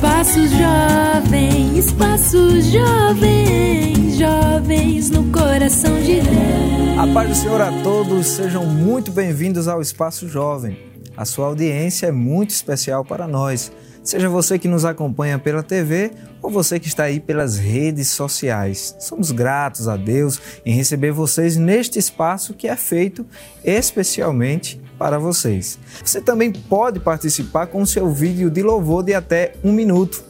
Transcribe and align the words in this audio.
Espaço 0.00 0.40
Jovem, 0.48 1.78
Espaço 1.78 2.60
Jovem, 2.62 4.10
jovens 4.18 5.10
no 5.10 5.30
coração 5.30 5.94
de 6.00 6.22
Deus. 6.22 6.98
A 6.98 7.06
paz 7.12 7.28
do 7.28 7.34
Senhor 7.34 7.60
a 7.60 7.82
todos, 7.82 8.26
sejam 8.28 8.64
muito 8.64 9.12
bem-vindos 9.12 9.68
ao 9.68 9.82
Espaço 9.82 10.26
Jovem. 10.26 10.78
A 11.14 11.26
sua 11.26 11.48
audiência 11.48 12.06
é 12.06 12.10
muito 12.10 12.48
especial 12.48 13.04
para 13.04 13.28
nós. 13.28 13.70
Seja 14.02 14.26
você 14.30 14.58
que 14.58 14.66
nos 14.66 14.86
acompanha 14.86 15.38
pela 15.38 15.62
TV 15.62 16.12
ou 16.40 16.50
você 16.50 16.80
que 16.80 16.88
está 16.88 17.02
aí 17.02 17.20
pelas 17.20 17.58
redes 17.58 18.08
sociais. 18.08 18.96
Somos 19.00 19.30
gratos 19.30 19.86
a 19.86 19.98
Deus 19.98 20.40
em 20.64 20.74
receber 20.74 21.12
vocês 21.12 21.58
neste 21.58 21.98
espaço 21.98 22.54
que 22.54 22.66
é 22.66 22.74
feito 22.74 23.26
especialmente 23.62 24.80
para 25.00 25.18
vocês. 25.18 25.76
Você 26.04 26.20
também 26.20 26.52
pode 26.52 27.00
participar 27.00 27.68
com 27.68 27.80
o 27.80 27.86
seu 27.86 28.12
vídeo 28.12 28.50
de 28.50 28.62
louvor 28.62 29.02
de 29.02 29.14
até 29.14 29.54
um 29.64 29.72
minuto. 29.72 30.22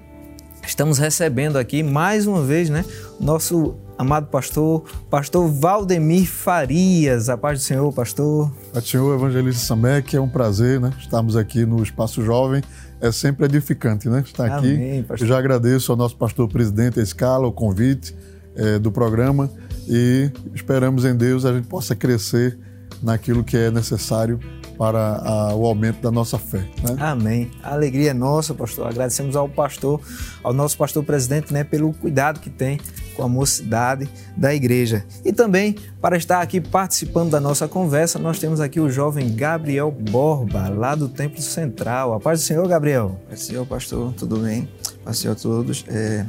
estamos 0.66 0.98
recebendo 0.98 1.58
aqui 1.58 1.80
mais 1.80 2.26
uma 2.26 2.42
vez 2.42 2.68
né, 2.68 2.84
nosso 3.20 3.76
amado 3.96 4.26
pastor, 4.26 4.82
pastor 5.08 5.48
Valdemir 5.48 6.26
Farias. 6.26 7.28
A 7.28 7.38
paz 7.38 7.60
do 7.60 7.64
Senhor, 7.64 7.92
pastor. 7.92 8.52
A 8.74 8.80
Senhor 8.80 9.14
Evangelista 9.14 9.64
Samek, 9.64 10.16
é 10.16 10.20
um 10.20 10.28
prazer 10.28 10.80
né, 10.80 10.92
estarmos 10.98 11.36
aqui 11.36 11.64
no 11.64 11.80
Espaço 11.80 12.20
Jovem. 12.24 12.64
É 13.00 13.12
sempre 13.12 13.44
edificante 13.44 14.08
né, 14.08 14.24
estar 14.26 14.50
Amém, 14.50 14.98
aqui. 14.98 15.02
pastor. 15.06 15.24
Eu 15.24 15.28
já 15.28 15.38
agradeço 15.38 15.92
ao 15.92 15.96
nosso 15.96 16.16
pastor 16.16 16.48
presidente, 16.48 16.98
a 16.98 17.02
Escala, 17.02 17.46
o 17.46 17.52
convite 17.52 18.12
é, 18.56 18.78
do 18.78 18.90
programa 18.90 19.50
e 19.88 20.30
esperamos 20.54 21.04
em 21.04 21.14
Deus 21.14 21.44
a 21.44 21.52
gente 21.52 21.68
possa 21.68 21.94
crescer 21.94 22.58
naquilo 23.02 23.44
que 23.44 23.56
é 23.56 23.70
necessário 23.70 24.40
para 24.76 25.16
a, 25.16 25.54
o 25.54 25.64
aumento 25.64 26.00
da 26.02 26.10
nossa 26.10 26.38
fé. 26.38 26.58
Né? 26.82 26.96
Amém. 26.98 27.50
A 27.62 27.72
alegria 27.72 28.10
é 28.10 28.14
nossa, 28.14 28.54
pastor. 28.54 28.86
Agradecemos 28.86 29.34
ao 29.34 29.48
pastor, 29.48 30.00
ao 30.42 30.52
nosso 30.52 30.76
pastor 30.76 31.02
presidente, 31.02 31.52
né, 31.52 31.64
pelo 31.64 31.92
cuidado 31.94 32.40
que 32.40 32.50
tem 32.50 32.78
com 33.14 33.22
a 33.22 33.28
mocidade 33.28 34.06
da 34.36 34.54
igreja. 34.54 35.04
E 35.24 35.32
também, 35.32 35.74
para 36.00 36.16
estar 36.16 36.42
aqui 36.42 36.60
participando 36.60 37.30
da 37.30 37.40
nossa 37.40 37.66
conversa, 37.66 38.18
nós 38.18 38.38
temos 38.38 38.60
aqui 38.60 38.78
o 38.78 38.90
jovem 38.90 39.34
Gabriel 39.34 39.90
Borba, 39.90 40.68
lá 40.68 40.94
do 40.94 41.08
Templo 41.08 41.40
Central. 41.40 42.12
A 42.12 42.20
paz 42.20 42.40
do 42.40 42.44
Senhor, 42.44 42.68
Gabriel. 42.68 43.18
Paz 43.28 43.40
do 43.40 43.46
Senhor, 43.46 43.66
pastor, 43.66 44.12
tudo 44.12 44.38
bem? 44.38 44.68
Paz 45.02 45.16
do 45.16 45.20
Senhor 45.22 45.32
a 45.32 45.36
todos. 45.36 45.84
É, 45.88 46.26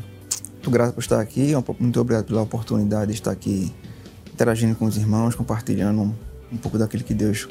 muito 0.67 0.71
grato 0.71 0.93
por 0.93 0.99
estar 0.99 1.21
aqui, 1.21 1.53
muito 1.79 2.01
obrigado 2.01 2.25
pela 2.25 2.41
oportunidade 2.41 3.07
de 3.07 3.13
estar 3.13 3.31
aqui 3.31 3.73
interagindo 4.33 4.75
com 4.75 4.85
os 4.85 4.97
irmãos, 4.97 5.33
compartilhando 5.33 6.01
um, 6.01 6.13
um 6.51 6.57
pouco 6.57 6.77
daquilo 6.77 7.05
que 7.05 7.13
Deus 7.13 7.47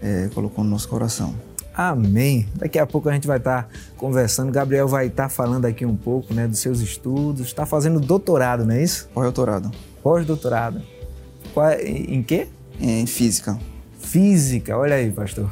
é, 0.00 0.30
colocou 0.32 0.64
no 0.64 0.70
nosso 0.70 0.88
coração. 0.88 1.34
Amém. 1.74 2.48
Daqui 2.54 2.78
a 2.78 2.86
pouco 2.86 3.08
a 3.08 3.12
gente 3.12 3.26
vai 3.26 3.36
estar 3.36 3.68
conversando. 3.98 4.50
Gabriel 4.50 4.88
vai 4.88 5.08
estar 5.08 5.28
falando 5.28 5.66
aqui 5.66 5.84
um 5.84 5.96
pouco 5.96 6.32
né, 6.32 6.48
dos 6.48 6.58
seus 6.58 6.80
estudos. 6.80 7.48
Está 7.48 7.66
fazendo 7.66 8.00
doutorado, 8.00 8.64
não 8.64 8.74
é 8.74 8.82
isso? 8.82 9.08
Pós-doutorado. 9.12 9.70
Pós-doutorado. 10.02 10.80
Qual 11.52 11.70
Em 11.72 12.22
quê? 12.22 12.48
Em 12.80 13.06
física. 13.06 13.58
Física. 14.04 14.76
Olha 14.76 14.96
aí, 14.96 15.10
pastor. 15.10 15.50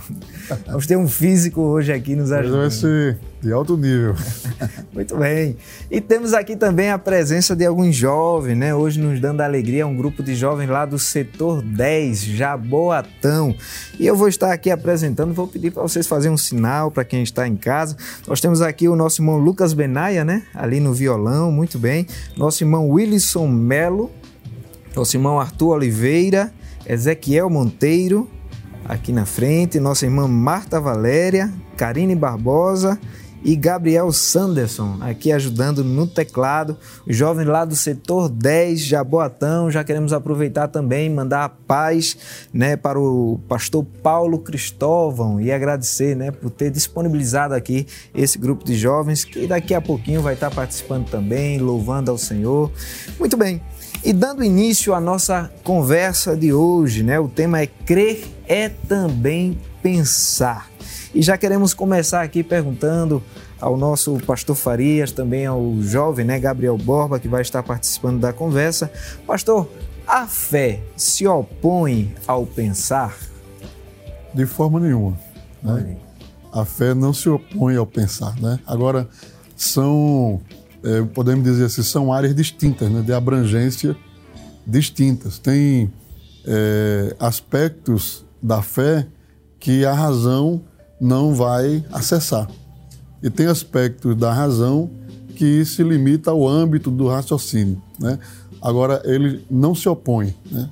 Vamos 0.66 0.86
ter 0.86 0.96
um 0.96 1.08
físico 1.08 1.60
hoje 1.60 1.92
aqui 1.92 2.14
nos 2.14 2.30
Mas 2.30 2.30
vai 2.30 2.40
ajudando. 2.40 2.70
ser 2.70 3.18
de 3.40 3.52
alto 3.52 3.76
nível. 3.76 4.14
Muito 4.94 5.16
bem. 5.16 5.56
E 5.90 6.00
temos 6.00 6.32
aqui 6.32 6.54
também 6.54 6.90
a 6.90 6.98
presença 6.98 7.56
de 7.56 7.66
alguns 7.66 7.96
jovens, 7.96 8.56
né? 8.56 8.74
Hoje 8.74 9.00
nos 9.00 9.18
dando 9.20 9.40
alegria, 9.40 9.86
um 9.86 9.96
grupo 9.96 10.22
de 10.22 10.34
jovens 10.34 10.68
lá 10.68 10.84
do 10.84 10.98
setor 10.98 11.60
10, 11.62 12.22
Jaboatão. 12.22 13.54
E 13.98 14.06
eu 14.06 14.14
vou 14.14 14.28
estar 14.28 14.52
aqui 14.52 14.70
apresentando, 14.70 15.32
vou 15.34 15.48
pedir 15.48 15.72
para 15.72 15.82
vocês 15.82 16.06
fazerem 16.06 16.34
um 16.34 16.38
sinal 16.38 16.90
para 16.90 17.04
quem 17.04 17.22
está 17.22 17.48
em 17.48 17.56
casa. 17.56 17.96
Nós 18.28 18.40
temos 18.40 18.62
aqui 18.62 18.88
o 18.88 18.94
nosso 18.94 19.20
irmão 19.22 19.38
Lucas 19.38 19.72
Benaia, 19.72 20.24
né? 20.24 20.44
Ali 20.54 20.78
no 20.78 20.92
violão, 20.92 21.50
muito 21.50 21.78
bem. 21.78 22.06
Nosso 22.36 22.62
irmão 22.62 22.88
Wilson 22.88 23.48
Melo, 23.48 24.10
nosso 24.94 25.16
irmão 25.16 25.40
Arthur 25.40 25.76
Oliveira, 25.76 26.52
Ezequiel 26.86 27.50
Monteiro, 27.50 28.28
aqui 28.84 29.12
na 29.12 29.24
frente, 29.24 29.80
nossa 29.80 30.04
irmã 30.04 30.26
Marta 30.26 30.80
Valéria, 30.80 31.52
Karine 31.76 32.14
Barbosa 32.14 32.98
e 33.44 33.56
Gabriel 33.56 34.12
Sanderson, 34.12 34.98
aqui 35.00 35.32
ajudando 35.32 35.82
no 35.82 36.06
teclado. 36.06 36.76
Os 37.06 37.16
jovens 37.16 37.46
lá 37.46 37.64
do 37.64 37.74
setor 37.74 38.28
10, 38.28 38.80
Jaboatão, 38.80 39.70
já 39.70 39.82
queremos 39.82 40.12
aproveitar 40.12 40.68
também, 40.68 41.10
mandar 41.10 41.44
a 41.44 41.48
paz 41.48 42.16
né, 42.52 42.76
para 42.76 43.00
o 43.00 43.40
pastor 43.48 43.84
Paulo 44.02 44.38
Cristóvão 44.38 45.40
e 45.40 45.50
agradecer 45.50 46.14
né, 46.14 46.30
por 46.30 46.50
ter 46.50 46.70
disponibilizado 46.70 47.54
aqui 47.54 47.86
esse 48.14 48.38
grupo 48.38 48.64
de 48.64 48.76
jovens, 48.76 49.24
que 49.24 49.46
daqui 49.46 49.74
a 49.74 49.80
pouquinho 49.80 50.22
vai 50.22 50.34
estar 50.34 50.50
participando 50.50 51.10
também, 51.10 51.58
louvando 51.58 52.10
ao 52.10 52.18
Senhor. 52.18 52.70
Muito 53.18 53.36
bem. 53.36 53.60
E 54.04 54.12
dando 54.12 54.42
início 54.42 54.94
à 54.94 55.00
nossa 55.00 55.52
conversa 55.62 56.36
de 56.36 56.52
hoje, 56.52 57.04
né? 57.04 57.20
O 57.20 57.28
tema 57.28 57.60
é 57.60 57.66
crer 57.66 58.26
é 58.48 58.68
também 58.68 59.56
pensar. 59.80 60.68
E 61.14 61.22
já 61.22 61.38
queremos 61.38 61.72
começar 61.72 62.22
aqui 62.22 62.42
perguntando 62.42 63.22
ao 63.60 63.76
nosso 63.76 64.18
pastor 64.26 64.56
Farias, 64.56 65.12
também 65.12 65.46
ao 65.46 65.76
jovem, 65.80 66.24
né, 66.24 66.40
Gabriel 66.40 66.76
Borba, 66.76 67.20
que 67.20 67.28
vai 67.28 67.42
estar 67.42 67.62
participando 67.62 68.18
da 68.18 68.32
conversa. 68.32 68.90
Pastor, 69.24 69.68
a 70.04 70.26
fé 70.26 70.80
se 70.96 71.26
opõe 71.28 72.12
ao 72.26 72.44
pensar? 72.44 73.16
De 74.34 74.46
forma 74.46 74.80
nenhuma. 74.80 75.16
Né? 75.62 75.96
A 76.52 76.64
fé 76.64 76.92
não 76.92 77.14
se 77.14 77.28
opõe 77.28 77.76
ao 77.76 77.86
pensar. 77.86 78.34
Né? 78.40 78.58
Agora, 78.66 79.08
são, 79.56 80.40
é, 80.82 81.02
podemos 81.02 81.44
dizer 81.44 81.66
assim, 81.66 81.82
são 81.82 82.12
áreas 82.12 82.34
distintas, 82.34 82.90
né? 82.90 83.02
de 83.02 83.12
abrangência 83.12 83.96
distintas. 84.66 85.38
Tem 85.38 85.92
é, 86.44 87.16
aspectos 87.18 88.24
da 88.42 88.62
fé 88.62 89.06
que 89.58 89.84
a 89.84 89.94
razão 89.94 90.62
não 91.00 91.34
vai 91.34 91.84
acessar. 91.92 92.48
E 93.22 93.30
tem 93.30 93.46
aspectos 93.46 94.16
da 94.16 94.32
razão 94.32 94.90
que 95.36 95.64
se 95.64 95.82
limita 95.82 96.30
ao 96.30 96.46
âmbito 96.46 96.90
do 96.90 97.06
raciocínio. 97.08 97.80
Né? 97.98 98.18
Agora, 98.60 99.00
ele 99.04 99.44
não 99.50 99.74
se 99.74 99.88
opõe. 99.88 100.34
Né? 100.50 100.68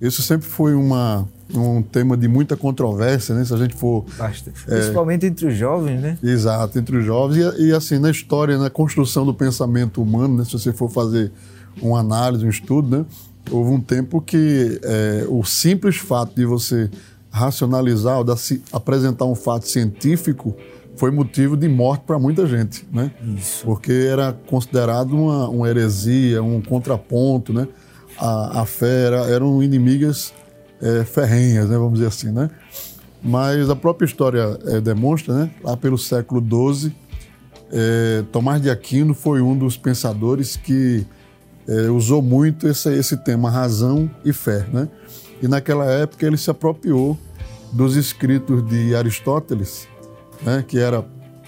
Isso 0.00 0.22
sempre 0.22 0.48
foi 0.48 0.74
uma, 0.74 1.28
um 1.54 1.82
tema 1.82 2.16
de 2.16 2.28
muita 2.28 2.56
controvérsia, 2.56 3.34
né? 3.34 3.44
se 3.44 3.52
a 3.52 3.56
gente 3.56 3.74
for 3.74 4.04
Bastante. 4.16 4.64
Principalmente 4.64 5.26
entre 5.26 5.46
os 5.46 5.56
jovens, 5.56 6.00
né? 6.00 6.18
Exato, 6.22 6.78
entre 6.78 6.96
os 6.96 7.04
jovens. 7.04 7.54
E, 7.58 7.68
e, 7.68 7.72
assim, 7.72 7.98
na 7.98 8.10
história, 8.10 8.58
na 8.58 8.70
construção 8.70 9.24
do 9.24 9.34
pensamento 9.34 10.02
humano, 10.02 10.38
né, 10.38 10.44
se 10.44 10.52
você 10.52 10.72
for 10.72 10.90
fazer 10.90 11.30
uma 11.80 12.00
análise, 12.00 12.44
um 12.44 12.48
estudo, 12.48 12.98
né, 12.98 13.04
houve 13.50 13.70
um 13.70 13.80
tempo 13.80 14.20
que 14.20 14.80
é, 14.82 15.26
o 15.28 15.44
simples 15.44 15.96
fato 15.96 16.34
de 16.34 16.44
você 16.44 16.90
racionalizar, 17.30 18.18
ou 18.18 18.36
se, 18.36 18.62
apresentar 18.72 19.24
um 19.24 19.34
fato 19.34 19.66
científico, 19.66 20.54
foi 20.96 21.10
motivo 21.10 21.56
de 21.56 21.68
morte 21.68 22.04
para 22.06 22.18
muita 22.18 22.46
gente, 22.46 22.86
né? 22.92 23.10
Isso. 23.36 23.64
Porque 23.64 23.92
era 23.92 24.32
considerado 24.46 25.12
uma, 25.12 25.48
uma 25.48 25.68
heresia, 25.68 26.42
um 26.42 26.60
contraponto, 26.60 27.52
né? 27.52 27.66
A, 28.18 28.60
a 28.60 28.66
fé 28.66 29.06
era, 29.06 29.20
eram 29.30 29.62
inimigas 29.62 30.34
é, 30.82 31.04
ferrenhas, 31.04 31.70
né? 31.70 31.78
Vamos 31.78 31.94
dizer 31.94 32.08
assim, 32.08 32.32
né? 32.32 32.50
Mas 33.22 33.70
a 33.70 33.76
própria 33.76 34.04
história 34.04 34.58
é, 34.66 34.80
demonstra, 34.80 35.32
né? 35.34 35.50
Lá 35.62 35.76
pelo 35.76 35.96
século 35.96 36.42
XII, 36.42 36.92
é, 37.70 38.24
Tomás 38.32 38.60
de 38.60 38.68
Aquino 38.68 39.14
foi 39.14 39.40
um 39.40 39.56
dos 39.56 39.76
pensadores 39.76 40.56
que 40.56 41.06
é, 41.68 41.88
usou 41.88 42.20
muito 42.20 42.66
esse, 42.66 42.92
esse 42.92 43.16
tema 43.18 43.48
razão 43.48 44.10
e 44.24 44.32
fé, 44.32 44.66
né? 44.72 44.88
E 45.40 45.46
naquela 45.46 45.84
época 45.86 46.26
ele 46.26 46.36
se 46.36 46.50
apropriou 46.50 47.16
dos 47.72 47.96
escritos 47.96 48.68
de 48.68 48.94
Aristóteles, 48.94 49.88
né? 50.42 50.64
Que 50.66 50.78
era 50.78 51.04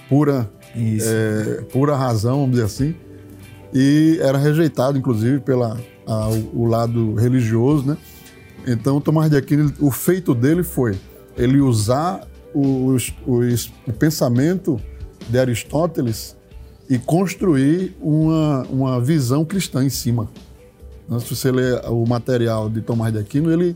pura, 0.07 0.49
é, 0.75 1.61
pura 1.73 1.95
razão, 1.95 2.39
vamos 2.39 2.51
dizer 2.51 2.63
assim, 2.63 2.95
e 3.73 4.17
era 4.21 4.37
rejeitado, 4.37 4.97
inclusive, 4.97 5.41
pela 5.41 5.77
a, 6.07 6.27
o 6.53 6.65
lado 6.65 7.15
religioso, 7.15 7.85
né? 7.85 7.97
Então 8.65 8.99
Tomás 8.99 9.29
de 9.29 9.37
Aquino, 9.37 9.71
o 9.79 9.91
feito 9.91 10.33
dele 10.33 10.63
foi 10.63 10.97
ele 11.37 11.59
usar 11.59 12.27
os, 12.53 13.13
os, 13.27 13.71
o 13.85 13.93
pensamento 13.93 14.79
de 15.29 15.37
Aristóteles 15.37 16.35
e 16.89 16.97
construir 16.97 17.95
uma, 17.99 18.63
uma 18.69 19.01
visão 19.01 19.43
cristã 19.43 19.83
em 19.83 19.89
cima. 19.89 20.29
Então, 21.05 21.19
se 21.19 21.35
você 21.35 21.51
ler 21.51 21.81
o 21.85 22.05
material 22.05 22.69
de 22.69 22.81
Tomás 22.81 23.13
de 23.13 23.19
Aquino, 23.19 23.51
ele, 23.51 23.75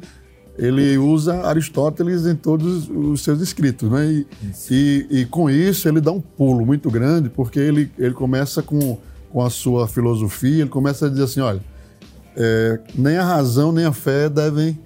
ele 0.58 0.98
usa 0.98 1.42
Aristóteles 1.48 2.26
em 2.26 2.36
todos 2.36 2.90
os 2.90 3.22
seus 3.22 3.42
escritos. 3.42 3.90
Né? 3.90 4.06
E, 4.08 4.28
e, 4.72 5.08
e, 5.22 5.26
com 5.26 5.50
isso 5.50 5.88
ele 5.88 6.02
dá 6.02 6.12
um 6.12 6.22
pulo 6.22 6.66
muito 6.66 6.90
grande, 6.90 7.30
porque 7.30 7.60
ele, 7.60 7.92
ele 7.98 8.14
começa 8.14 8.62
com, 8.62 8.98
com 9.32 9.44
a 9.44 9.50
sua 9.50 9.88
filosofia, 9.88 10.62
ele 10.62 10.70
começa 10.70 11.08
a 11.08 11.10
dizer 11.10 11.24
assim, 11.24 11.42
olha, 11.42 11.62
é, 12.36 12.80
nem 12.96 13.18
a 13.18 13.24
razão 13.24 13.72
nem 13.72 13.86
a 13.86 13.94
fé 13.94 14.30
devem, 14.30 14.78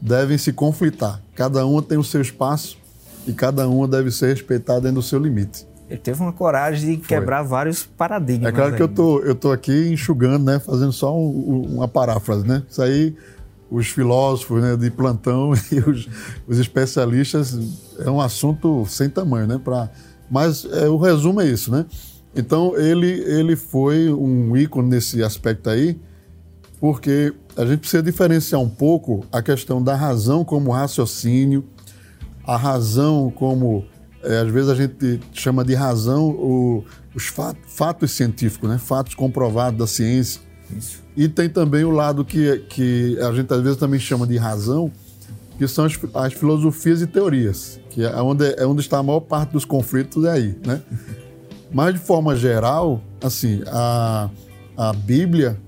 devem 0.00 0.38
se 0.38 0.52
conflitar. 0.52 1.20
Cada 1.34 1.64
uma 1.64 1.82
tem 1.82 1.98
o 1.98 2.04
seu 2.04 2.20
espaço 2.20 2.78
e 3.26 3.32
cada 3.32 3.68
uma 3.68 3.86
deve 3.86 4.10
ser 4.10 4.28
respeitada 4.28 4.82
dentro 4.82 4.96
do 4.96 5.02
seu 5.02 5.18
limite. 5.18 5.66
Ele 5.88 5.98
teve 5.98 6.20
uma 6.20 6.32
coragem 6.32 6.96
de 6.96 6.96
quebrar 6.98 7.40
Foi. 7.40 7.48
vários 7.48 7.82
paradigmas. 7.82 8.48
É 8.48 8.52
claro 8.52 8.70
aí. 8.70 8.76
que 8.76 8.82
eu 8.82 8.88
tô, 8.88 9.20
eu 9.20 9.34
tô 9.34 9.50
aqui 9.50 9.90
enxugando, 9.92 10.44
né, 10.44 10.60
fazendo 10.60 10.92
só 10.92 11.16
um, 11.16 11.74
uma 11.74 11.88
paráfrase, 11.88 12.46
né? 12.46 12.62
Isso 12.70 12.80
aí, 12.80 13.16
os 13.68 13.88
filósofos 13.88 14.62
né, 14.62 14.76
de 14.76 14.88
plantão 14.88 15.52
e 15.72 15.80
os, 15.80 16.08
os 16.46 16.58
especialistas 16.58 17.58
é 17.98 18.08
um 18.08 18.20
assunto 18.20 18.86
sem 18.86 19.10
tamanho, 19.10 19.48
né? 19.48 19.60
Pra, 19.62 19.90
mas 20.30 20.64
é, 20.64 20.88
o 20.88 20.96
resumo 20.96 21.40
é 21.40 21.46
isso, 21.46 21.72
né? 21.72 21.84
Então 22.36 22.76
ele, 22.76 23.08
ele 23.08 23.56
foi 23.56 24.12
um 24.12 24.56
ícone 24.56 24.88
nesse 24.88 25.22
aspecto 25.24 25.68
aí, 25.68 25.98
porque 26.80 27.32
a 27.56 27.66
gente 27.66 27.80
precisa 27.80 28.02
diferenciar 28.02 28.60
um 28.60 28.68
pouco 28.68 29.24
a 29.30 29.42
questão 29.42 29.82
da 29.82 29.94
razão 29.94 30.44
como 30.44 30.70
raciocínio, 30.70 31.64
a 32.44 32.56
razão 32.56 33.30
como 33.30 33.84
é, 34.22 34.38
às 34.38 34.50
vezes 34.50 34.70
a 34.70 34.74
gente 34.74 35.20
chama 35.32 35.64
de 35.64 35.74
razão 35.74 36.28
o, 36.28 36.84
os 37.14 37.26
fatos, 37.26 37.62
fatos 37.66 38.10
científicos, 38.12 38.68
né? 38.68 38.78
fatos 38.78 39.14
comprovados 39.14 39.78
da 39.78 39.86
ciência. 39.86 40.40
Isso. 40.76 41.02
E 41.16 41.28
tem 41.28 41.48
também 41.48 41.84
o 41.84 41.90
lado 41.90 42.24
que, 42.24 42.58
que 42.68 43.18
a 43.20 43.32
gente 43.32 43.52
às 43.52 43.60
vezes 43.60 43.78
também 43.78 43.98
chama 43.98 44.26
de 44.26 44.36
razão, 44.36 44.90
que 45.58 45.66
são 45.66 45.84
as, 45.84 45.98
as 46.14 46.32
filosofias 46.32 47.02
e 47.02 47.06
teorias, 47.06 47.80
que 47.90 48.02
é 48.02 48.22
onde, 48.22 48.54
é 48.56 48.66
onde 48.66 48.80
está 48.80 48.98
a 48.98 49.02
maior 49.02 49.20
parte 49.20 49.52
dos 49.52 49.64
conflitos 49.64 50.24
é 50.24 50.30
aí. 50.30 50.58
Né? 50.64 50.80
Mas, 51.72 51.94
de 51.94 52.00
forma 52.00 52.34
geral, 52.34 53.00
assim, 53.22 53.62
a, 53.66 54.28
a 54.76 54.92
Bíblia 54.92 55.58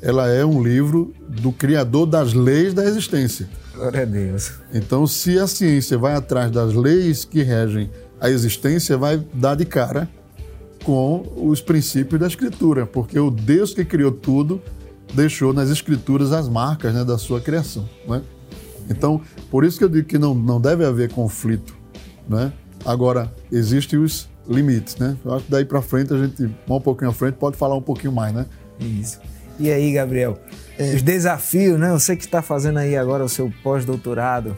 ela 0.00 0.28
é 0.28 0.44
um 0.44 0.62
livro 0.62 1.12
do 1.28 1.52
criador 1.52 2.06
das 2.06 2.32
leis 2.32 2.72
da 2.72 2.84
existência. 2.84 3.48
Glória 3.74 4.02
a 4.02 4.04
Deus. 4.04 4.52
Então, 4.72 5.06
se 5.06 5.38
a 5.38 5.46
ciência 5.46 5.96
vai 5.98 6.14
atrás 6.14 6.50
das 6.50 6.74
leis 6.74 7.24
que 7.24 7.42
regem 7.42 7.90
a 8.20 8.30
existência, 8.30 8.96
vai 8.96 9.22
dar 9.34 9.54
de 9.54 9.64
cara 9.64 10.08
com 10.84 11.24
os 11.36 11.60
princípios 11.60 12.20
da 12.20 12.26
Escritura, 12.26 12.86
porque 12.86 13.18
o 13.18 13.30
Deus 13.30 13.74
que 13.74 13.84
criou 13.84 14.12
tudo 14.12 14.60
deixou 15.14 15.52
nas 15.52 15.70
Escrituras 15.70 16.32
as 16.32 16.48
marcas 16.48 16.94
né, 16.94 17.04
da 17.04 17.18
sua 17.18 17.40
criação. 17.40 17.88
Né? 18.06 18.22
Então, 18.88 19.20
por 19.50 19.64
isso 19.64 19.78
que 19.78 19.84
eu 19.84 19.88
digo 19.88 20.08
que 20.08 20.18
não, 20.18 20.34
não 20.34 20.60
deve 20.60 20.84
haver 20.84 21.10
conflito. 21.12 21.76
Né? 22.28 22.52
Agora, 22.84 23.32
existem 23.50 23.98
os 23.98 24.28
limites. 24.48 24.96
Né? 24.96 25.16
Eu 25.24 25.34
acho 25.34 25.44
que 25.44 25.50
daí 25.50 25.64
para 25.64 25.82
frente, 25.82 26.12
a 26.12 26.18
gente, 26.18 26.50
um 26.68 26.80
pouquinho 26.80 27.10
à 27.10 27.14
frente, 27.14 27.34
pode 27.34 27.56
falar 27.56 27.76
um 27.76 27.82
pouquinho 27.82 28.12
mais. 28.12 28.34
Né? 28.34 28.46
Isso. 28.80 29.20
E 29.58 29.70
aí, 29.70 29.92
Gabriel? 29.92 30.38
É. 30.78 30.94
Os 30.94 31.02
desafios, 31.02 31.78
né? 31.78 31.90
Você 31.90 32.16
que 32.16 32.24
está 32.24 32.40
fazendo 32.40 32.78
aí 32.78 32.96
agora 32.96 33.24
o 33.24 33.28
seu 33.28 33.52
pós-doutorado. 33.62 34.56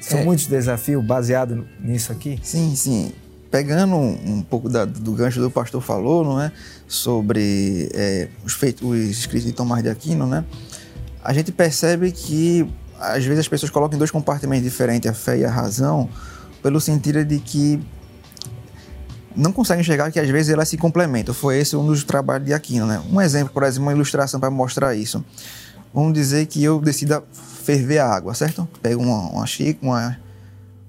São 0.00 0.20
é. 0.20 0.24
muitos 0.24 0.46
desafios 0.46 1.04
baseados 1.04 1.64
nisso 1.80 2.12
aqui? 2.12 2.38
Sim, 2.42 2.76
sim. 2.76 3.12
Pegando 3.50 3.96
um, 3.96 4.42
pouco 4.42 4.68
da, 4.68 4.84
do 4.84 5.12
gancho 5.12 5.40
do 5.40 5.50
pastor 5.50 5.80
falou, 5.80 6.24
não 6.24 6.40
é? 6.40 6.52
Sobre 6.86 7.88
é, 7.94 8.28
os, 8.44 8.52
feitos, 8.52 8.88
os 8.88 8.98
escritos 8.98 9.46
de 9.46 9.52
Tomás 9.52 9.82
de 9.82 9.88
Aquino, 9.88 10.26
né? 10.26 10.44
A 11.22 11.32
gente 11.32 11.50
percebe 11.50 12.12
que 12.12 12.68
às 13.00 13.24
vezes 13.24 13.40
as 13.40 13.48
pessoas 13.48 13.70
colocam 13.70 13.96
em 13.96 13.98
dois 13.98 14.10
compartimentos 14.10 14.64
diferentes, 14.64 15.10
a 15.10 15.14
fé 15.14 15.38
e 15.38 15.44
a 15.44 15.50
razão, 15.50 16.08
pelo 16.62 16.80
sentido 16.80 17.24
de 17.24 17.38
que 17.38 17.80
não 19.36 19.52
conseguem 19.52 19.80
enxergar 19.80 20.10
que 20.10 20.20
às 20.20 20.28
vezes 20.28 20.52
elas 20.52 20.68
se 20.68 20.76
complementam. 20.76 21.34
Foi 21.34 21.58
esse 21.58 21.76
um 21.76 21.86
dos 21.86 22.04
trabalhos 22.04 22.46
de 22.46 22.52
Aquino, 22.52 22.86
né? 22.86 23.02
Um 23.10 23.20
exemplo, 23.20 23.52
por 23.52 23.62
exemplo, 23.62 23.84
uma 23.84 23.92
ilustração 23.92 24.38
para 24.38 24.50
mostrar 24.50 24.94
isso. 24.94 25.24
Vamos 25.92 26.12
dizer 26.12 26.46
que 26.46 26.62
eu 26.62 26.80
decida 26.80 27.22
ferver 27.32 27.98
a 27.98 28.08
água, 28.08 28.34
certo? 28.34 28.68
Pego 28.82 29.02
uma, 29.02 29.30
uma 29.30 29.46
xícara, 29.46 29.78
uma, 29.82 30.16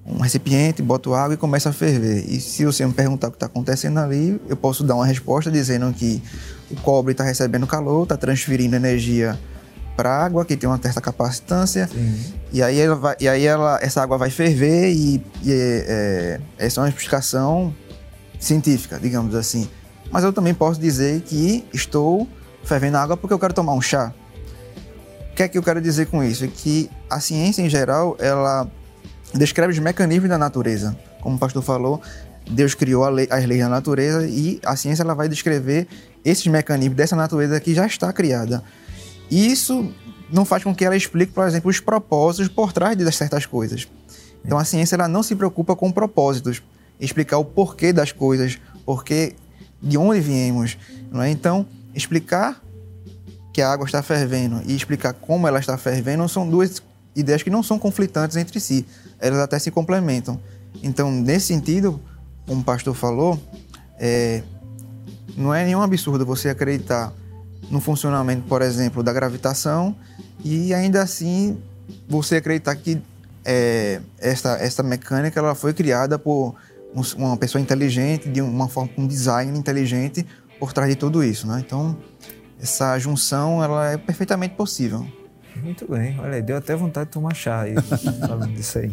um 0.06 0.20
recipiente, 0.20 0.82
boto 0.82 1.14
água 1.14 1.34
e 1.34 1.38
começa 1.38 1.70
a 1.70 1.74
ferver. 1.74 2.26
E 2.28 2.40
se 2.40 2.66
você 2.66 2.86
me 2.86 2.94
perguntar 2.94 3.28
o 3.28 3.32
que 3.32 3.38
está 3.38 3.46
acontecendo 3.46 4.00
ali, 4.00 4.40
eu 4.48 4.56
posso 4.56 4.84
dar 4.84 4.96
uma 4.96 5.06
resposta 5.06 5.50
dizendo 5.50 5.92
que 5.94 6.22
o 6.70 6.76
cobre 6.76 7.14
está 7.14 7.24
recebendo 7.24 7.66
calor, 7.66 8.04
está 8.04 8.18
transferindo 8.18 8.76
energia 8.76 9.38
para 9.96 10.10
a 10.10 10.26
água, 10.26 10.44
que 10.44 10.58
tem 10.58 10.70
uma 10.70 10.80
certa 10.82 11.00
capacitância, 11.00 11.88
Sim. 11.88 12.34
e 12.52 12.62
aí, 12.62 12.80
ela 12.80 12.96
vai, 12.96 13.16
e 13.20 13.30
aí 13.30 13.46
ela, 13.46 13.80
essa 13.82 14.04
água 14.04 14.18
vai 14.18 14.30
ferver 14.30 14.92
e, 14.92 15.24
e 15.42 15.52
é, 15.52 15.86
é, 15.88 16.42
essa 16.66 16.82
é 16.82 16.84
uma 16.84 16.90
explicação 16.90 17.74
científica, 18.40 19.00
digamos 19.00 19.36
assim. 19.36 19.70
Mas 20.12 20.24
eu 20.24 20.32
também 20.32 20.54
posso 20.54 20.80
dizer 20.80 21.22
que 21.22 21.66
estou 21.74 22.28
fervendo 22.64 22.98
água 22.98 23.18
porque 23.18 23.34
eu 23.34 23.40
quero 23.40 23.54
tomar 23.54 23.74
um 23.74 23.82
chá. 23.82 24.14
O 25.32 25.36
que 25.36 25.44
é 25.44 25.48
que 25.48 25.58
eu 25.58 25.64
quero 25.64 25.82
dizer 25.82 26.08
com 26.08 26.24
isso? 26.24 26.46
É 26.46 26.48
que 26.48 26.90
a 27.10 27.20
ciência 27.20 27.62
em 27.62 27.70
geral, 27.70 28.16
ela 28.20 28.70
descreve 29.34 29.74
os 29.74 29.80
mecanismos 29.80 30.30
da 30.30 30.38
natureza. 30.38 30.98
Como 31.22 31.36
o 31.36 31.40
pastor 31.40 31.62
falou, 31.62 32.02
Deus 32.50 32.74
criou 32.74 33.08
lei, 33.10 33.28
as 33.30 33.46
leis 33.46 33.62
da 33.62 33.70
natureza 33.70 34.26
e 34.28 34.60
a 34.64 34.76
ciência 34.76 35.04
ela 35.04 35.14
vai 35.14 35.28
descrever 35.28 35.88
esses 36.24 36.46
mecanismos 36.48 36.96
dessa 36.96 37.16
natureza 37.16 37.60
que 37.60 37.74
já 37.74 37.86
está 37.86 38.14
criada. 38.14 38.64
Isso 39.30 39.92
não 40.32 40.46
faz 40.46 40.64
com 40.64 40.74
que 40.74 40.86
ela 40.86 40.96
explique, 40.96 41.34
por 41.34 41.46
exemplo, 41.48 41.70
os 41.70 41.80
propósitos 41.80 42.48
por 42.48 42.72
trás 42.72 42.96
de 42.96 43.12
certas 43.12 43.46
coisas. 43.46 43.88
Então 44.44 44.58
a 44.58 44.64
ciência 44.64 44.96
ela 44.96 45.08
não 45.08 45.24
se 45.24 45.36
preocupa 45.36 45.76
com 45.76 45.92
propósitos 45.92 46.62
explicar 47.00 47.38
o 47.38 47.46
porquê 47.46 47.92
das 47.92 48.12
coisas, 48.12 48.60
porquê 48.86 49.36
de 49.82 49.98
onde 49.98 50.20
viemos, 50.20 50.78
não 51.12 51.22
é? 51.22 51.30
Então, 51.30 51.66
explicar 51.94 52.62
que 53.54 53.62
a 53.62 53.72
água 53.72 53.86
está 53.86 54.02
fervendo 54.02 54.62
e 54.66 54.76
explicar 54.76 55.14
como 55.14 55.48
ela 55.48 55.60
está 55.60 55.78
fervendo 55.78 56.28
são 56.28 56.50
duas 56.50 56.82
ideias 57.16 57.42
que 57.42 57.50
não 57.50 57.64
são 57.64 57.80
conflitantes 57.80 58.36
entre 58.36 58.60
si, 58.60 58.86
elas 59.20 59.40
até 59.40 59.58
se 59.60 59.72
complementam. 59.72 60.40
Então, 60.84 61.10
nesse 61.12 61.48
sentido, 61.48 62.00
como 62.46 62.62
o 62.62 62.64
pastor 62.64 62.94
falou, 62.94 63.40
é, 63.98 64.44
não 65.38 65.54
é 65.54 65.64
nenhum 65.64 65.82
absurdo 65.82 66.26
você 66.26 66.50
acreditar 66.50 67.14
no 67.70 67.80
funcionamento, 67.80 68.44
por 68.48 68.62
exemplo, 68.62 69.02
da 69.02 69.14
gravitação 69.14 69.96
e 70.44 70.74
ainda 70.74 71.02
assim 71.02 71.58
você 72.08 72.38
acreditar 72.38 72.76
que 72.76 73.02
é, 73.44 74.02
essa, 74.20 74.58
essa 74.58 74.84
mecânica 74.84 75.40
ela 75.40 75.56
foi 75.56 75.74
criada 75.74 76.18
por 76.18 76.56
uma 77.18 77.38
pessoa 77.38 77.62
inteligente, 77.62 78.30
de 78.30 78.42
uma 78.42 78.68
forma, 78.68 78.90
um 78.98 79.08
design 79.08 79.58
inteligente 79.58 80.26
por 80.60 80.74
trás 80.74 80.90
de 80.90 80.96
tudo 80.96 81.24
isso, 81.24 81.48
né? 81.48 81.62
Então, 81.66 81.98
essa 82.62 82.98
junção, 82.98 83.64
ela 83.64 83.92
é 83.92 83.98
perfeitamente 83.98 84.56
possível. 84.56 85.06
Muito 85.64 85.90
bem, 85.90 86.20
olha, 86.20 86.42
deu 86.42 86.58
até 86.58 86.76
vontade 86.76 87.08
de 87.08 87.14
tomar 87.14 87.34
chá 87.34 87.62
aí, 87.62 87.76
falando 88.28 88.54
disso 88.54 88.80
aí. 88.80 88.92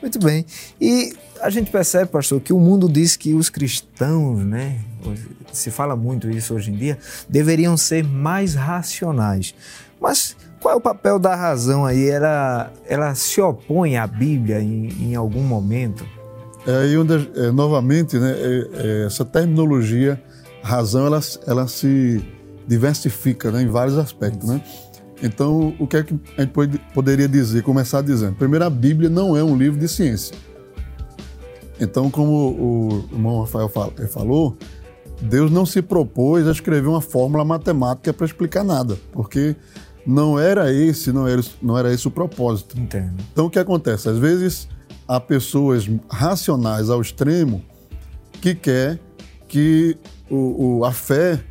Muito 0.00 0.18
bem. 0.18 0.44
E 0.80 1.14
a 1.40 1.50
gente 1.50 1.70
percebe, 1.70 2.10
pastor, 2.10 2.40
que 2.40 2.52
o 2.52 2.58
mundo 2.58 2.88
diz 2.88 3.14
que 3.14 3.34
os 3.34 3.50
cristãos, 3.50 4.40
né, 4.40 4.80
se 5.52 5.70
fala 5.70 5.94
muito 5.94 6.30
isso 6.30 6.54
hoje 6.54 6.70
em 6.70 6.76
dia, 6.76 6.98
deveriam 7.28 7.76
ser 7.76 8.04
mais 8.04 8.54
racionais. 8.54 9.54
Mas 10.00 10.34
qual 10.60 10.74
é 10.74 10.76
o 10.76 10.80
papel 10.80 11.18
da 11.18 11.34
razão 11.34 11.84
aí? 11.84 12.08
Ela, 12.08 12.72
ela 12.88 13.14
se 13.14 13.40
opõe 13.40 13.96
à 13.96 14.06
Bíblia 14.06 14.60
em, 14.60 15.10
em 15.10 15.14
algum 15.14 15.42
momento? 15.42 16.06
É 16.66 16.76
aí 16.76 16.96
onde, 16.96 17.14
é, 17.36 17.50
novamente, 17.50 18.18
né, 18.18 18.32
é, 18.32 18.68
é, 18.74 19.06
essa 19.06 19.24
terminologia, 19.24 20.22
razão, 20.62 21.06
ela, 21.06 21.20
ela 21.46 21.66
se 21.66 22.24
diversifica 22.66 23.50
né, 23.50 23.62
em 23.62 23.66
vários 23.66 23.98
aspectos. 23.98 24.48
Né? 24.48 24.62
Então, 25.22 25.74
o 25.78 25.86
que 25.86 25.96
é 25.96 26.02
que 26.02 26.14
a 26.36 26.40
gente 26.42 26.50
pode, 26.50 26.78
poderia 26.94 27.28
dizer, 27.28 27.62
começar 27.62 28.00
dizendo? 28.00 28.36
Primeiro, 28.36 28.64
a 28.64 28.70
Bíblia 28.70 29.10
não 29.10 29.36
é 29.36 29.42
um 29.42 29.56
livro 29.56 29.78
de 29.78 29.88
ciência. 29.88 30.36
Então, 31.80 32.10
como 32.10 32.32
o 32.32 33.04
irmão 33.12 33.40
Rafael 33.40 33.70
eh, 33.98 34.06
falou, 34.06 34.56
Deus 35.20 35.50
não 35.50 35.66
se 35.66 35.82
propôs 35.82 36.46
a 36.46 36.52
escrever 36.52 36.88
uma 36.88 37.00
fórmula 37.00 37.44
matemática 37.44 38.12
para 38.12 38.26
explicar 38.26 38.62
nada, 38.62 38.96
porque 39.10 39.56
não 40.06 40.38
era 40.38 40.72
esse, 40.72 41.12
não 41.12 41.26
era, 41.26 41.42
não 41.60 41.76
era 41.76 41.92
esse 41.92 42.06
o 42.06 42.10
propósito. 42.10 42.78
Entendo. 42.78 43.14
Então, 43.32 43.46
o 43.46 43.50
que 43.50 43.58
acontece? 43.58 44.08
Às 44.08 44.18
vezes 44.18 44.68
a 45.06 45.20
pessoas 45.20 45.88
racionais 46.10 46.90
ao 46.90 47.00
extremo 47.00 47.64
que 48.40 48.54
quer 48.54 48.98
que 49.48 49.96
o, 50.30 50.78
o 50.78 50.84
a 50.84 50.92
fé 50.92 51.42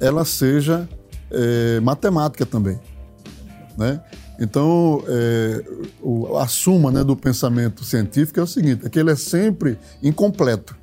ela 0.00 0.24
seja 0.24 0.88
é, 1.30 1.80
matemática 1.80 2.46
também, 2.46 2.78
né? 3.76 4.02
Então, 4.40 5.04
é, 5.06 5.62
o, 6.00 6.38
a 6.38 6.48
suma 6.48 6.90
né, 6.90 7.04
do 7.04 7.14
pensamento 7.14 7.84
científico 7.84 8.40
é 8.40 8.42
o 8.42 8.46
seguinte, 8.46 8.86
é 8.86 8.88
que 8.88 8.98
ele 8.98 9.10
é 9.10 9.16
sempre 9.16 9.78
incompleto. 10.02 10.74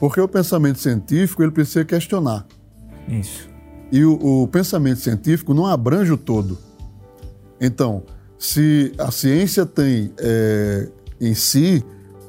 Porque 0.00 0.18
o 0.18 0.26
pensamento 0.26 0.78
científico 0.78 1.42
ele 1.42 1.52
precisa 1.52 1.84
questionar. 1.84 2.46
Isso. 3.06 3.50
E 3.92 4.02
o, 4.02 4.44
o 4.44 4.48
pensamento 4.48 5.00
científico 5.00 5.52
não 5.52 5.66
abrange 5.66 6.10
o 6.10 6.16
todo. 6.16 6.56
Então, 7.60 8.02
se 8.38 8.94
a 8.96 9.10
ciência 9.10 9.66
tem 9.66 10.12
é, 10.16 10.88
em 11.20 11.34
si 11.34 11.84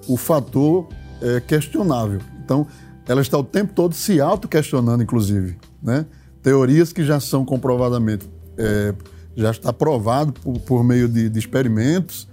o 0.07 0.17
fator 0.17 0.87
é, 1.21 1.39
questionável. 1.39 2.19
Então, 2.43 2.65
ela 3.07 3.21
está 3.21 3.37
o 3.37 3.43
tempo 3.43 3.73
todo 3.73 3.93
se 3.93 4.19
auto-questionando, 4.19 5.03
inclusive. 5.03 5.57
Né? 5.81 6.05
Teorias 6.41 6.93
que 6.93 7.03
já 7.03 7.19
são 7.19 7.43
comprovadamente, 7.45 8.29
é, 8.57 8.93
já 9.35 9.51
está 9.51 9.71
provado 9.71 10.33
por, 10.33 10.59
por 10.59 10.83
meio 10.83 11.07
de, 11.07 11.29
de, 11.29 11.39
experimentos, 11.39 12.27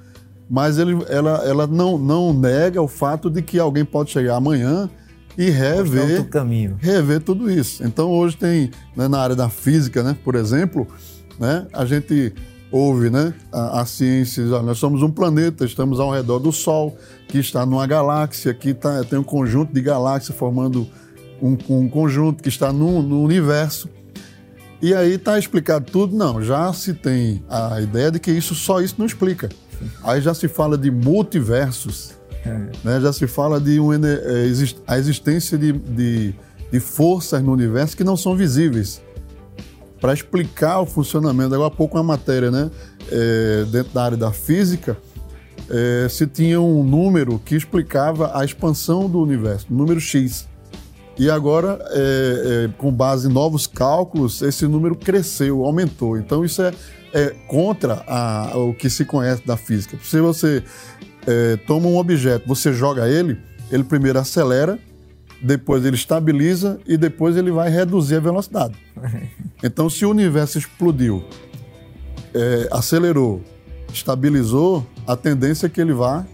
mas 0.49 0.79
ele, 0.79 0.97
ela, 1.09 1.45
ela 1.45 1.67
não, 1.67 1.99
não 1.99 2.33
nega 2.33 2.81
o 2.81 2.89
fato 2.89 3.31
de 3.31 3.43
que 3.43 3.59
alguém 3.59 3.85
pode 3.85 4.11
chegar 4.11 4.37
amanhã 4.37 4.89
e 5.37 5.51
rever, 5.51 6.27
rever 6.79 7.21
tudo 7.21 7.51
isso. 7.51 7.85
Então, 7.85 8.11
hoje 8.11 8.37
tem, 8.37 8.71
né, 8.97 9.07
na 9.09 9.19
área 9.19 9.37
da 9.37 9.49
física, 9.51 10.03
né, 10.03 10.17
por 10.25 10.35
exemplo, 10.35 10.87
né, 11.39 11.67
a 11.73 11.85
gente 11.85 12.33
houve, 12.71 13.11
né? 13.11 13.35
A, 13.53 13.81
a 13.81 13.87
ciência, 13.87 14.45
nós 14.45 14.79
somos 14.79 15.03
um 15.03 15.11
planeta, 15.11 15.65
estamos 15.65 16.01
ao 16.01 16.11
redor 16.11 16.39
do 16.39 16.53
Sol, 16.53 16.97
que 17.29 17.39
está 17.39 17.65
numa 17.65 17.87
galáxia, 17.87 18.53
que 18.53 18.75
tá, 18.75 19.05
tem 19.05 19.19
um 19.19 19.25
conjunto 19.25 19.73
de 19.73 19.81
galáxias 19.81 20.37
formando 20.37 20.87
um, 21.41 21.57
um 21.69 21.89
conjunto 21.89 22.43
que 22.43 22.49
está 22.49 22.73
no, 22.73 23.03
no 23.03 23.23
universo. 23.23 23.89
E 24.81 24.95
aí 24.95 25.15
está 25.15 25.39
explicado 25.39 25.91
tudo? 25.91 26.15
Não, 26.15 26.43
já 26.43 26.73
se 26.73 26.93
tem 26.93 27.43
a 27.49 27.81
ideia 27.81 28.11
de 28.11 28.19
que 28.19 28.31
isso 28.31 28.55
só 28.55 28.81
isso 28.81 28.97
não 28.99 29.07
explica. 29.07 29.49
Aí 30.03 30.21
já 30.21 30.35
se 30.35 30.49
fala 30.49 30.77
de 30.77 30.91
multiversos, 30.91 32.15
é. 32.45 32.71
né? 32.85 33.01
já 33.01 33.13
se 33.13 33.27
fala 33.27 33.61
de 33.61 33.81
um, 33.81 33.93
é, 33.93 33.99
a 34.87 34.99
existência 34.99 35.57
de, 35.57 35.73
de, 35.73 36.35
de 36.71 36.81
forças 36.81 37.43
no 37.43 37.53
universo 37.53 37.97
que 37.97 38.05
não 38.05 38.17
são 38.17 38.37
visíveis 38.37 39.03
para 40.01 40.13
explicar 40.13 40.81
o 40.81 40.87
funcionamento. 40.87 41.55
Agora 41.55 41.69
há 41.69 41.77
pouco 41.77 41.97
uma 41.97 42.05
matéria, 42.05 42.51
né, 42.51 42.71
é, 43.11 43.65
dentro 43.71 43.93
da 43.93 44.05
área 44.05 44.17
da 44.17 44.33
física, 44.33 44.97
é, 45.69 46.07
se 46.09 46.27
tinha 46.27 46.61
um 46.61 46.85
número 46.85 47.39
que 47.39 47.55
explicava 47.55 48.39
a 48.39 48.45
expansão 48.45 49.09
do 49.09 49.21
universo, 49.21 49.67
número 49.71 50.01
X. 50.01 50.47
E 51.19 51.31
agora, 51.31 51.79
é, 51.91 52.67
é, 52.67 52.69
com 52.77 52.93
base 52.93 53.29
em 53.29 53.33
novos 53.33 53.67
cálculos, 53.67 54.43
esse 54.43 54.67
número 54.67 54.95
cresceu, 54.95 55.65
aumentou. 55.65 56.19
Então 56.19 56.45
isso 56.45 56.61
é, 56.61 56.73
é 57.13 57.31
contra 57.49 58.05
a, 58.07 58.53
o 58.57 58.75
que 58.75 58.91
se 58.91 59.05
conhece 59.05 59.45
da 59.47 59.57
física. 59.57 59.99
Se 60.03 60.21
você 60.21 60.63
é, 61.27 61.57
toma 61.67 61.89
um 61.89 61.97
objeto, 61.97 62.47
você 62.47 62.73
joga 62.73 63.09
ele, 63.09 63.39
ele 63.71 63.83
primeiro 63.83 64.19
acelera, 64.19 64.79
depois 65.43 65.85
ele 65.85 65.97
estabiliza 65.97 66.79
e 66.87 66.97
depois 66.97 67.37
ele 67.37 67.51
vai 67.51 67.71
reduzir 67.71 68.17
a 68.17 68.21
velocidade. 68.21 68.75
Então, 69.65 69.89
se 69.89 70.05
o 70.05 70.11
universo 70.11 70.59
explodiu, 70.59 71.25
é, 72.35 72.69
acelerou, 72.71 73.43
estabilizou, 73.91 74.87
a 75.07 75.17
tendência 75.17 75.67
é 75.67 75.71
que 75.71 75.81
ele 75.81 75.95
vá 75.95 76.27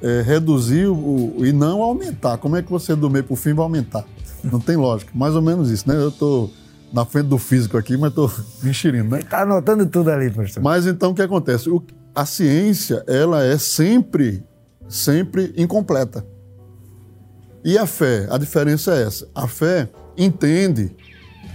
é, 0.00 0.22
reduzir 0.22 0.86
o, 0.86 1.34
e 1.44 1.52
não 1.52 1.82
aumentar. 1.82 2.38
Como 2.38 2.56
é 2.56 2.62
que 2.62 2.70
você 2.70 2.96
do 2.96 3.10
meio 3.10 3.24
para 3.24 3.34
o 3.34 3.36
fim 3.36 3.52
vai 3.52 3.62
aumentar? 3.62 4.06
Não 4.42 4.58
tem 4.58 4.74
lógica. 4.74 5.10
Mais 5.14 5.34
ou 5.34 5.42
menos 5.42 5.70
isso, 5.70 5.86
né? 5.86 5.96
Eu 5.96 6.08
estou 6.08 6.50
na 6.92 7.04
frente 7.04 7.26
do 7.26 7.38
físico 7.38 7.76
aqui, 7.76 7.96
mas 7.96 8.10
estou 8.10 8.32
me 8.62 8.70
enxerindo, 8.70 9.10
né? 9.10 9.20
Está 9.20 9.42
anotando 9.42 9.86
tudo 9.86 10.10
ali, 10.10 10.30
pastor. 10.30 10.62
Mas 10.62 10.86
então 10.86 11.10
o 11.10 11.14
que 11.14 11.22
acontece? 11.22 11.68
O, 11.68 11.82
a 12.14 12.24
ciência, 12.24 13.04
ela 13.06 13.44
é 13.44 13.58
sempre, 13.58 14.42
sempre 14.88 15.52
incompleta. 15.56 16.24
E 17.66 17.76
a 17.76 17.84
fé, 17.84 18.28
a 18.30 18.38
diferença 18.38 18.94
é 18.94 19.02
essa. 19.02 19.26
A 19.34 19.48
fé 19.48 19.88
entende 20.16 20.92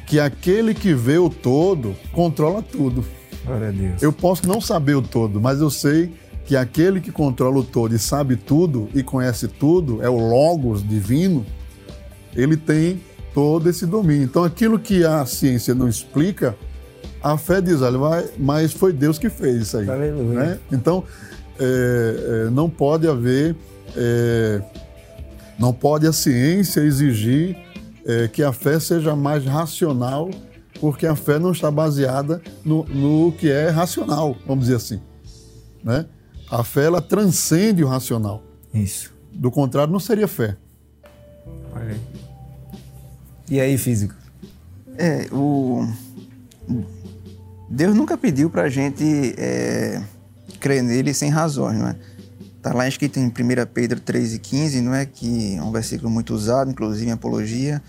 que 0.06 0.20
aquele 0.20 0.74
que 0.74 0.94
vê 0.94 1.18
o 1.18 1.30
todo 1.30 1.96
controla 2.12 2.62
tudo. 2.62 3.06
Glória 3.46 3.70
a 3.70 3.72
Deus. 3.72 4.04
Eu 4.04 4.12
posso 4.12 4.46
não 4.46 4.60
saber 4.60 4.94
o 4.96 5.02
todo, 5.02 5.40
mas 5.40 5.62
eu 5.62 5.70
sei 5.70 6.12
que 6.46 6.58
aquele 6.58 7.00
que 7.00 7.14
controla 7.14 7.60
o 7.60 7.64
todo 7.64 7.96
e 7.96 7.98
sabe 7.98 8.36
tudo 8.36 8.90
e 8.94 9.02
conhece 9.02 9.48
tudo, 9.48 10.04
é 10.04 10.10
o 10.10 10.18
Logos 10.18 10.86
divino, 10.86 11.46
ele 12.36 12.58
tem 12.58 13.02
todo 13.34 13.70
esse 13.70 13.86
domínio. 13.86 14.24
Então, 14.24 14.44
aquilo 14.44 14.78
que 14.78 15.06
a 15.06 15.26
ciência 15.26 15.74
não 15.74 15.88
explica, 15.88 16.58
a 17.24 17.38
fé 17.38 17.62
diz, 17.62 17.82
olha, 17.82 18.30
mas 18.38 18.74
foi 18.74 18.92
Deus 18.92 19.18
que 19.18 19.30
fez 19.30 19.62
isso 19.62 19.78
aí. 19.78 19.86
Né? 19.86 20.60
Então, 20.74 21.06
é, 21.58 22.48
é, 22.48 22.50
não 22.50 22.70
pode 22.70 23.08
haver 23.08 23.56
é, 23.96 24.62
não 25.62 25.72
pode 25.72 26.08
a 26.08 26.12
ciência 26.12 26.82
exigir 26.82 27.56
é, 28.04 28.28
que 28.28 28.42
a 28.42 28.52
fé 28.52 28.80
seja 28.80 29.16
mais 29.16 29.46
racional, 29.46 30.32
porque 30.80 31.06
a 31.06 31.16
fé 31.16 31.38
não 31.38 31.52
está 31.52 31.70
baseada 31.70 32.42
no, 32.66 32.84
no 32.86 33.32
que 33.34 33.48
é 33.48 33.70
racional, 33.70 34.36
vamos 34.48 34.66
dizer 34.66 34.78
assim. 34.78 35.00
Né? 35.84 36.08
A 36.50 36.64
fé 36.64 36.86
ela 36.86 37.00
transcende 37.00 37.84
o 37.84 37.88
racional. 37.88 38.44
Isso. 38.74 39.14
Do 39.32 39.52
contrário, 39.52 39.94
não 39.94 40.00
seria 40.00 40.28
fé. 40.28 40.58
Olha 41.76 41.92
aí. 41.92 42.02
E 43.48 43.62
aí, 43.62 43.78
físico? 43.78 44.16
É, 44.98 45.28
o... 45.32 45.88
Deus 47.70 47.96
nunca 47.96 48.18
pediu 48.18 48.50
para 48.50 48.64
a 48.64 48.70
gente 48.70 49.36
é, 49.38 50.02
crer 50.60 50.82
nele 50.82 51.14
sem 51.14 51.30
razões, 51.30 51.78
não 51.78 51.88
é? 51.88 51.96
Está 52.62 52.76
lá 52.76 52.88
escrito 52.88 53.18
em 53.20 53.26
1 53.26 53.32
Pedro 53.74 54.00
3 54.00 54.36
e 54.36 54.40
15, 54.40 54.82
não 54.82 54.94
é? 54.94 55.04
Que 55.04 55.56
é 55.56 55.64
um 55.64 55.72
versículo 55.72 56.12
muito 56.12 56.32
usado, 56.32 56.70
inclusive 56.70 57.10
em 57.10 57.12
apologia, 57.12 57.82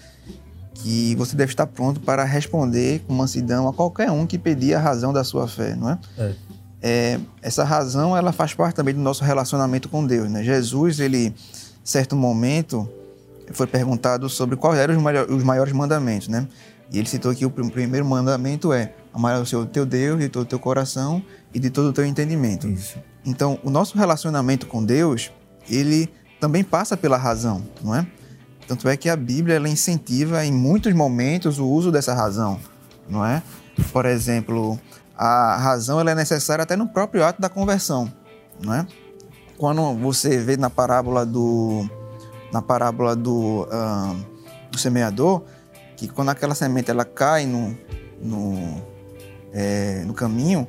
que 0.73 1.15
você 1.17 1.37
deve 1.37 1.53
estar 1.53 1.67
pronto 1.67 2.01
para 2.01 2.25
responder 2.25 3.01
com 3.07 3.13
mansidão 3.13 3.69
a 3.69 3.73
qualquer 3.75 4.11
um 4.11 4.27
que 4.27 4.39
pedir 4.39 4.73
a 4.73 4.81
razão 4.81 5.13
da 5.13 5.23
sua 5.25 5.47
fé, 5.47 5.77
não 5.77 5.91
é? 5.91 5.99
é. 6.17 6.35
é 6.81 7.21
essa 7.43 7.65
razão, 7.65 8.17
ela 8.17 8.33
faz 8.33 8.55
parte 8.55 8.75
também 8.75 8.95
do 8.95 9.01
nosso 9.01 9.23
relacionamento 9.23 9.91
com 9.91 10.07
Deus, 10.07 10.31
né? 10.31 10.43
Jesus, 10.43 11.01
ele, 11.01 11.35
certo 11.85 12.17
momento, 12.17 12.89
foi 13.53 13.67
perguntado 13.67 14.27
sobre 14.31 14.57
quais 14.57 14.79
eram 14.79 14.97
os 15.29 15.45
maiores 15.45 15.75
mandamentos, 15.75 16.29
né? 16.29 16.49
E 16.91 16.99
ele 16.99 17.09
citou 17.11 17.35
que 17.35 17.45
o 17.45 17.51
primeiro 17.51 18.07
mandamento 18.07 18.73
é 18.73 18.95
amar 19.13 19.39
o 19.39 19.45
seu 19.45 19.67
teu 19.67 19.85
Deus 19.85 20.19
de 20.19 20.31
todo 20.31 20.45
o 20.45 20.47
teu 20.47 20.59
coração 20.59 21.23
e 21.53 21.61
de 21.61 21.69
todo 21.69 21.91
o 21.91 21.93
teu 21.93 22.07
entendimento. 22.07 22.67
Isso. 22.67 23.12
Então, 23.25 23.59
o 23.63 23.71
nosso 23.71 23.97
relacionamento 23.97 24.67
com 24.67 24.85
Deus, 24.85 25.31
ele 25.69 26.13
também 26.41 26.65
passa 26.65 26.97
pela 26.97 27.17
razão, 27.17 27.63
não 27.83 27.95
é? 27.95 28.07
Tanto 28.67 28.89
é 28.89 28.97
que 28.97 29.09
a 29.09 29.17
Bíblia 29.17 29.57
ela 29.57 29.69
incentiva 29.69 30.45
em 30.45 30.53
muitos 30.53 30.93
momentos 30.93 31.59
o 31.59 31.67
uso 31.67 31.93
dessa 31.93 32.15
razão, 32.15 32.59
não 33.09 33.25
é? 33.25 33.43
Por 33.93 34.07
exemplo, 34.07 34.79
a 35.17 35.57
razão 35.57 36.01
ela 36.01 36.11
é 36.11 36.15
necessária 36.15 36.63
até 36.63 36.77
no 36.77 36.89
próprio 36.89 37.25
ato 37.25 37.41
da 37.41 37.49
conversão, 37.49 38.13
não 38.61 38.75
é? 38.75 38.87
Quando 39.57 39.95
você 39.95 40.39
vê 40.39 40.57
na 40.57 40.69
parábola 40.69 41.25
do 41.25 41.89
na 42.53 42.61
parábola 42.61 43.17
do, 43.17 43.67
do 44.71 44.79
semeador, 44.79 45.43
que 45.97 46.07
quando 46.07 46.29
aquela 46.29 46.55
semente 46.55 46.91
ela 46.91 47.05
cai 47.05 47.47
no, 47.47 47.77
no, 48.21 48.83
é, 49.53 50.03
no 50.05 50.13
caminho, 50.13 50.67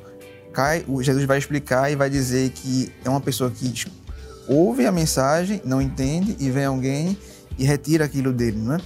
cai, 0.53 0.86
Jesus 1.01 1.25
vai 1.25 1.38
explicar 1.38 1.91
e 1.91 1.95
vai 1.95 2.10
dizer 2.10 2.51
que 2.51 2.93
é 3.03 3.10
uma 3.10 3.19
pessoa 3.19 3.50
que 3.50 3.74
ouve 4.48 4.86
a 4.86 4.91
mensagem, 4.91 5.62
não 5.65 5.81
entende, 5.81 6.38
e 6.39 6.50
vem 6.50 6.65
alguém 6.65 7.17
e 7.57 7.65
retira 7.65 8.05
aquilo 8.05 8.31
dele, 8.31 8.57
né? 8.57 8.77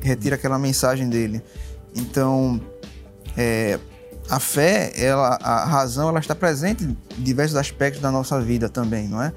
Retira 0.00 0.34
aquela 0.34 0.58
mensagem 0.58 1.08
dele. 1.08 1.42
Então, 1.94 2.60
é, 3.36 3.78
a 4.28 4.40
fé, 4.40 4.92
ela, 4.96 5.38
a 5.42 5.64
razão, 5.64 6.08
ela 6.08 6.18
está 6.18 6.34
presente 6.34 6.84
em 6.84 6.96
diversos 7.18 7.56
aspectos 7.56 8.00
da 8.00 8.10
nossa 8.10 8.40
vida 8.40 8.68
também, 8.68 9.08
não 9.08 9.22
é? 9.22 9.32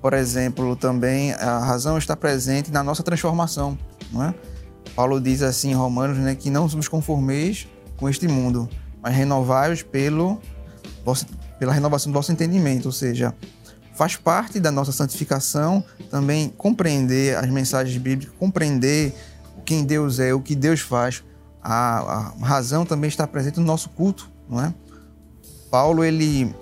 Por 0.00 0.12
exemplo, 0.12 0.76
também 0.76 1.32
a 1.32 1.58
razão 1.58 1.96
está 1.98 2.16
presente 2.16 2.70
na 2.70 2.82
nossa 2.82 3.02
transformação, 3.02 3.78
não 4.12 4.24
é? 4.24 4.34
Paulo 4.94 5.20
diz 5.20 5.42
assim 5.42 5.70
em 5.70 5.74
Romanos, 5.74 6.18
né, 6.18 6.34
que 6.34 6.48
não 6.48 6.68
somos 6.68 6.88
conformeis 6.88 7.66
com 7.96 8.08
este 8.08 8.28
mundo, 8.28 8.68
mas 9.02 9.14
renovai-os 9.14 9.82
pelo 9.82 10.40
pela 11.58 11.72
renovação 11.72 12.10
do 12.10 12.16
vosso 12.16 12.32
entendimento, 12.32 12.86
ou 12.86 12.92
seja, 12.92 13.34
faz 13.94 14.16
parte 14.16 14.60
da 14.60 14.70
nossa 14.70 14.92
santificação 14.92 15.82
também 16.10 16.48
compreender 16.56 17.36
as 17.36 17.48
mensagens 17.48 17.96
bíblicas, 17.96 18.34
compreender 18.38 19.14
quem 19.64 19.84
Deus 19.84 20.20
é, 20.20 20.34
o 20.34 20.40
que 20.40 20.54
Deus 20.54 20.80
faz. 20.80 21.24
A, 21.62 22.32
a 22.40 22.46
razão 22.46 22.84
também 22.86 23.08
está 23.08 23.26
presente 23.26 23.58
no 23.58 23.66
nosso 23.66 23.88
culto, 23.88 24.30
não 24.48 24.62
é? 24.62 24.72
Paulo 25.70 26.04
ele 26.04 26.54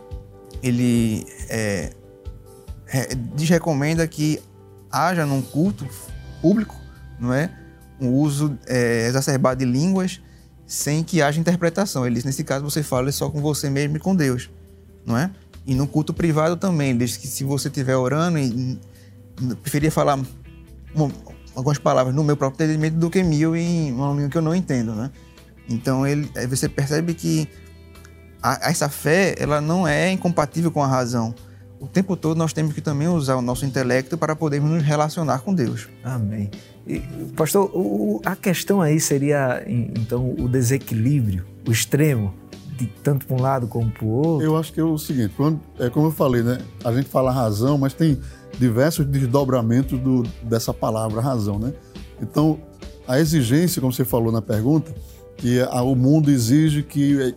ele 0.62 1.26
é, 1.50 1.90
desrecomenda 3.34 4.06
que 4.08 4.40
haja 4.90 5.26
num 5.26 5.42
culto 5.42 5.86
público, 6.40 6.74
não 7.20 7.34
é, 7.34 7.50
um 8.00 8.08
uso 8.08 8.58
é, 8.66 9.06
exacerbado 9.06 9.58
de 9.58 9.70
línguas 9.70 10.20
sem 10.66 11.02
que 11.02 11.20
haja 11.22 11.40
interpretação. 11.40 12.06
Ele 12.06 12.16
diz, 12.16 12.24
nesse 12.24 12.44
caso, 12.44 12.64
você 12.64 12.82
fala 12.82 13.10
só 13.12 13.28
com 13.30 13.40
você 13.40 13.68
mesmo 13.70 13.96
e 13.96 14.00
com 14.00 14.14
Deus. 14.14 14.50
não 15.06 15.16
é? 15.16 15.30
E 15.66 15.74
no 15.74 15.86
culto 15.86 16.12
privado 16.12 16.56
também, 16.56 16.90
ele 16.90 16.98
diz 17.00 17.16
que 17.16 17.26
se 17.26 17.42
você 17.42 17.68
estiver 17.68 17.96
orando, 17.96 18.38
e, 18.38 18.78
preferia 19.62 19.90
falar 19.90 20.18
uma, 20.94 21.10
algumas 21.54 21.78
palavras 21.78 22.14
no 22.14 22.22
meu 22.22 22.36
próprio 22.36 22.64
entendimento 22.64 22.96
do 22.96 23.10
que 23.10 23.22
mil 23.22 23.56
em 23.56 23.92
uma 23.92 24.12
língua 24.12 24.28
que 24.28 24.38
eu 24.38 24.42
não 24.42 24.54
entendo, 24.54 24.94
né? 24.94 25.10
Então 25.68 26.06
ele, 26.06 26.30
você 26.48 26.68
percebe 26.68 27.14
que 27.14 27.48
a, 28.42 28.70
essa 28.70 28.88
fé 28.88 29.34
ela 29.38 29.60
não 29.60 29.88
é 29.88 30.12
incompatível 30.12 30.70
com 30.70 30.82
a 30.82 30.86
razão. 30.86 31.34
O 31.84 31.88
tempo 31.88 32.16
todo 32.16 32.36
nós 32.38 32.54
temos 32.54 32.72
que 32.72 32.80
também 32.80 33.08
usar 33.08 33.36
o 33.36 33.42
nosso 33.42 33.66
intelecto 33.66 34.16
para 34.16 34.34
podermos 34.34 34.70
nos 34.70 34.82
relacionar 34.82 35.40
com 35.40 35.54
Deus. 35.54 35.86
Amém. 36.02 36.50
E, 36.86 37.00
pastor, 37.36 37.70
o, 37.74 38.22
a 38.24 38.34
questão 38.34 38.80
aí 38.80 38.98
seria 38.98 39.62
então 39.66 40.34
o 40.38 40.48
desequilíbrio, 40.48 41.44
o 41.68 41.70
extremo 41.70 42.32
de 42.78 42.86
tanto 42.86 43.26
para 43.26 43.36
um 43.36 43.40
lado 43.40 43.66
como 43.66 43.90
para 43.90 44.04
o 44.04 44.08
outro? 44.08 44.46
Eu 44.46 44.56
acho 44.56 44.72
que 44.72 44.80
é 44.80 44.82
o 44.82 44.96
seguinte, 44.96 45.34
quando, 45.36 45.60
é 45.78 45.90
como 45.90 46.06
eu 46.06 46.10
falei, 46.10 46.42
né? 46.42 46.58
A 46.82 46.90
gente 46.90 47.08
fala 47.08 47.30
razão, 47.30 47.76
mas 47.76 47.92
tem 47.92 48.18
diversos 48.58 49.04
desdobramentos 49.04 49.98
do, 50.00 50.22
dessa 50.42 50.72
palavra 50.72 51.20
razão, 51.20 51.58
né? 51.58 51.74
Então, 52.20 52.58
a 53.06 53.20
exigência, 53.20 53.80
como 53.80 53.92
você 53.92 54.06
falou 54.06 54.32
na 54.32 54.40
pergunta, 54.40 54.90
que 55.36 55.60
a, 55.60 55.82
o 55.82 55.94
mundo 55.94 56.30
exige 56.30 56.82
que, 56.82 57.34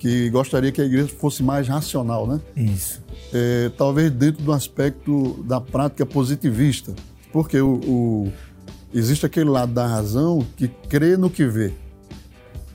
que 0.00 0.30
gostaria 0.30 0.72
que 0.72 0.80
a 0.80 0.84
igreja 0.84 1.08
fosse 1.08 1.42
mais 1.42 1.68
racional, 1.68 2.26
né? 2.26 2.40
Isso. 2.56 3.02
É, 3.32 3.70
talvez 3.76 4.10
dentro 4.10 4.42
do 4.42 4.50
aspecto 4.50 5.44
da 5.44 5.60
prática 5.60 6.06
positivista, 6.06 6.94
porque 7.30 7.60
o, 7.60 7.74
o, 7.74 8.32
existe 8.94 9.26
aquele 9.26 9.50
lado 9.50 9.72
da 9.74 9.86
razão 9.86 10.44
que 10.56 10.68
crê 10.88 11.18
no 11.18 11.28
que 11.28 11.44
vê. 11.44 11.74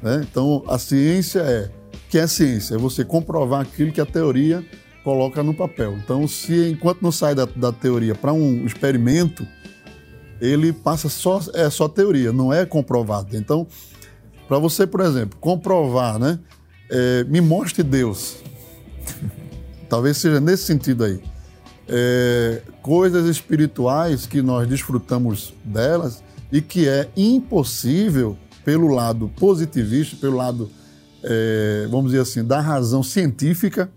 Né? 0.04 0.26
Então, 0.30 0.64
a 0.68 0.78
ciência 0.78 1.40
é 1.40 1.72
que 2.10 2.20
é 2.20 2.28
ciência, 2.28 2.76
é 2.76 2.78
você 2.78 3.04
comprovar 3.04 3.62
aquilo 3.62 3.92
que 3.92 4.00
a 4.00 4.06
teoria 4.06 4.64
coloca 5.04 5.42
no 5.42 5.54
papel. 5.54 5.98
Então, 5.98 6.28
se 6.28 6.70
enquanto 6.70 7.02
não 7.02 7.12
sai 7.12 7.34
da, 7.34 7.46
da 7.46 7.72
teoria 7.72 8.14
para 8.14 8.32
um 8.32 8.66
experimento, 8.68 9.46
ele 10.40 10.72
passa 10.72 11.10
só 11.10 11.40
é 11.56 11.72
só 11.72 11.90
teoria, 11.90 12.32
não 12.32 12.54
é 12.54 12.68
comprovado. 12.68 13.36
Então, 13.36 13.66
para 14.48 14.60
você, 14.60 14.86
por 14.86 15.02
exemplo, 15.02 15.40
comprovar, 15.40 16.20
né? 16.20 16.40
É, 16.90 17.24
me 17.26 17.42
mostre 17.42 17.84
Deus. 17.84 18.38
Talvez 19.90 20.18
seja 20.18 20.40
nesse 20.40 20.64
sentido 20.64 21.04
aí. 21.04 21.20
É, 21.88 22.62
coisas 22.82 23.28
espirituais 23.28 24.26
que 24.26 24.42
nós 24.42 24.68
desfrutamos 24.68 25.54
delas 25.64 26.24
e 26.52 26.62
que 26.62 26.88
é 26.88 27.10
impossível 27.16 28.38
pelo 28.64 28.88
lado 28.88 29.30
positivista, 29.38 30.16
pelo 30.16 30.38
lado, 30.38 30.70
é, 31.24 31.88
vamos 31.90 32.12
dizer 32.12 32.22
assim, 32.22 32.44
da 32.44 32.60
razão 32.60 33.04
científica, 33.04 33.92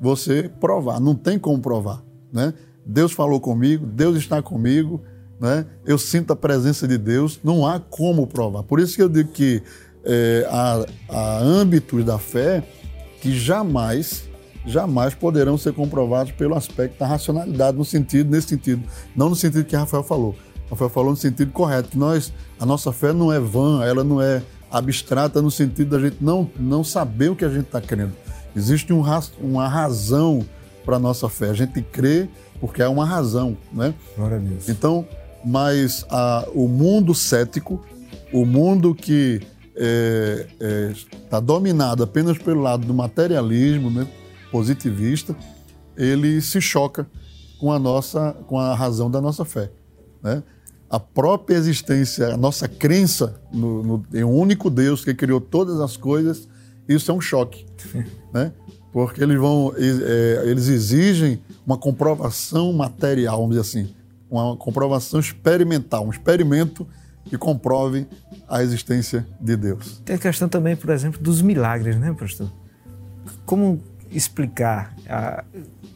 você 0.00 0.50
provar. 0.60 1.00
Não 1.00 1.14
tem 1.14 1.38
como 1.38 1.60
provar, 1.60 2.02
né? 2.32 2.54
Deus 2.86 3.12
falou 3.12 3.40
comigo, 3.40 3.84
Deus 3.84 4.16
está 4.16 4.40
comigo, 4.40 5.02
né? 5.40 5.66
Eu 5.84 5.98
sinto 5.98 6.32
a 6.32 6.36
presença 6.36 6.86
de 6.86 6.96
Deus, 6.96 7.40
não 7.42 7.66
há 7.66 7.78
como 7.78 8.26
provar. 8.26 8.62
Por 8.62 8.80
isso 8.80 8.94
que 8.94 9.02
eu 9.02 9.08
digo 9.08 9.30
que 9.30 9.62
é, 10.04 10.46
há, 10.50 10.86
há 11.08 11.38
âmbitos 11.38 12.04
da 12.04 12.18
fé 12.18 12.62
que 13.20 13.38
jamais, 13.38 14.28
jamais 14.66 15.14
poderão 15.14 15.58
ser 15.58 15.72
comprovados 15.72 16.32
pelo 16.32 16.54
aspecto 16.54 16.98
da 16.98 17.06
racionalidade, 17.06 17.76
no 17.76 17.84
sentido, 17.84 18.30
nesse 18.30 18.48
sentido, 18.48 18.82
não 19.14 19.28
no 19.28 19.36
sentido 19.36 19.64
que 19.64 19.76
Rafael 19.76 20.02
falou. 20.02 20.36
Rafael 20.70 20.90
falou 20.90 21.10
no 21.10 21.16
sentido 21.16 21.50
correto, 21.52 21.90
que 21.90 21.98
nós, 21.98 22.32
a 22.60 22.66
nossa 22.66 22.92
fé 22.92 23.12
não 23.12 23.32
é 23.32 23.40
vã, 23.40 23.84
ela 23.84 24.04
não 24.04 24.20
é 24.20 24.42
abstrata 24.70 25.40
no 25.40 25.50
sentido 25.50 25.96
da 25.96 25.98
gente 25.98 26.18
não, 26.20 26.48
não 26.58 26.84
saber 26.84 27.30
o 27.30 27.36
que 27.36 27.44
a 27.44 27.48
gente 27.48 27.66
está 27.66 27.80
crendo. 27.80 28.12
Existe 28.54 28.92
um, 28.92 29.02
uma 29.40 29.68
razão 29.68 30.44
para 30.84 30.96
a 30.96 30.98
nossa 30.98 31.28
fé. 31.28 31.50
A 31.50 31.54
gente 31.54 31.80
crê 31.82 32.28
porque 32.60 32.82
é 32.82 32.88
uma 32.88 33.04
razão, 33.04 33.56
né? 33.72 33.94
Glória 34.16 34.38
a. 34.38 34.68
Então, 34.68 35.06
mas 35.44 36.04
a, 36.10 36.46
o 36.54 36.68
mundo 36.68 37.14
cético, 37.14 37.84
o 38.32 38.44
mundo 38.44 38.94
que 38.94 39.40
é, 39.78 40.46
é, 40.60 40.92
tá 41.30 41.38
dominado 41.38 42.02
apenas 42.02 42.36
pelo 42.36 42.60
lado 42.60 42.84
do 42.84 42.92
materialismo, 42.92 43.90
né, 43.90 44.06
positivista, 44.50 45.36
ele 45.96 46.40
se 46.40 46.60
choca 46.60 47.06
com 47.60 47.72
a 47.72 47.78
nossa, 47.78 48.36
com 48.46 48.58
a 48.58 48.74
razão 48.74 49.10
da 49.10 49.20
nossa 49.20 49.44
fé, 49.44 49.70
né? 50.22 50.42
A 50.90 50.98
própria 50.98 51.54
existência, 51.56 52.32
a 52.32 52.36
nossa 52.36 52.66
crença 52.66 53.38
no, 53.52 53.82
no, 53.82 54.06
em 54.14 54.24
um 54.24 54.34
único 54.34 54.70
Deus 54.70 55.04
que 55.04 55.12
criou 55.12 55.40
todas 55.40 55.80
as 55.80 55.96
coisas, 55.96 56.48
isso 56.88 57.10
é 57.10 57.14
um 57.14 57.20
choque, 57.20 57.66
né? 58.32 58.52
Porque 58.92 59.22
eles 59.22 59.38
vão, 59.38 59.74
é, 59.76 60.44
eles 60.46 60.68
exigem 60.68 61.42
uma 61.66 61.76
comprovação 61.76 62.72
material, 62.72 63.36
vamos 63.36 63.56
dizer 63.56 63.60
assim, 63.60 63.94
uma 64.30 64.56
comprovação 64.56 65.20
experimental, 65.20 66.06
um 66.06 66.10
experimento 66.10 66.86
que 67.28 67.36
comprove 67.36 68.06
a 68.48 68.62
existência 68.62 69.26
de 69.40 69.56
Deus. 69.56 70.00
Tem 70.04 70.16
a 70.16 70.18
questão 70.18 70.48
também, 70.48 70.74
por 70.74 70.90
exemplo, 70.90 71.20
dos 71.20 71.42
milagres, 71.42 71.96
né, 71.96 72.14
pastor? 72.18 72.50
Como 73.44 73.80
explicar 74.10 74.94
ah, 75.08 75.44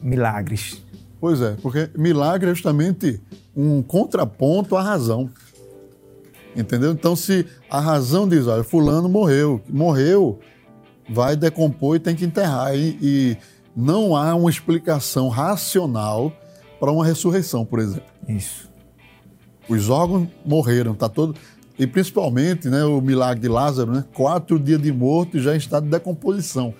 milagres? 0.01 0.83
Pois 1.19 1.41
é, 1.41 1.55
porque 1.61 1.89
milagre 1.97 2.51
é 2.51 2.53
justamente 2.53 3.21
um 3.55 3.81
contraponto 3.81 4.75
à 4.75 4.81
razão. 4.81 5.29
Entendeu? 6.55 6.91
Então, 6.91 7.15
se 7.15 7.47
a 7.69 7.79
razão 7.79 8.27
diz, 8.27 8.45
olha, 8.45 8.63
fulano 8.63 9.09
morreu, 9.09 9.61
morreu, 9.67 10.39
vai 11.09 11.35
decompor 11.35 11.95
e 11.95 11.99
tem 11.99 12.15
que 12.15 12.25
enterrar. 12.25 12.75
E, 12.75 12.97
e 13.01 13.37
não 13.75 14.15
há 14.15 14.35
uma 14.35 14.49
explicação 14.49 15.29
racional 15.29 16.31
para 16.79 16.91
uma 16.91 17.05
ressurreição, 17.05 17.65
por 17.65 17.79
exemplo. 17.79 18.03
Isso. 18.27 18.69
Os 19.67 19.89
órgãos 19.89 20.27
morreram, 20.45 20.93
tá 20.93 21.07
todo. 21.07 21.35
E 21.77 21.87
principalmente, 21.87 22.69
né, 22.69 22.83
o 22.83 23.01
milagre 23.01 23.41
de 23.41 23.47
Lázaro, 23.47 23.91
né, 23.91 24.03
quatro 24.13 24.59
dias 24.59 24.81
de 24.81 24.91
morto 24.91 25.37
e 25.37 25.41
já 25.41 25.53
em 25.53 25.57
estado 25.57 25.85
de 25.85 25.89
decomposição. 25.89 26.73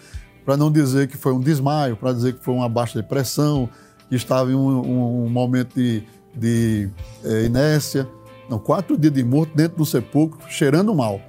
Para 0.46 0.58
não 0.58 0.72
dizer 0.72 1.08
que 1.08 1.18
foi 1.18 1.34
um 1.34 1.40
desmaio, 1.40 1.96
para 1.96 2.14
dizer 2.14 2.34
que 2.34 2.44
foi 2.44 2.54
uma 2.54 2.70
baixa 2.70 3.02
depressão, 3.02 3.70
que 4.10 4.16
estava 4.16 4.52
em 4.52 4.56
um, 4.56 4.68
um, 4.68 5.26
um 5.26 5.30
momento 5.30 5.76
de, 5.76 6.04
de 6.36 6.90
é, 7.24 7.46
inércia. 7.46 8.08
Não, 8.50 8.60
quatro 8.60 8.98
dias 8.98 9.14
de 9.14 9.24
morto 9.24 9.56
dentro 9.56 9.78
do 9.78 9.86
sepulcro, 9.86 10.40
cheirando 10.50 10.94
mal 10.94 11.20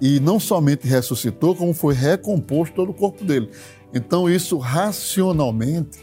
e 0.00 0.20
não 0.20 0.38
somente 0.38 0.86
ressuscitou, 0.86 1.54
como 1.54 1.74
foi 1.74 1.94
recomposto 1.94 2.74
todo 2.74 2.90
o 2.90 2.94
corpo 2.94 3.24
dele. 3.24 3.50
Então, 3.92 4.28
isso 4.28 4.58
racionalmente 4.58 5.98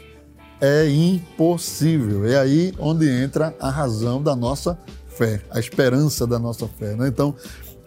é 0.60 0.88
impossível. 0.88 2.26
É 2.26 2.38
aí 2.38 2.72
onde 2.78 3.08
entra 3.08 3.54
a 3.60 3.70
razão 3.70 4.22
da 4.22 4.34
nossa 4.34 4.78
fé, 5.08 5.40
a 5.50 5.58
esperança 5.58 6.26
da 6.26 6.38
nossa 6.38 6.66
fé. 6.66 6.94
Né? 6.94 7.08
Então, 7.08 7.34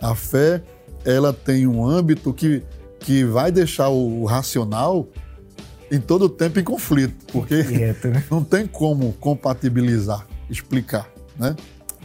a 0.01 0.15
fé 0.15 0.61
ela 1.05 1.31
tem 1.31 1.67
um 1.67 1.85
âmbito 1.85 2.33
que, 2.33 2.63
que 2.99 3.23
vai 3.23 3.51
deixar 3.51 3.89
o 3.89 4.25
racional 4.25 5.07
em 5.91 5.99
todo 5.99 6.25
o 6.25 6.29
tempo 6.29 6.59
em 6.59 6.63
conflito, 6.63 7.25
porque 7.31 7.63
Quieto, 7.63 8.09
né? 8.09 8.23
não 8.29 8.43
tem 8.43 8.67
como 8.67 9.13
compatibilizar, 9.13 10.27
explicar, 10.49 11.09
né? 11.37 11.55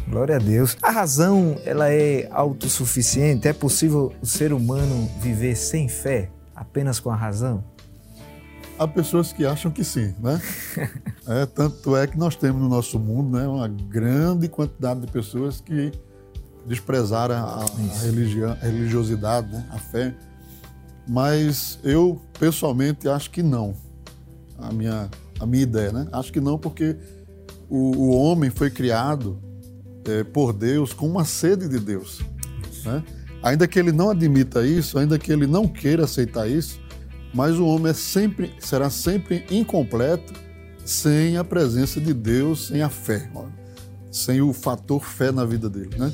Glória 0.08 0.36
a 0.36 0.38
Deus. 0.38 0.76
A 0.82 0.90
razão, 0.90 1.56
ela 1.64 1.90
é 1.90 2.28
autossuficiente? 2.30 3.48
É 3.48 3.52
possível 3.52 4.12
o 4.20 4.26
ser 4.26 4.52
humano 4.52 5.10
viver 5.20 5.56
sem 5.56 5.88
fé, 5.88 6.30
apenas 6.54 7.00
com 7.00 7.10
a 7.10 7.16
razão? 7.16 7.64
Há 8.76 8.88
pessoas 8.88 9.32
que 9.32 9.46
acham 9.46 9.70
que 9.70 9.84
sim, 9.84 10.12
né? 10.18 10.40
é, 11.28 11.46
tanto 11.46 11.96
é 11.96 12.06
que 12.06 12.18
nós 12.18 12.34
temos 12.34 12.60
no 12.60 12.68
nosso 12.68 12.98
mundo 12.98 13.38
né, 13.38 13.46
uma 13.46 13.68
grande 13.68 14.48
quantidade 14.48 15.00
de 15.00 15.06
pessoas 15.06 15.60
que 15.60 15.92
desprezaram 16.66 17.36
a, 17.36 17.64
a, 17.64 17.98
religião, 18.02 18.50
a 18.50 18.54
religiosidade, 18.54 19.48
né, 19.52 19.64
a 19.70 19.78
fé. 19.78 20.14
Mas 21.06 21.78
eu, 21.84 22.20
pessoalmente, 22.38 23.08
acho 23.08 23.30
que 23.30 23.42
não. 23.42 23.76
A 24.58 24.72
minha, 24.72 25.08
a 25.38 25.46
minha 25.46 25.62
ideia, 25.62 25.92
né? 25.92 26.08
Acho 26.12 26.32
que 26.32 26.40
não, 26.40 26.58
porque 26.58 26.96
o, 27.68 27.96
o 27.96 28.16
homem 28.16 28.50
foi 28.50 28.70
criado 28.70 29.38
é, 30.06 30.24
por 30.24 30.52
Deus 30.52 30.92
com 30.92 31.06
uma 31.06 31.24
sede 31.24 31.68
de 31.68 31.78
Deus. 31.78 32.22
Né? 32.84 33.04
Ainda 33.42 33.68
que 33.68 33.78
ele 33.78 33.92
não 33.92 34.10
admita 34.10 34.66
isso, 34.66 34.98
ainda 34.98 35.18
que 35.18 35.30
ele 35.30 35.46
não 35.46 35.68
queira 35.68 36.04
aceitar 36.04 36.48
isso, 36.48 36.80
mas 37.34 37.58
o 37.58 37.66
homem 37.66 37.90
é 37.90 37.94
sempre, 37.94 38.54
será 38.60 38.88
sempre 38.88 39.44
incompleto 39.50 40.32
sem 40.84 41.36
a 41.36 41.42
presença 41.42 42.00
de 42.00 42.14
Deus, 42.14 42.68
sem 42.68 42.80
a 42.80 42.88
fé, 42.88 43.28
sem 44.10 44.40
o 44.40 44.52
fator 44.52 45.04
fé 45.04 45.32
na 45.32 45.44
vida 45.44 45.68
dele. 45.68 45.90
Né? 45.98 46.12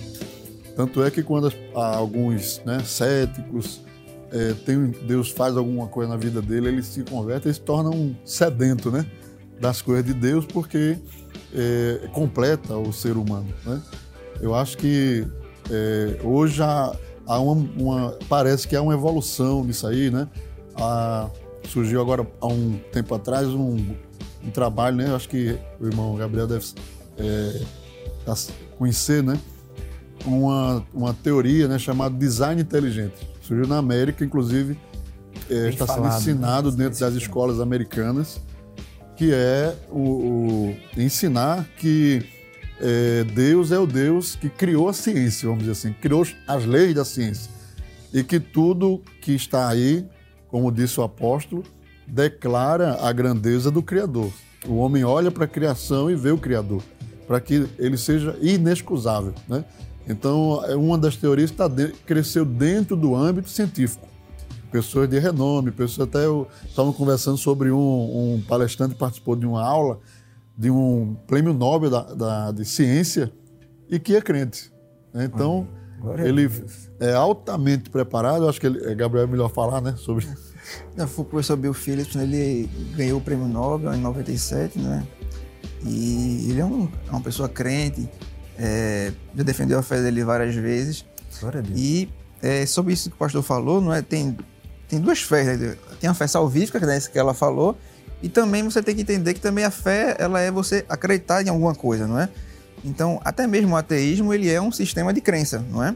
Tanto 0.74 1.02
é 1.02 1.10
que 1.10 1.22
quando 1.22 1.52
alguns 1.74 2.62
né, 2.64 2.80
céticos, 2.84 3.82
é, 4.32 4.54
tem, 4.64 4.92
Deus 5.06 5.30
faz 5.30 5.56
alguma 5.56 5.88
coisa 5.88 6.10
na 6.10 6.16
vida 6.16 6.40
dele, 6.40 6.68
ele 6.68 6.82
se 6.82 7.02
converte 7.02 7.48
e 7.48 7.54
se 7.54 7.60
torna 7.60 7.90
um 7.90 8.14
sedento 8.24 8.90
né, 8.90 9.04
das 9.60 9.82
coisas 9.82 10.04
de 10.04 10.14
Deus, 10.14 10.46
porque 10.46 10.96
é, 11.54 12.08
completa 12.12 12.76
o 12.76 12.92
ser 12.92 13.16
humano. 13.16 13.48
Né? 13.66 13.82
Eu 14.40 14.54
acho 14.54 14.78
que 14.78 15.26
é, 15.70 16.18
hoje 16.24 16.62
há, 16.62 16.96
há 17.26 17.38
uma, 17.40 17.70
uma, 17.76 18.18
parece 18.28 18.66
que 18.66 18.74
há 18.74 18.80
uma 18.80 18.94
evolução 18.94 19.64
nisso 19.64 19.86
aí, 19.86 20.10
né? 20.10 20.28
A, 20.76 21.28
surgiu 21.68 22.00
agora 22.00 22.26
há 22.40 22.46
um 22.46 22.78
tempo 22.92 23.14
atrás 23.14 23.48
um, 23.48 23.94
um 24.44 24.50
trabalho, 24.50 24.96
né? 24.96 25.14
Acho 25.14 25.28
que 25.28 25.58
o 25.80 25.86
irmão 25.86 26.16
Gabriel 26.16 26.46
deve 26.46 26.66
é, 27.18 27.60
conhecer, 28.78 29.22
né? 29.22 29.38
Uma, 30.24 30.84
uma 30.92 31.14
teoria 31.14 31.66
né, 31.66 31.78
chamada 31.78 32.14
design 32.14 32.60
inteligente. 32.60 33.28
Surgiu 33.42 33.66
na 33.66 33.78
América, 33.78 34.24
inclusive 34.24 34.78
é, 35.48 35.68
está 35.68 35.86
falado, 35.86 36.20
sendo 36.20 36.36
ensinado 36.36 36.70
né? 36.70 36.76
dentro 36.84 37.00
das 37.00 37.14
escolas 37.14 37.58
americanas, 37.58 38.40
que 39.16 39.32
é 39.32 39.74
o, 39.90 39.98
o 39.98 40.76
ensinar 40.96 41.66
que 41.78 42.22
é, 42.80 43.24
Deus 43.24 43.72
é 43.72 43.78
o 43.78 43.86
Deus 43.86 44.34
que 44.36 44.48
criou 44.48 44.88
a 44.88 44.92
ciência, 44.92 45.46
vamos 45.46 45.64
dizer 45.64 45.72
assim, 45.72 45.92
criou 45.92 46.26
as 46.46 46.64
leis 46.64 46.94
da 46.94 47.04
ciência. 47.04 47.50
E 48.12 48.24
que 48.24 48.40
tudo 48.40 49.02
que 49.20 49.32
está 49.32 49.68
aí, 49.68 50.04
como 50.50 50.70
disse 50.72 50.98
o 51.00 51.02
apóstolo, 51.02 51.62
declara 52.06 52.98
a 53.00 53.12
grandeza 53.12 53.70
do 53.70 53.82
Criador. 53.82 54.30
O 54.66 54.76
homem 54.76 55.04
olha 55.04 55.30
para 55.30 55.44
a 55.44 55.48
criação 55.48 56.10
e 56.10 56.14
vê 56.14 56.30
o 56.30 56.38
Criador, 56.38 56.82
para 57.26 57.40
que 57.40 57.66
ele 57.78 57.96
seja 57.96 58.36
inexcusável. 58.40 59.32
Né? 59.48 59.64
Então, 60.08 60.62
é 60.66 60.74
uma 60.74 60.98
das 60.98 61.16
teorias 61.16 61.50
está 61.50 61.68
de, 61.68 61.88
cresceu 62.04 62.44
dentro 62.44 62.96
do 62.96 63.14
âmbito 63.14 63.48
científico. 63.48 64.06
Pessoas 64.70 65.08
de 65.08 65.18
renome, 65.18 65.70
pessoas 65.70 66.08
até 66.08 66.24
estavam 66.66 66.92
conversando 66.92 67.36
sobre 67.36 67.70
um, 67.70 67.78
um 67.78 68.42
palestrante 68.46 68.94
que 68.94 69.00
participou 69.00 69.34
de 69.34 69.46
uma 69.46 69.64
aula 69.64 69.98
de 70.56 70.70
um 70.70 71.16
prêmio 71.26 71.54
Nobel 71.54 71.88
da, 71.88 72.02
da, 72.02 72.52
de 72.52 72.66
ciência 72.66 73.32
e 73.88 73.98
que 73.98 74.14
é 74.14 74.20
crente. 74.20 74.70
Né? 75.12 75.24
Então, 76.00 76.18
ele 76.18 76.50
é 76.98 77.12
altamente 77.12 77.90
preparado. 77.90 78.48
Acho 78.48 78.60
que 78.60 78.66
ele, 78.66 78.90
é, 78.90 78.94
Gabriel 78.94 79.26
é 79.26 79.30
melhor 79.30 79.50
falar 79.50 79.80
né, 79.80 79.94
sobre. 79.96 80.26
O 80.96 81.24
professor 81.24 81.56
Bill 81.56 81.74
Phillips, 81.74 82.14
né? 82.14 82.22
ele 82.22 82.70
ganhou 82.96 83.18
o 83.18 83.22
prêmio 83.22 83.46
Nobel 83.46 83.92
em 83.92 84.00
97, 84.00 84.78
né? 84.78 85.06
E 85.84 86.50
ele 86.50 86.60
é, 86.60 86.64
um, 86.64 86.88
é 87.06 87.10
uma 87.10 87.20
pessoa 87.20 87.48
crente, 87.48 88.08
é, 88.58 89.12
já 89.34 89.42
defendeu 89.42 89.78
a 89.78 89.82
fé 89.82 90.00
dele 90.02 90.24
várias 90.24 90.54
vezes. 90.54 91.04
Glória 91.40 91.60
a 91.60 91.62
Deus. 91.62 91.78
E 91.78 92.08
é, 92.42 92.64
sobre 92.66 92.92
isso 92.92 93.10
que 93.10 93.16
o 93.16 93.18
pastor 93.18 93.42
falou, 93.42 93.80
não 93.80 93.92
é? 93.92 94.02
Tem, 94.02 94.36
tem 94.88 95.00
duas 95.00 95.20
fés, 95.20 95.58
né? 95.58 95.76
Tem 96.00 96.08
a 96.08 96.14
fé 96.14 96.26
salvífica, 96.26 96.78
que 96.78 96.84
é 96.86 96.96
essa 96.96 97.10
que 97.10 97.18
ela 97.18 97.34
falou, 97.34 97.76
e 98.22 98.28
também 98.28 98.62
você 98.62 98.82
tem 98.82 98.94
que 98.94 99.02
entender 99.02 99.34
que 99.34 99.40
também 99.40 99.64
a 99.64 99.70
fé, 99.70 100.16
ela 100.18 100.40
é 100.40 100.50
você 100.50 100.84
acreditar 100.88 101.42
em 101.42 101.48
alguma 101.48 101.74
coisa, 101.74 102.06
não 102.06 102.18
é? 102.18 102.28
Então, 102.84 103.20
até 103.24 103.46
mesmo 103.46 103.74
o 103.74 103.76
ateísmo, 103.76 104.32
ele 104.32 104.50
é 104.50 104.60
um 104.60 104.72
sistema 104.72 105.12
de 105.12 105.20
crença, 105.20 105.64
não 105.70 105.82
é? 105.82 105.94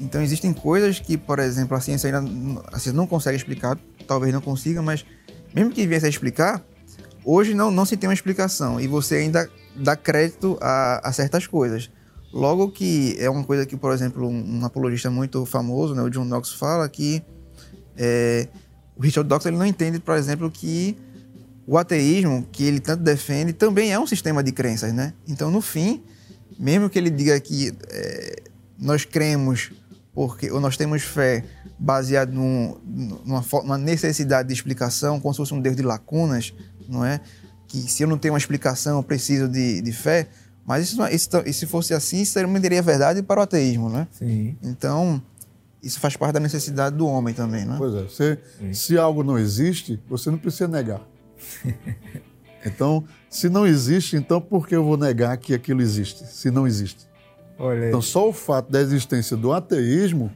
Então, 0.00 0.22
existem 0.22 0.52
coisas 0.52 0.98
que, 0.98 1.16
por 1.16 1.38
exemplo, 1.38 1.76
a 1.76 1.80
ciência 1.80 2.08
ainda 2.08 2.30
a 2.68 2.78
ciência 2.78 2.92
não 2.92 3.06
consegue 3.06 3.36
explicar, 3.36 3.78
talvez 4.06 4.32
não 4.32 4.40
consiga, 4.40 4.80
mas 4.80 5.04
mesmo 5.54 5.70
que 5.70 5.86
viesse 5.86 6.06
a 6.06 6.08
explicar, 6.08 6.64
hoje 7.24 7.54
não, 7.54 7.70
não 7.70 7.84
se 7.84 7.96
tem 7.96 8.08
uma 8.08 8.14
explicação 8.14 8.80
e 8.80 8.86
você 8.86 9.16
ainda 9.16 9.48
dá 9.76 9.96
crédito 9.96 10.56
a, 10.60 11.08
a 11.08 11.12
certas 11.12 11.46
coisas. 11.46 11.90
Logo 12.32 12.70
que 12.70 13.16
é 13.18 13.28
uma 13.28 13.42
coisa 13.44 13.66
que, 13.66 13.76
por 13.76 13.92
exemplo, 13.92 14.26
um, 14.26 14.60
um 14.60 14.64
apologista 14.64 15.10
muito 15.10 15.44
famoso, 15.44 15.94
né, 15.94 16.02
o 16.02 16.08
John 16.08 16.24
Knox, 16.24 16.52
fala 16.52 16.88
que 16.88 17.22
é, 17.96 18.48
o 18.96 19.02
Richard 19.02 19.28
Dawkins 19.28 19.46
ele 19.46 19.56
não 19.56 19.66
entende, 19.66 19.98
por 19.98 20.16
exemplo, 20.16 20.50
que 20.50 20.96
o 21.66 21.76
ateísmo, 21.76 22.46
que 22.50 22.64
ele 22.64 22.80
tanto 22.80 23.02
defende, 23.02 23.52
também 23.52 23.92
é 23.92 23.98
um 23.98 24.06
sistema 24.06 24.42
de 24.42 24.52
crenças, 24.52 24.92
né? 24.92 25.12
Então, 25.28 25.50
no 25.50 25.60
fim, 25.60 26.02
mesmo 26.60 26.90
que 26.90 26.98
ele 26.98 27.08
diga 27.08 27.40
que 27.40 27.72
é, 27.88 28.42
nós 28.78 29.06
cremos 29.06 29.72
porque 30.12 30.50
ou 30.50 30.60
nós 30.60 30.76
temos 30.76 31.02
fé 31.02 31.44
baseado 31.78 32.32
num, 32.32 32.76
numa, 33.24 33.42
numa, 33.62 33.78
necessidade 33.78 34.48
de 34.48 34.54
explicação, 34.54 35.18
como 35.18 35.32
se 35.32 35.38
fosse 35.38 35.54
um 35.54 35.60
Deus 35.60 35.74
de 35.74 35.82
lacunas, 35.82 36.52
não 36.86 37.04
é? 37.04 37.20
Que 37.66 37.78
se 37.78 38.02
eu 38.02 38.08
não 38.08 38.18
tenho 38.18 38.34
uma 38.34 38.38
explicação, 38.38 38.98
eu 38.98 39.02
preciso 39.02 39.48
de, 39.48 39.80
de 39.80 39.92
fé. 39.92 40.28
Mas 40.66 40.84
isso, 40.84 41.02
isso, 41.06 41.30
e 41.46 41.52
se 41.52 41.66
fosse 41.66 41.94
assim, 41.94 42.20
isso 42.20 42.34
também 42.34 42.60
teria 42.60 42.82
verdade 42.82 43.22
para 43.22 43.40
o 43.40 43.42
ateísmo, 43.42 43.88
né? 43.88 44.06
Sim. 44.12 44.56
Então, 44.62 45.22
isso 45.82 45.98
faz 45.98 46.16
parte 46.16 46.34
da 46.34 46.40
necessidade 46.40 46.96
do 46.96 47.06
homem 47.06 47.32
também, 47.32 47.64
né? 47.64 47.76
Pois 47.78 47.94
é. 47.94 48.08
Se, 48.08 48.74
se 48.74 48.98
algo 48.98 49.22
não 49.24 49.38
existe, 49.38 49.98
você 50.08 50.30
não 50.30 50.38
precisa 50.38 50.68
negar. 50.68 51.00
então, 52.66 53.04
se 53.30 53.48
não 53.48 53.64
existe, 53.64 54.16
então 54.16 54.40
por 54.40 54.66
que 54.66 54.74
eu 54.74 54.84
vou 54.84 54.96
negar 54.96 55.36
que 55.38 55.54
aquilo 55.54 55.80
existe, 55.80 56.26
se 56.26 56.50
não 56.50 56.66
existe? 56.66 57.08
Então, 57.88 58.02
só 58.02 58.28
o 58.28 58.32
fato 58.32 58.70
da 58.72 58.80
existência 58.80 59.36
do 59.36 59.52
ateísmo 59.52 60.32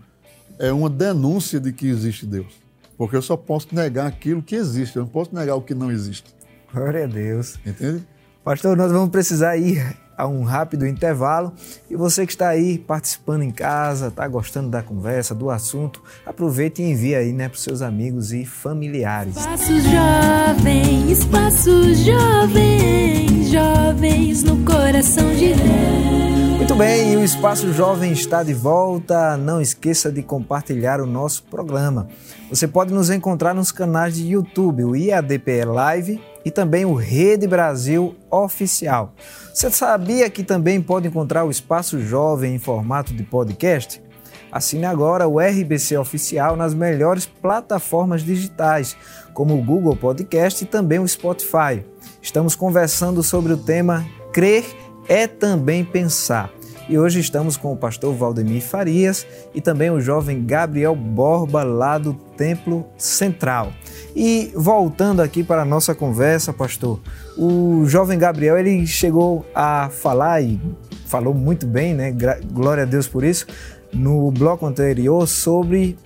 é 0.58 0.70
uma 0.70 0.88
denúncia 0.88 1.58
de 1.58 1.72
que 1.72 1.88
existe 1.88 2.24
Deus. 2.24 2.62
Porque 2.96 3.16
eu 3.16 3.22
só 3.22 3.36
posso 3.36 3.74
negar 3.74 4.06
aquilo 4.06 4.40
que 4.42 4.54
existe, 4.54 4.96
eu 4.96 5.02
não 5.02 5.08
posso 5.08 5.34
negar 5.34 5.56
o 5.56 5.62
que 5.62 5.74
não 5.74 5.90
existe. 5.90 6.32
Glória 6.72 7.04
a 7.04 7.06
Deus. 7.06 7.58
Entende? 7.66 8.06
Pastor, 8.44 8.76
nós 8.76 8.92
vamos 8.92 9.08
precisar 9.08 9.56
ir 9.56 9.96
a 10.16 10.26
um 10.26 10.42
rápido 10.42 10.86
intervalo. 10.86 11.52
E 11.90 11.96
você 11.96 12.26
que 12.26 12.32
está 12.32 12.48
aí 12.48 12.78
participando 12.78 13.42
em 13.42 13.50
casa, 13.50 14.08
está 14.08 14.26
gostando 14.26 14.70
da 14.70 14.82
conversa, 14.82 15.34
do 15.34 15.50
assunto, 15.50 16.02
aproveite 16.24 16.82
e 16.82 16.90
envie 16.90 17.14
aí 17.14 17.32
né, 17.32 17.48
para 17.48 17.56
os 17.56 17.62
seus 17.62 17.82
amigos 17.82 18.32
e 18.32 18.44
familiares. 18.44 19.36
Espaço 19.36 19.72
Jovem, 19.80 21.10
Espaço 21.10 21.94
Jovem, 21.94 23.44
jovens 23.44 24.42
no 24.42 24.56
coração 24.64 25.32
de 25.34 25.54
Deus. 25.54 26.33
Muito 26.64 26.76
bem, 26.76 27.14
o 27.18 27.22
Espaço 27.22 27.70
Jovem 27.74 28.10
está 28.10 28.42
de 28.42 28.54
volta. 28.54 29.36
Não 29.36 29.60
esqueça 29.60 30.10
de 30.10 30.22
compartilhar 30.22 30.98
o 30.98 31.04
nosso 31.04 31.42
programa. 31.42 32.08
Você 32.48 32.66
pode 32.66 32.90
nos 32.90 33.10
encontrar 33.10 33.52
nos 33.52 33.70
canais 33.70 34.14
de 34.14 34.28
YouTube, 34.28 34.82
o 34.82 34.96
IADPE 34.96 35.66
Live 35.66 36.22
e 36.42 36.50
também 36.50 36.86
o 36.86 36.94
Rede 36.94 37.46
Brasil 37.46 38.16
Oficial. 38.30 39.12
Você 39.52 39.70
sabia 39.70 40.30
que 40.30 40.42
também 40.42 40.80
pode 40.80 41.06
encontrar 41.06 41.44
o 41.44 41.50
Espaço 41.50 42.00
Jovem 42.00 42.54
em 42.54 42.58
formato 42.58 43.12
de 43.12 43.24
podcast? 43.24 44.02
Assine 44.50 44.86
agora 44.86 45.28
o 45.28 45.38
RBC 45.38 45.98
Oficial 45.98 46.56
nas 46.56 46.72
melhores 46.72 47.26
plataformas 47.26 48.22
digitais, 48.22 48.96
como 49.34 49.54
o 49.54 49.62
Google 49.62 49.96
Podcast 49.96 50.64
e 50.64 50.66
também 50.66 50.98
o 50.98 51.06
Spotify. 51.06 51.84
Estamos 52.22 52.56
conversando 52.56 53.22
sobre 53.22 53.52
o 53.52 53.58
tema 53.58 54.02
Crer 54.32 54.64
é 55.08 55.26
também 55.26 55.84
pensar. 55.84 56.50
E 56.86 56.98
hoje 56.98 57.18
estamos 57.18 57.56
com 57.56 57.72
o 57.72 57.76
pastor 57.76 58.14
Valdemir 58.14 58.62
Farias 58.62 59.26
e 59.54 59.60
também 59.60 59.90
o 59.90 60.00
jovem 60.00 60.44
Gabriel 60.44 60.94
Borba, 60.94 61.62
lá 61.62 61.96
do 61.96 62.12
Templo 62.12 62.86
Central. 62.98 63.72
E 64.14 64.52
voltando 64.54 65.22
aqui 65.22 65.42
para 65.42 65.62
a 65.62 65.64
nossa 65.64 65.94
conversa, 65.94 66.52
pastor, 66.52 67.00
o 67.38 67.86
jovem 67.86 68.18
Gabriel 68.18 68.58
ele 68.58 68.86
chegou 68.86 69.46
a 69.54 69.88
falar 69.88 70.42
e 70.42 70.60
falou 71.06 71.32
muito 71.32 71.66
bem, 71.66 71.94
né? 71.94 72.14
Glória 72.52 72.82
a 72.82 72.86
Deus 72.86 73.08
por 73.08 73.24
isso, 73.24 73.46
no 73.92 74.30
bloco 74.30 74.66
anterior 74.66 75.26
sobre 75.26 75.96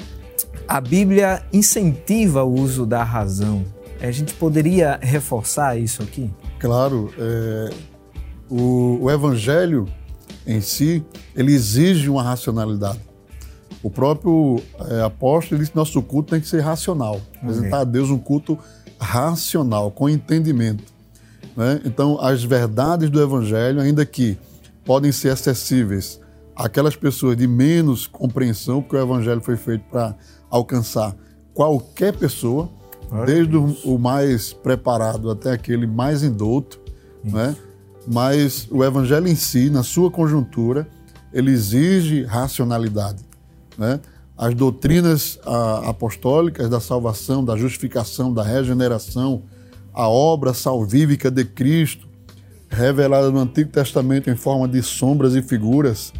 a 0.68 0.80
Bíblia 0.80 1.42
incentiva 1.52 2.44
o 2.44 2.52
uso 2.52 2.86
da 2.86 3.02
razão. 3.02 3.64
A 4.00 4.10
gente 4.12 4.32
poderia 4.34 4.96
reforçar 5.02 5.76
isso 5.76 6.02
aqui? 6.02 6.30
Claro, 6.60 7.12
é, 7.18 7.70
o, 8.50 8.98
o 9.02 9.10
evangelho 9.10 9.86
em 10.46 10.60
si, 10.60 11.04
ele 11.36 11.52
exige 11.52 12.08
uma 12.08 12.22
racionalidade. 12.22 13.00
O 13.82 13.90
próprio 13.90 14.60
é, 14.90 15.02
apóstolo 15.02 15.58
disse 15.58 15.70
que 15.70 15.76
nosso 15.76 16.02
culto 16.02 16.30
tem 16.30 16.40
que 16.40 16.48
ser 16.48 16.60
racional. 16.60 17.20
Apresentar 17.40 17.80
a 17.80 17.84
Deus 17.84 18.10
um 18.10 18.18
culto 18.18 18.58
racional, 18.98 19.90
com 19.90 20.08
entendimento. 20.08 20.82
Né? 21.56 21.80
Então, 21.84 22.20
as 22.20 22.42
verdades 22.42 23.10
do 23.10 23.22
Evangelho, 23.22 23.80
ainda 23.80 24.04
que 24.04 24.38
podem 24.84 25.12
ser 25.12 25.30
acessíveis 25.30 26.20
àquelas 26.56 26.96
pessoas 26.96 27.36
de 27.36 27.46
menos 27.46 28.06
compreensão, 28.06 28.82
porque 28.82 28.96
o 28.96 29.02
Evangelho 29.02 29.40
foi 29.40 29.56
feito 29.56 29.84
para 29.90 30.16
alcançar 30.50 31.14
qualquer 31.54 32.16
pessoa, 32.16 32.68
desde 33.26 33.56
o, 33.56 33.76
o, 33.84 33.98
mais 33.98 34.52
preparado 34.52 35.30
até 35.30 35.52
aquele 35.52 35.86
mais 35.86 36.22
indouto, 36.22 36.78
né? 37.24 37.56
Mas 38.10 38.66
o 38.70 38.82
evangelho 38.82 39.28
em 39.28 39.36
si, 39.36 39.68
na 39.70 39.82
sua 39.82 40.10
conjuntura, 40.10 40.88
ele 41.32 41.50
exige 41.50 42.24
racionalidade. 42.24 43.22
Né? 43.76 44.00
As 44.36 44.54
doutrinas 44.54 45.38
a, 45.44 45.90
apostólicas 45.90 46.70
da 46.70 46.80
salvação, 46.80 47.44
da 47.44 47.56
justificação, 47.56 48.32
da 48.32 48.42
regeneração, 48.42 49.42
a 49.92 50.08
obra 50.08 50.54
salvífica 50.54 51.30
de 51.30 51.44
Cristo, 51.44 52.08
revelada 52.70 53.30
no 53.30 53.40
Antigo 53.40 53.70
Testamento 53.70 54.30
em 54.30 54.36
forma 54.36 54.68
de 54.68 54.82
sombras 54.82 55.34
e 55.34 55.42
figuras 55.42 56.12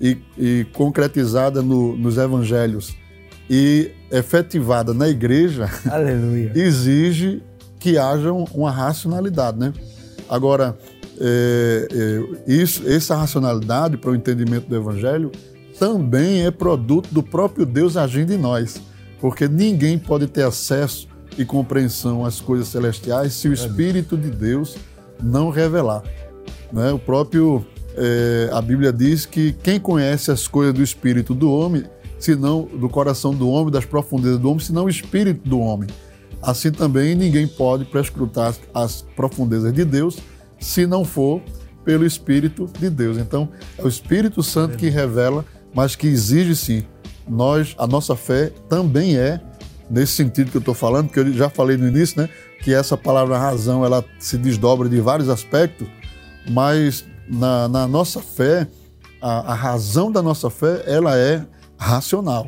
e, 0.00 0.18
e 0.36 0.66
concretizada 0.72 1.62
no, 1.62 1.96
nos 1.96 2.16
evangelhos 2.16 2.94
e 3.48 3.90
efetivada 4.10 4.94
na 4.94 5.08
igreja, 5.08 5.68
Aleluia. 5.90 6.52
exige 6.56 7.42
que 7.78 7.98
haja 7.98 8.32
uma 8.32 8.70
racionalidade. 8.70 9.58
Né? 9.58 9.72
Agora, 10.28 10.78
é, 11.20 11.88
é, 11.92 12.52
isso, 12.52 12.88
essa 12.88 13.14
racionalidade 13.14 13.98
para 13.98 14.10
o 14.10 14.14
entendimento 14.14 14.66
do 14.68 14.74
Evangelho 14.76 15.30
também 15.78 16.46
é 16.46 16.50
produto 16.50 17.12
do 17.12 17.22
próprio 17.22 17.66
Deus 17.66 17.96
agindo 17.96 18.32
em 18.32 18.38
nós, 18.38 18.80
porque 19.20 19.46
ninguém 19.46 19.98
pode 19.98 20.26
ter 20.26 20.42
acesso 20.42 21.08
e 21.36 21.44
compreensão 21.44 22.24
às 22.24 22.40
coisas 22.40 22.68
celestiais 22.68 23.34
se 23.34 23.48
o 23.48 23.52
Espírito 23.52 24.16
de 24.16 24.30
Deus 24.30 24.76
não 25.22 25.50
revelar. 25.50 26.02
Né? 26.72 26.90
O 26.90 26.98
próprio 26.98 27.64
é, 27.96 28.48
a 28.52 28.60
Bíblia 28.62 28.92
diz 28.92 29.26
que 29.26 29.52
quem 29.52 29.78
conhece 29.78 30.30
as 30.30 30.48
coisas 30.48 30.74
do 30.74 30.82
Espírito 30.82 31.34
do 31.34 31.52
homem, 31.52 31.84
senão 32.18 32.62
do 32.62 32.88
coração 32.88 33.34
do 33.34 33.48
homem, 33.48 33.70
das 33.70 33.84
profundezas 33.84 34.38
do 34.38 34.48
homem, 34.48 34.60
senão 34.60 34.84
o 34.84 34.88
Espírito 34.88 35.48
do 35.48 35.60
homem. 35.60 35.88
Assim 36.42 36.70
também 36.70 37.14
ninguém 37.14 37.46
pode 37.46 37.84
prescrutar 37.84 38.54
as 38.72 39.02
profundezas 39.14 39.72
de 39.72 39.84
Deus 39.84 40.18
se 40.60 40.86
não 40.86 41.04
for 41.04 41.42
pelo 41.84 42.06
Espírito 42.06 42.70
de 42.78 42.88
Deus. 42.88 43.16
Então, 43.16 43.48
é 43.76 43.82
o 43.82 43.88
Espírito 43.88 44.42
Santo 44.42 44.76
que 44.76 44.88
revela, 44.88 45.44
mas 45.74 45.96
que 45.96 46.06
exige 46.06 46.54
sim. 46.54 46.84
Nós, 47.28 47.74
a 47.78 47.86
nossa 47.86 48.14
fé 48.14 48.52
também 48.68 49.16
é 49.16 49.40
nesse 49.90 50.12
sentido 50.12 50.50
que 50.50 50.56
eu 50.56 50.60
estou 50.60 50.74
falando, 50.74 51.10
que 51.10 51.18
eu 51.18 51.32
já 51.32 51.50
falei 51.50 51.76
no 51.76 51.88
início, 51.88 52.20
né? 52.20 52.28
Que 52.62 52.72
essa 52.72 52.96
palavra 52.96 53.38
razão 53.38 53.84
ela 53.84 54.04
se 54.18 54.38
desdobra 54.38 54.88
de 54.88 55.00
vários 55.00 55.28
aspectos, 55.28 55.88
mas 56.48 57.04
na, 57.28 57.68
na 57.68 57.88
nossa 57.88 58.20
fé, 58.20 58.68
a, 59.20 59.52
a 59.52 59.54
razão 59.54 60.12
da 60.12 60.22
nossa 60.22 60.48
fé 60.48 60.84
ela 60.86 61.16
é 61.16 61.44
racional. 61.76 62.46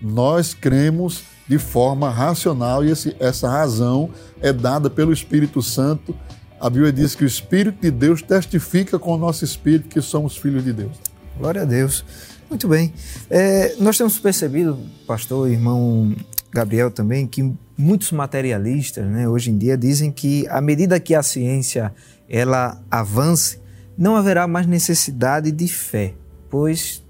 Nós 0.00 0.54
cremos 0.54 1.22
de 1.48 1.58
forma 1.58 2.10
racional 2.10 2.84
e 2.84 2.90
esse, 2.90 3.16
essa 3.18 3.48
razão 3.48 4.10
é 4.40 4.52
dada 4.52 4.90
pelo 4.90 5.12
Espírito 5.12 5.62
Santo. 5.62 6.14
A 6.58 6.70
Bíblia 6.70 6.92
diz 6.92 7.14
que 7.14 7.24
o 7.24 7.26
Espírito 7.26 7.82
de 7.82 7.90
Deus 7.90 8.22
testifica 8.22 8.98
com 8.98 9.12
o 9.14 9.18
nosso 9.18 9.44
espírito 9.44 9.88
que 9.88 10.00
somos 10.00 10.36
filhos 10.36 10.64
de 10.64 10.72
Deus. 10.72 10.96
Glória 11.38 11.62
a 11.62 11.64
Deus. 11.64 12.04
Muito 12.48 12.66
bem. 12.66 12.94
É, 13.28 13.74
nós 13.78 13.98
temos 13.98 14.18
percebido, 14.18 14.78
pastor, 15.06 15.50
irmão 15.50 16.14
Gabriel 16.50 16.90
também, 16.90 17.26
que 17.26 17.52
muitos 17.76 18.10
materialistas, 18.10 19.04
né, 19.04 19.28
hoje 19.28 19.50
em 19.50 19.58
dia, 19.58 19.76
dizem 19.76 20.10
que 20.10 20.46
à 20.48 20.60
medida 20.60 20.98
que 20.98 21.14
a 21.14 21.22
ciência 21.22 21.92
ela 22.28 22.80
avance, 22.90 23.60
não 23.98 24.16
haverá 24.16 24.46
mais 24.46 24.66
necessidade 24.66 25.52
de 25.52 25.68
fé, 25.68 26.14
pois 26.48 27.04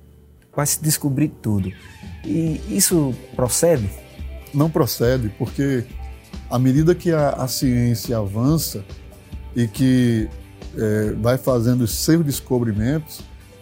vai 0.54 0.66
se 0.66 0.82
descobrir 0.82 1.28
tudo. 1.40 1.72
E 2.24 2.60
isso 2.68 3.14
procede? 3.36 3.88
Não 4.52 4.68
procede, 4.68 5.28
porque 5.38 5.84
à 6.50 6.58
medida 6.58 6.94
que 6.94 7.12
a, 7.12 7.30
a 7.30 7.46
ciência 7.46 8.18
avança 8.18 8.84
e 9.56 9.66
que 9.66 10.28
é, 10.76 11.14
vai 11.20 11.38
fazendo 11.38 11.82
os 11.82 11.90
seus 11.92 12.24
descobrimentos, 12.24 13.20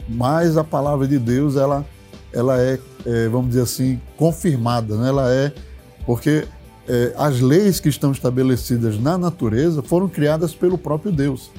mais 0.08 0.56
a 0.56 0.64
palavra 0.64 1.06
de 1.06 1.18
Deus 1.18 1.56
ela, 1.56 1.86
ela 2.32 2.60
é, 2.60 2.78
é 3.06 3.28
vamos 3.28 3.48
dizer 3.48 3.62
assim, 3.62 4.00
confirmada. 4.16 4.96
Né? 4.96 5.08
Ela 5.08 5.32
é 5.32 5.52
porque 6.04 6.46
é, 6.88 7.14
as 7.16 7.40
leis 7.40 7.80
que 7.80 7.88
estão 7.88 8.12
estabelecidas 8.12 8.98
na 8.98 9.16
natureza 9.16 9.82
foram 9.82 10.08
criadas 10.08 10.54
pelo 10.54 10.76
próprio 10.76 11.12
Deus. 11.12 11.50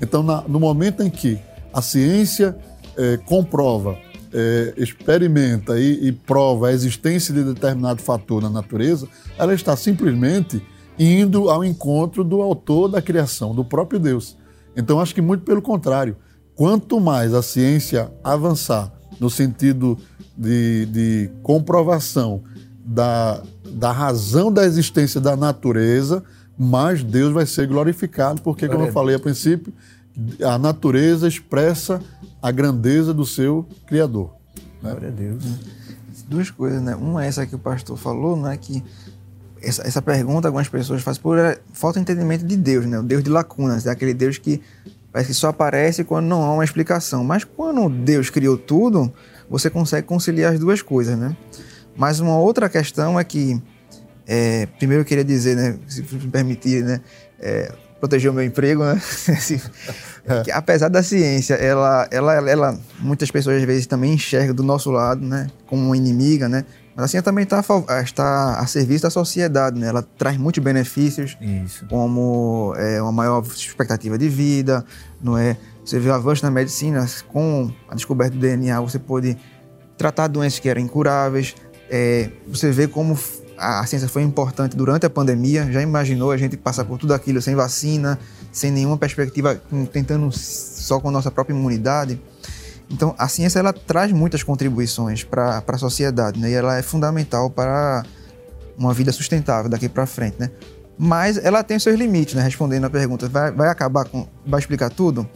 Então, 0.00 0.22
na, 0.22 0.42
no 0.42 0.60
momento 0.60 1.02
em 1.02 1.10
que 1.10 1.38
a 1.72 1.82
ciência 1.82 2.56
é, 2.96 3.16
comprova, 3.16 3.96
é, 4.32 4.74
experimenta 4.76 5.78
e, 5.78 6.08
e, 6.08 6.12
prova 6.12 6.68
a 6.68 6.72
existência 6.72 7.34
de 7.34 7.42
determinado 7.42 8.00
fator 8.00 8.40
na 8.40 8.48
natureza, 8.48 9.08
ela 9.36 9.52
está 9.52 9.76
simplesmente 9.76 10.62
indo 11.02 11.48
ao 11.48 11.64
encontro 11.64 12.22
do 12.22 12.42
autor 12.42 12.86
da 12.86 13.00
criação, 13.00 13.54
do 13.54 13.64
próprio 13.64 13.98
Deus. 13.98 14.36
Então, 14.76 15.00
acho 15.00 15.14
que 15.14 15.22
muito 15.22 15.42
pelo 15.44 15.62
contrário. 15.62 16.14
Quanto 16.54 17.00
mais 17.00 17.32
a 17.32 17.40
ciência 17.40 18.12
avançar 18.22 18.92
no 19.18 19.30
sentido 19.30 19.96
de, 20.36 20.84
de 20.86 21.30
comprovação 21.42 22.42
da, 22.84 23.42
da 23.72 23.90
razão 23.90 24.52
da 24.52 24.66
existência 24.66 25.18
da 25.18 25.34
natureza, 25.34 26.22
mais 26.58 27.02
Deus 27.02 27.32
vai 27.32 27.46
ser 27.46 27.66
glorificado, 27.66 28.42
porque, 28.42 28.68
como 28.68 28.84
eu 28.84 28.92
falei 28.92 29.16
a 29.16 29.18
princípio, 29.18 29.72
a 30.44 30.58
natureza 30.58 31.26
expressa 31.26 32.02
a 32.42 32.50
grandeza 32.50 33.14
do 33.14 33.24
seu 33.24 33.66
Criador. 33.86 34.32
Né? 34.82 34.90
Glória 34.90 35.08
a 35.08 35.12
Deus. 35.12 35.44
Duas 36.28 36.50
coisas, 36.50 36.82
né? 36.82 36.94
Uma 36.94 37.24
é 37.24 37.28
essa 37.28 37.46
que 37.46 37.54
o 37.54 37.58
pastor 37.58 37.96
falou, 37.96 38.36
né? 38.36 38.56
Que 38.56 38.84
essa, 39.62 39.86
essa 39.86 40.02
pergunta 40.02 40.48
algumas 40.48 40.68
pessoas 40.68 41.02
fazem 41.02 41.22
por 41.22 41.38
é, 41.38 41.58
falta 41.72 41.98
de 41.98 42.02
entendimento 42.02 42.44
de 42.44 42.56
Deus, 42.56 42.86
né? 42.86 42.98
O 42.98 43.02
Deus 43.02 43.22
de 43.22 43.30
lacunas, 43.30 43.86
é 43.86 43.90
aquele 43.90 44.14
Deus 44.14 44.38
que 44.38 44.60
parece 45.12 45.30
que 45.30 45.34
só 45.34 45.48
aparece 45.48 46.04
quando 46.04 46.26
não 46.26 46.42
há 46.42 46.52
uma 46.52 46.64
explicação. 46.64 47.24
Mas 47.24 47.44
quando 47.44 47.88
Deus 47.88 48.30
criou 48.30 48.56
tudo, 48.56 49.12
você 49.48 49.68
consegue 49.68 50.06
conciliar 50.06 50.52
as 50.52 50.58
duas 50.58 50.82
coisas, 50.82 51.18
né? 51.18 51.36
Mas 51.96 52.20
uma 52.20 52.38
outra 52.38 52.68
questão 52.68 53.18
é 53.18 53.24
que, 53.24 53.60
é, 54.26 54.66
primeiro 54.78 55.02
eu 55.02 55.04
queria 55.04 55.24
dizer, 55.24 55.56
né, 55.56 55.76
se 55.86 56.02
me 56.02 56.30
permitir, 56.30 56.84
né, 56.84 57.00
é, 57.38 57.72
proteger 57.98 58.30
o 58.30 58.34
meu 58.34 58.44
emprego, 58.44 58.84
né? 58.84 59.00
que, 60.44 60.50
apesar 60.50 60.88
da 60.88 61.02
ciência, 61.02 61.54
ela, 61.54 62.08
ela, 62.10 62.34
ela, 62.48 62.80
muitas 63.00 63.30
pessoas 63.30 63.56
às 63.56 63.64
vezes 63.64 63.86
também 63.86 64.14
enxergam 64.14 64.54
do 64.54 64.62
nosso 64.62 64.90
lado, 64.90 65.20
né, 65.20 65.48
como 65.66 65.84
uma 65.84 65.96
inimiga, 65.96 66.48
né? 66.48 66.64
Mas 66.94 67.04
a 67.04 67.08
ciência 67.08 67.22
também 67.22 67.44
está 67.44 67.62
está 68.02 68.58
a 68.58 68.66
serviço 68.66 69.04
da 69.04 69.10
sociedade, 69.10 69.78
né? 69.78 69.88
Ela 69.88 70.02
traz 70.02 70.36
muitos 70.36 70.62
benefícios, 70.62 71.36
Isso. 71.40 71.86
como 71.86 72.74
é, 72.76 73.00
uma 73.00 73.12
maior 73.12 73.44
expectativa 73.44 74.18
de 74.18 74.28
vida, 74.28 74.84
não 75.20 75.38
é? 75.38 75.56
Você 75.84 75.98
vê 75.98 76.10
o 76.10 76.14
avanço 76.14 76.44
na 76.44 76.50
medicina, 76.50 77.06
com 77.28 77.70
a 77.88 77.94
descoberta 77.94 78.34
do 78.34 78.40
DNA, 78.40 78.80
você 78.80 78.98
pode 78.98 79.36
tratar 79.96 80.28
doenças 80.28 80.58
que 80.58 80.68
eram 80.68 80.80
incuráveis, 80.80 81.54
é, 81.90 82.30
você 82.46 82.70
vê 82.70 82.86
como 82.86 83.18
a 83.60 83.84
ciência 83.84 84.08
foi 84.08 84.22
importante 84.22 84.74
durante 84.74 85.04
a 85.04 85.10
pandemia. 85.10 85.70
Já 85.70 85.82
imaginou 85.82 86.30
a 86.30 86.36
gente 86.36 86.56
passar 86.56 86.84
por 86.84 86.98
tudo 86.98 87.12
aquilo 87.12 87.42
sem 87.42 87.54
vacina, 87.54 88.18
sem 88.50 88.70
nenhuma 88.70 88.96
perspectiva, 88.96 89.60
tentando 89.92 90.30
só 90.32 90.98
com 90.98 91.08
a 91.08 91.10
nossa 91.12 91.30
própria 91.30 91.54
imunidade? 91.54 92.18
Então, 92.90 93.14
a 93.16 93.28
ciência 93.28 93.60
ela 93.60 93.72
traz 93.72 94.10
muitas 94.10 94.42
contribuições 94.42 95.22
para 95.22 95.62
a 95.64 95.78
sociedade, 95.78 96.40
né? 96.40 96.50
E 96.50 96.54
ela 96.54 96.76
é 96.76 96.82
fundamental 96.82 97.48
para 97.48 98.04
uma 98.76 98.92
vida 98.92 99.12
sustentável 99.12 99.70
daqui 99.70 99.88
para 99.88 100.06
frente, 100.06 100.36
né? 100.40 100.50
Mas 100.98 101.38
ela 101.38 101.62
tem 101.62 101.78
seus 101.78 101.96
limites, 101.96 102.34
né? 102.34 102.42
Respondendo 102.42 102.84
a 102.84 102.90
pergunta, 102.90 103.28
vai, 103.28 103.52
vai 103.52 103.68
acabar 103.68 104.04
com, 104.06 104.26
vai 104.44 104.58
explicar 104.58 104.90
tudo? 104.90 105.28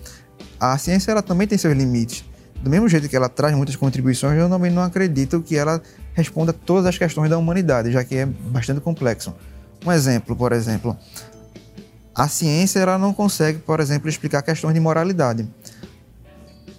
A 0.58 0.76
ciência 0.76 1.12
ela 1.12 1.22
também 1.22 1.46
tem 1.46 1.56
seus 1.56 1.76
limites. 1.76 2.24
Do 2.60 2.70
mesmo 2.70 2.88
jeito 2.88 3.08
que 3.08 3.14
ela 3.16 3.28
traz 3.28 3.54
muitas 3.54 3.76
contribuições, 3.76 4.38
eu 4.38 4.48
também 4.48 4.70
não 4.70 4.82
acredito 4.82 5.40
que 5.40 5.56
ela 5.56 5.80
responda 6.12 6.52
todas 6.52 6.86
as 6.86 6.98
questões 6.98 7.30
da 7.30 7.38
humanidade, 7.38 7.92
já 7.92 8.02
que 8.02 8.16
é 8.16 8.26
bastante 8.26 8.80
complexo. 8.80 9.34
Um 9.86 9.92
exemplo, 9.92 10.34
por 10.34 10.52
exemplo, 10.52 10.96
a 12.14 12.26
ciência 12.26 12.78
ela 12.78 12.96
não 12.96 13.12
consegue, 13.12 13.58
por 13.58 13.80
exemplo, 13.80 14.08
explicar 14.08 14.40
questões 14.40 14.72
de 14.72 14.80
moralidade. 14.80 15.46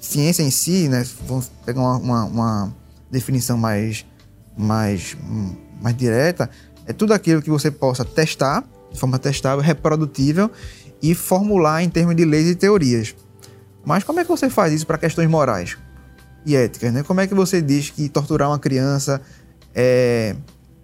Ciência 0.05 0.43
em 0.43 0.51
si, 0.51 0.87
né, 0.87 1.05
vamos 1.27 1.51
pegar 1.65 1.81
uma, 1.81 1.97
uma, 1.97 2.25
uma 2.25 2.75
definição 3.09 3.57
mais, 3.57 4.05
mais, 4.57 5.17
mais 5.81 5.97
direta, 5.97 6.49
é 6.85 6.93
tudo 6.93 7.13
aquilo 7.13 7.41
que 7.41 7.49
você 7.49 7.71
possa 7.71 8.05
testar, 8.05 8.63
de 8.91 8.99
forma 8.99 9.17
testável, 9.17 9.63
reprodutível 9.63 10.51
e 11.01 11.15
formular 11.15 11.83
em 11.83 11.89
termos 11.89 12.15
de 12.15 12.23
leis 12.23 12.47
e 12.47 12.55
teorias. 12.55 13.15
Mas 13.83 14.03
como 14.03 14.19
é 14.19 14.23
que 14.23 14.29
você 14.29 14.49
faz 14.49 14.73
isso 14.73 14.85
para 14.85 14.97
questões 14.97 15.29
morais? 15.29 15.77
e 16.45 16.55
éticas, 16.55 16.93
né? 16.93 17.03
Como 17.03 17.19
é 17.19 17.27
que 17.27 17.33
você 17.33 17.61
diz 17.61 17.89
que 17.89 18.07
torturar 18.07 18.49
uma 18.49 18.59
criança 18.59 19.19
é, 19.73 20.35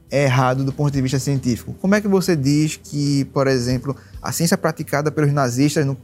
é 0.09 0.23
errado 0.23 0.63
do 0.65 0.73
ponto 0.73 0.91
de 0.91 1.01
vista 1.01 1.19
científico? 1.19 1.73
Como 1.79 1.93
é 1.93 2.01
que 2.01 2.07
você 2.07 2.35
diz 2.35 2.77
que, 2.83 3.25
por 3.25 3.47
exemplo, 3.47 3.95
a 4.21 4.31
ciência 4.31 4.57
praticada 4.57 5.11
pelos 5.11 5.31
nazistas 5.31 5.85
no, 5.85 5.95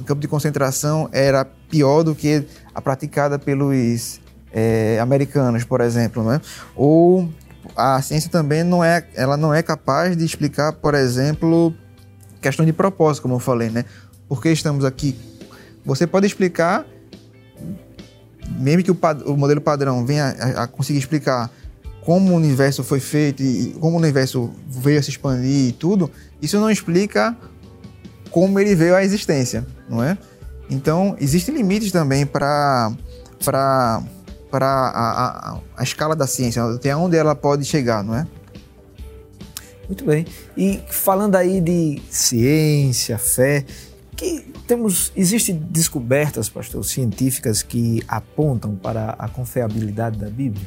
no 0.00 0.06
campo 0.06 0.20
de 0.20 0.26
concentração 0.26 1.08
era 1.12 1.44
pior 1.44 2.02
do 2.02 2.14
que 2.14 2.44
a 2.74 2.80
praticada 2.80 3.38
pelos 3.38 4.18
é, 4.52 4.98
americanos, 4.98 5.62
por 5.62 5.80
exemplo, 5.80 6.24
né? 6.24 6.40
Ou 6.74 7.28
a 7.76 8.00
ciência 8.02 8.30
também 8.30 8.64
não 8.64 8.82
é, 8.82 9.06
ela 9.14 9.36
não 9.36 9.54
é 9.54 9.62
capaz 9.62 10.16
de 10.16 10.24
explicar, 10.24 10.72
por 10.72 10.94
exemplo, 10.94 11.74
questões 12.40 12.66
de 12.66 12.72
propósito, 12.72 13.22
como 13.22 13.34
eu 13.34 13.38
falei, 13.38 13.68
né? 13.68 13.84
Por 14.28 14.42
que 14.42 14.48
estamos 14.48 14.84
aqui? 14.84 15.16
Você 15.84 16.06
pode 16.06 16.26
explicar 16.26 16.84
mesmo 18.58 18.82
que 18.82 18.90
o, 18.90 18.98
o 19.26 19.36
modelo 19.36 19.60
padrão 19.60 20.04
venha 20.04 20.34
a, 20.38 20.64
a, 20.64 20.66
conseguir 20.66 20.98
explicar 20.98 21.50
como 22.02 22.32
o 22.32 22.36
universo 22.36 22.82
foi 22.82 22.98
feito 22.98 23.42
e 23.42 23.76
como 23.78 23.96
o 23.96 23.98
universo 23.98 24.50
veio 24.66 24.98
a 24.98 25.02
se 25.02 25.10
expandir 25.10 25.68
e 25.68 25.72
tudo, 25.72 26.10
isso 26.40 26.58
não 26.58 26.70
explica 26.70 27.36
como 28.30 28.58
ele 28.58 28.74
veio 28.74 28.94
à 28.94 29.02
existência, 29.02 29.66
não 29.88 30.02
é? 30.02 30.16
Então, 30.70 31.16
existem 31.20 31.54
limites 31.54 31.90
também 31.90 32.24
para 32.24 32.92
para 33.44 34.02
para 34.50 34.66
a, 34.66 35.52
a, 35.54 35.60
a, 35.76 35.82
escala 35.82 36.16
da 36.16 36.26
ciência, 36.26 36.62
até 36.64 36.94
onde 36.94 37.16
ela 37.16 37.36
pode 37.36 37.64
chegar, 37.64 38.02
não 38.02 38.16
é? 38.16 38.26
Muito 39.86 40.04
bem. 40.04 40.26
E 40.56 40.80
falando 40.88 41.36
aí 41.36 41.60
de 41.60 42.02
ciência, 42.10 43.16
fé, 43.16 43.64
que 44.16 44.52
temos 44.66 45.12
existe 45.16 45.52
descobertas, 45.52 46.48
pastor, 46.48 46.84
científicas 46.84 47.62
que 47.62 48.02
apontam 48.08 48.74
para 48.74 49.10
a 49.18 49.28
confiabilidade 49.28 50.18
da 50.18 50.28
Bíblia? 50.28 50.66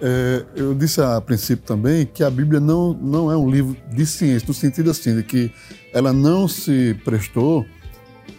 É, 0.00 0.44
eu 0.56 0.74
disse 0.74 1.00
a 1.00 1.20
princípio 1.20 1.64
também 1.64 2.06
que 2.06 2.24
a 2.24 2.30
Bíblia 2.30 2.58
não, 2.58 2.94
não 2.94 3.30
é 3.30 3.36
um 3.36 3.50
livro 3.50 3.76
de 3.92 4.06
ciência, 4.06 4.46
no 4.48 4.54
sentido 4.54 4.90
assim, 4.90 5.14
de 5.14 5.22
que 5.22 5.52
ela 5.92 6.12
não 6.12 6.48
se 6.48 6.96
prestou 7.04 7.66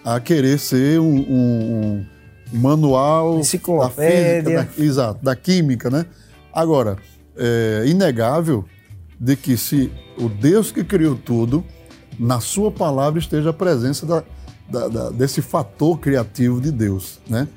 a 0.04 0.20
querer 0.20 0.58
ser 0.58 1.00
um, 1.00 1.20
um, 1.20 2.06
um 2.54 2.60
manual 2.60 3.40
Enciclopédia. 3.40 4.42
da 4.42 4.66
física, 4.66 4.82
da, 4.82 4.86
exato, 4.86 5.24
da 5.24 5.36
química, 5.36 5.90
né? 5.90 6.06
Agora, 6.52 6.98
é 7.38 7.84
inegável 7.86 8.66
de 9.20 9.36
que 9.36 9.56
se 9.56 9.92
o 10.18 10.28
Deus 10.28 10.72
que 10.72 10.84
criou 10.84 11.16
tudo, 11.16 11.64
na 12.18 12.40
sua 12.40 12.72
palavra 12.72 13.20
esteja 13.20 13.52
a 13.52 13.54
presença 13.54 14.06
da, 14.06 14.24
da, 14.70 14.88
da, 14.88 15.10
desse 15.12 15.42
fator 15.42 16.00
criativo 16.00 16.60
de 16.60 16.72
Deus, 16.72 17.20
né? 17.30 17.48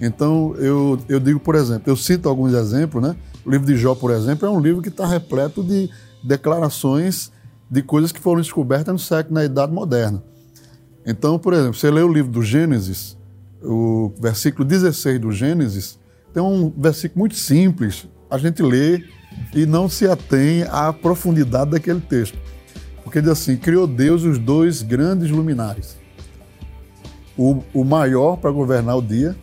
Então, 0.00 0.56
eu, 0.58 0.98
eu 1.08 1.20
digo, 1.20 1.38
por 1.38 1.54
exemplo, 1.54 1.84
eu 1.86 1.96
cito 1.96 2.28
alguns 2.28 2.52
exemplos, 2.54 3.00
né? 3.00 3.14
O 3.44 3.50
livro 3.50 3.66
de 3.66 3.76
Jó, 3.76 3.94
por 3.94 4.10
exemplo, 4.10 4.46
é 4.46 4.50
um 4.50 4.60
livro 4.60 4.80
que 4.80 4.88
está 4.88 5.06
repleto 5.06 5.62
de 5.62 5.90
declarações 6.22 7.32
de 7.70 7.82
coisas 7.82 8.12
que 8.12 8.20
foram 8.20 8.40
descobertas 8.40 8.92
no 8.92 8.98
século, 8.98 9.34
na 9.34 9.44
Idade 9.44 9.72
Moderna. 9.72 10.22
Então, 11.04 11.38
por 11.38 11.52
exemplo, 11.52 11.74
você 11.74 11.90
lê 11.90 12.02
o 12.02 12.12
livro 12.12 12.30
do 12.30 12.42
Gênesis, 12.42 13.16
o 13.62 14.12
versículo 14.20 14.64
16 14.64 15.20
do 15.20 15.32
Gênesis, 15.32 15.98
tem 16.32 16.42
um 16.42 16.70
versículo 16.70 17.20
muito 17.20 17.34
simples, 17.34 18.06
a 18.30 18.38
gente 18.38 18.62
lê 18.62 19.04
e 19.54 19.66
não 19.66 19.88
se 19.88 20.06
atém 20.06 20.62
à 20.64 20.92
profundidade 20.92 21.72
daquele 21.72 22.00
texto. 22.00 22.38
Porque 23.02 23.20
diz 23.20 23.30
assim: 23.30 23.56
criou 23.56 23.86
Deus 23.86 24.22
os 24.22 24.38
dois 24.38 24.82
grandes 24.82 25.30
luminares, 25.30 25.98
o, 27.36 27.62
o 27.74 27.84
maior 27.84 28.36
para 28.36 28.50
governar 28.50 28.96
o 28.96 29.02
dia 29.02 29.36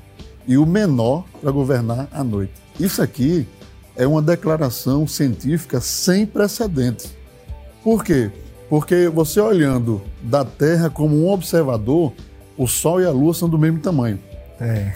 e 0.48 0.58
o 0.58 0.66
menor 0.66 1.26
para 1.42 1.52
governar 1.52 2.08
a 2.12 2.24
noite. 2.24 2.54
Isso 2.80 3.02
aqui 3.02 3.46
é 4.00 4.08
uma 4.08 4.22
declaração 4.22 5.06
científica 5.06 5.82
sem 5.82 6.26
precedentes. 6.26 7.14
Por 7.84 8.02
quê? 8.02 8.32
Porque 8.70 9.10
você 9.10 9.42
olhando 9.42 10.02
da 10.24 10.46
Terra 10.46 10.90
como 10.90 11.18
um 11.18 11.30
observador, 11.30 12.14
o 12.58 12.66
Sol 12.66 13.02
e 13.02 13.06
a 13.06 13.12
Lua 13.12 13.34
são 13.34 13.50
do 13.50 13.60
mesmo 13.60 13.80
tamanho. 13.80 14.18
É. 14.58 14.94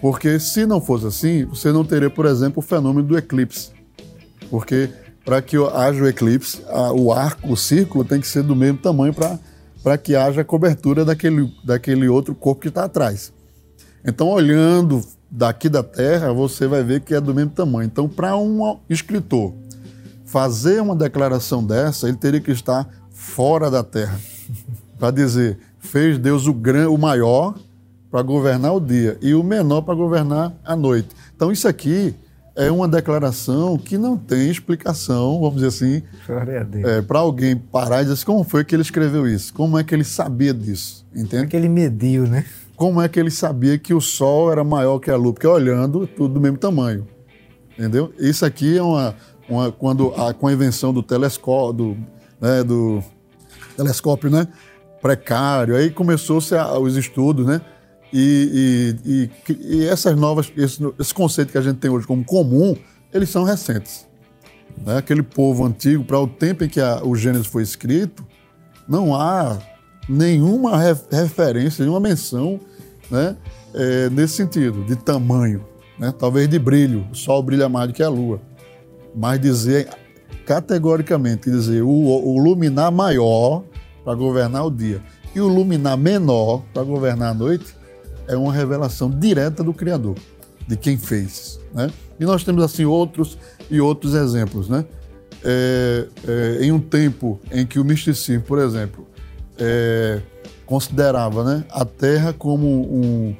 Porque 0.00 0.40
se 0.40 0.66
não 0.66 0.80
fosse 0.80 1.06
assim, 1.06 1.44
você 1.44 1.70
não 1.70 1.84
teria, 1.84 2.10
por 2.10 2.26
exemplo, 2.26 2.58
o 2.58 2.62
fenômeno 2.62 3.06
do 3.06 3.16
eclipse. 3.16 3.70
Porque 4.50 4.90
para 5.24 5.40
que 5.40 5.56
haja 5.56 6.02
o 6.02 6.08
eclipse, 6.08 6.60
a, 6.66 6.92
o 6.92 7.12
arco, 7.12 7.52
o 7.52 7.56
círculo 7.56 8.04
tem 8.04 8.20
que 8.20 8.26
ser 8.26 8.42
do 8.42 8.56
mesmo 8.56 8.78
tamanho 8.78 9.14
para 9.14 9.96
que 9.96 10.16
haja 10.16 10.42
cobertura 10.42 11.04
daquele, 11.04 11.54
daquele 11.64 12.08
outro 12.08 12.34
corpo 12.34 12.62
que 12.62 12.68
está 12.68 12.84
atrás. 12.84 13.32
Então, 14.04 14.26
olhando 14.26 15.00
daqui 15.30 15.68
da 15.68 15.82
Terra, 15.82 16.32
você 16.32 16.66
vai 16.66 16.82
ver 16.82 17.00
que 17.00 17.14
é 17.14 17.20
do 17.20 17.34
mesmo 17.34 17.52
tamanho. 17.52 17.86
Então, 17.86 18.08
para 18.08 18.36
um 18.36 18.78
escritor 18.88 19.54
fazer 20.24 20.80
uma 20.80 20.96
declaração 20.96 21.64
dessa, 21.64 22.08
ele 22.08 22.16
teria 22.16 22.40
que 22.40 22.50
estar 22.50 22.88
fora 23.10 23.70
da 23.70 23.82
Terra. 23.82 24.18
Para 24.98 25.10
dizer, 25.10 25.58
fez 25.78 26.18
Deus 26.18 26.46
o, 26.46 26.52
gran, 26.52 26.90
o 26.90 26.98
maior 26.98 27.54
para 28.10 28.22
governar 28.22 28.74
o 28.74 28.80
dia 28.80 29.16
e 29.22 29.34
o 29.34 29.42
menor 29.42 29.82
para 29.82 29.94
governar 29.94 30.52
a 30.64 30.74
noite. 30.74 31.08
Então, 31.34 31.50
isso 31.50 31.66
aqui 31.66 32.14
é 32.56 32.70
uma 32.70 32.88
declaração 32.88 33.78
que 33.78 33.96
não 33.96 34.16
tem 34.16 34.50
explicação, 34.50 35.40
vamos 35.40 35.62
dizer 35.62 35.68
assim, 35.68 36.02
é, 36.84 37.00
para 37.00 37.20
alguém 37.20 37.56
parar 37.56 38.00
e 38.00 38.02
dizer 38.02 38.14
assim, 38.14 38.26
como 38.26 38.44
foi 38.44 38.64
que 38.64 38.74
ele 38.74 38.82
escreveu 38.82 39.26
isso? 39.26 39.54
Como 39.54 39.78
é 39.78 39.84
que 39.84 39.94
ele 39.94 40.04
sabia 40.04 40.52
disso? 40.52 41.06
Entende? 41.12 41.28
Como 41.28 41.44
é 41.44 41.46
que 41.46 41.56
ele 41.56 41.68
mediu, 41.68 42.26
né? 42.26 42.44
Como 42.80 43.02
é 43.02 43.10
que 43.10 43.20
ele 43.20 43.30
sabia 43.30 43.76
que 43.76 43.92
o 43.92 44.00
Sol 44.00 44.50
era 44.50 44.64
maior 44.64 44.98
que 44.98 45.10
a 45.10 45.16
Lua? 45.16 45.34
Porque 45.34 45.46
olhando, 45.46 46.06
tudo 46.06 46.32
do 46.32 46.40
mesmo 46.40 46.56
tamanho. 46.56 47.06
Entendeu? 47.72 48.10
Isso 48.18 48.42
aqui 48.42 48.78
é 48.78 48.82
uma. 48.82 49.14
uma 49.46 49.70
quando 49.70 50.14
a, 50.14 50.32
com 50.32 50.46
a 50.46 50.52
invenção 50.54 50.90
do 50.90 51.02
telescópio, 51.02 51.72
do, 51.74 51.96
né, 52.40 52.64
do 52.64 53.02
telescópio 53.76 54.30
né, 54.30 54.48
precário, 55.02 55.76
aí 55.76 55.90
começou-se 55.90 56.54
os 56.80 56.96
estudos, 56.96 57.44
né? 57.44 57.60
E, 58.10 58.96
e, 59.04 59.30
e, 59.52 59.76
e 59.76 59.86
essas 59.86 60.16
novas, 60.16 60.50
esse, 60.56 60.82
esse, 60.98 61.12
conceito 61.12 61.52
que 61.52 61.58
a 61.58 61.62
gente 61.62 61.76
tem 61.76 61.90
hoje 61.90 62.06
como 62.06 62.24
comum, 62.24 62.74
eles 63.12 63.28
são 63.28 63.44
recentes. 63.44 64.06
Né? 64.86 64.96
Aquele 64.96 65.22
povo 65.22 65.66
antigo, 65.66 66.02
para 66.02 66.18
o 66.18 66.26
tempo 66.26 66.64
em 66.64 66.68
que 66.68 66.80
a, 66.80 67.02
o 67.04 67.14
Gênesis 67.14 67.46
foi 67.46 67.62
escrito, 67.62 68.26
não 68.88 69.14
há 69.14 69.58
nenhuma 70.08 70.78
referência, 71.10 71.82
nenhuma 71.84 72.00
menção 72.00 72.58
né, 73.10 73.36
é, 73.74 74.10
nesse 74.10 74.34
sentido, 74.34 74.84
de 74.84 74.96
tamanho, 74.96 75.64
né, 75.98 76.12
talvez 76.18 76.48
de 76.48 76.58
brilho. 76.58 77.06
O 77.10 77.14
Sol 77.14 77.42
brilha 77.42 77.68
mais 77.68 77.88
do 77.88 77.94
que 77.94 78.02
a 78.02 78.08
Lua. 78.08 78.40
Mas 79.14 79.40
dizer 79.40 79.88
categoricamente, 80.46 81.50
dizer 81.50 81.82
o, 81.82 81.88
o 81.88 82.38
luminar 82.38 82.90
maior 82.90 83.62
para 84.04 84.14
governar 84.14 84.66
o 84.66 84.70
dia 84.70 85.02
e 85.34 85.40
o 85.40 85.48
luminar 85.48 85.96
menor 85.96 86.62
para 86.72 86.82
governar 86.82 87.30
a 87.30 87.34
noite 87.34 87.74
é 88.26 88.36
uma 88.36 88.52
revelação 88.52 89.10
direta 89.10 89.62
do 89.62 89.72
Criador, 89.72 90.16
de 90.66 90.76
quem 90.76 90.96
fez. 90.96 91.60
Né? 91.74 91.90
E 92.18 92.24
nós 92.24 92.44
temos 92.44 92.62
assim 92.62 92.84
outros 92.84 93.36
e 93.70 93.80
outros 93.80 94.14
exemplos. 94.14 94.68
Né? 94.68 94.84
É, 95.44 96.06
é, 96.26 96.64
em 96.64 96.72
um 96.72 96.80
tempo 96.80 97.40
em 97.50 97.66
que 97.66 97.78
o 97.78 97.84
misticismo, 97.84 98.42
por 98.42 98.58
exemplo, 98.58 99.06
é, 99.58 100.20
considerava 100.70 101.42
né, 101.42 101.64
a 101.68 101.84
terra 101.84 102.32
como 102.32 102.64
um, 102.64 103.36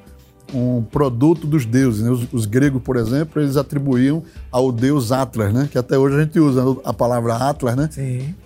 um 0.52 0.82
produto 0.82 1.46
dos 1.46 1.64
deuses. 1.64 2.02
Né? 2.02 2.10
Os, 2.10 2.26
os, 2.32 2.44
gregos, 2.44 2.82
por 2.82 2.96
exemplo, 2.96 3.40
eles 3.40 3.56
atribuíam 3.56 4.24
ao 4.50 4.72
deus 4.72 5.12
Atlas, 5.12 5.54
né? 5.54 5.68
que 5.70 5.78
até 5.78 5.96
hoje 5.96 6.16
a 6.16 6.24
gente 6.24 6.40
usa 6.40 6.60
a 6.84 6.92
palavra 6.92 7.36
Atlas 7.36 7.76
né? 7.76 7.88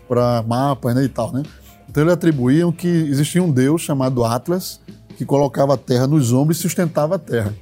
para 0.07 0.45
mapas 0.47 0.95
né? 0.95 1.03
e 1.03 1.09
tal. 1.09 1.33
Né? 1.33 1.43
Então 1.89 2.03
eles 2.03 2.13
atribuíam 2.13 2.71
que 2.71 2.87
existia 2.87 3.43
um 3.43 3.51
deus 3.51 3.81
chamado 3.81 4.23
Atlas 4.23 4.79
que 5.17 5.25
colocava 5.25 5.73
a 5.73 5.79
terra 5.79 6.07
nos 6.07 6.31
ombros 6.31 6.59
e 6.59 6.61
sustentava 6.61 7.15
a 7.15 7.19
terra. 7.19 7.55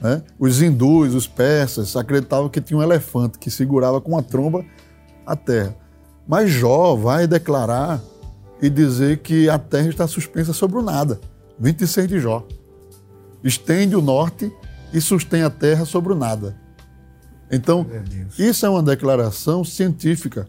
Né? 0.00 0.22
Os 0.38 0.62
hindus, 0.62 1.14
os 1.14 1.26
persas, 1.26 1.94
acreditavam 1.94 2.48
que 2.48 2.62
tinha 2.62 2.78
um 2.78 2.82
elefante 2.82 3.38
que 3.38 3.50
segurava 3.50 4.00
com 4.00 4.16
a 4.16 4.22
tromba 4.22 4.64
a 5.26 5.36
terra. 5.36 5.76
Mas 6.26 6.50
Jó 6.50 6.96
vai 6.96 7.26
declarar 7.26 8.00
e 8.60 8.70
dizer 8.70 9.18
que 9.18 9.48
a 9.48 9.58
terra 9.58 9.88
está 9.88 10.06
suspensa 10.06 10.52
sobre 10.52 10.78
o 10.78 10.82
nada. 10.82 11.20
26 11.58 12.08
de 12.08 12.20
Jó. 12.20 12.46
Estende 13.42 13.94
o 13.94 14.02
norte 14.02 14.52
e 14.92 15.00
sustém 15.00 15.42
a 15.42 15.50
terra 15.50 15.84
sobre 15.84 16.12
o 16.12 16.16
nada. 16.16 16.56
Então, 17.50 17.86
isso 18.38 18.66
é 18.66 18.68
uma 18.68 18.82
declaração 18.82 19.62
científica 19.62 20.48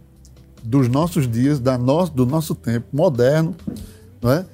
dos 0.63 0.87
nossos 0.87 1.29
dias, 1.29 1.59
da 1.59 1.77
no, 1.77 2.09
do 2.09 2.25
nosso 2.25 2.55
tempo 2.55 2.87
moderno, 2.91 3.55
não 4.21 4.31
é? 4.31 4.45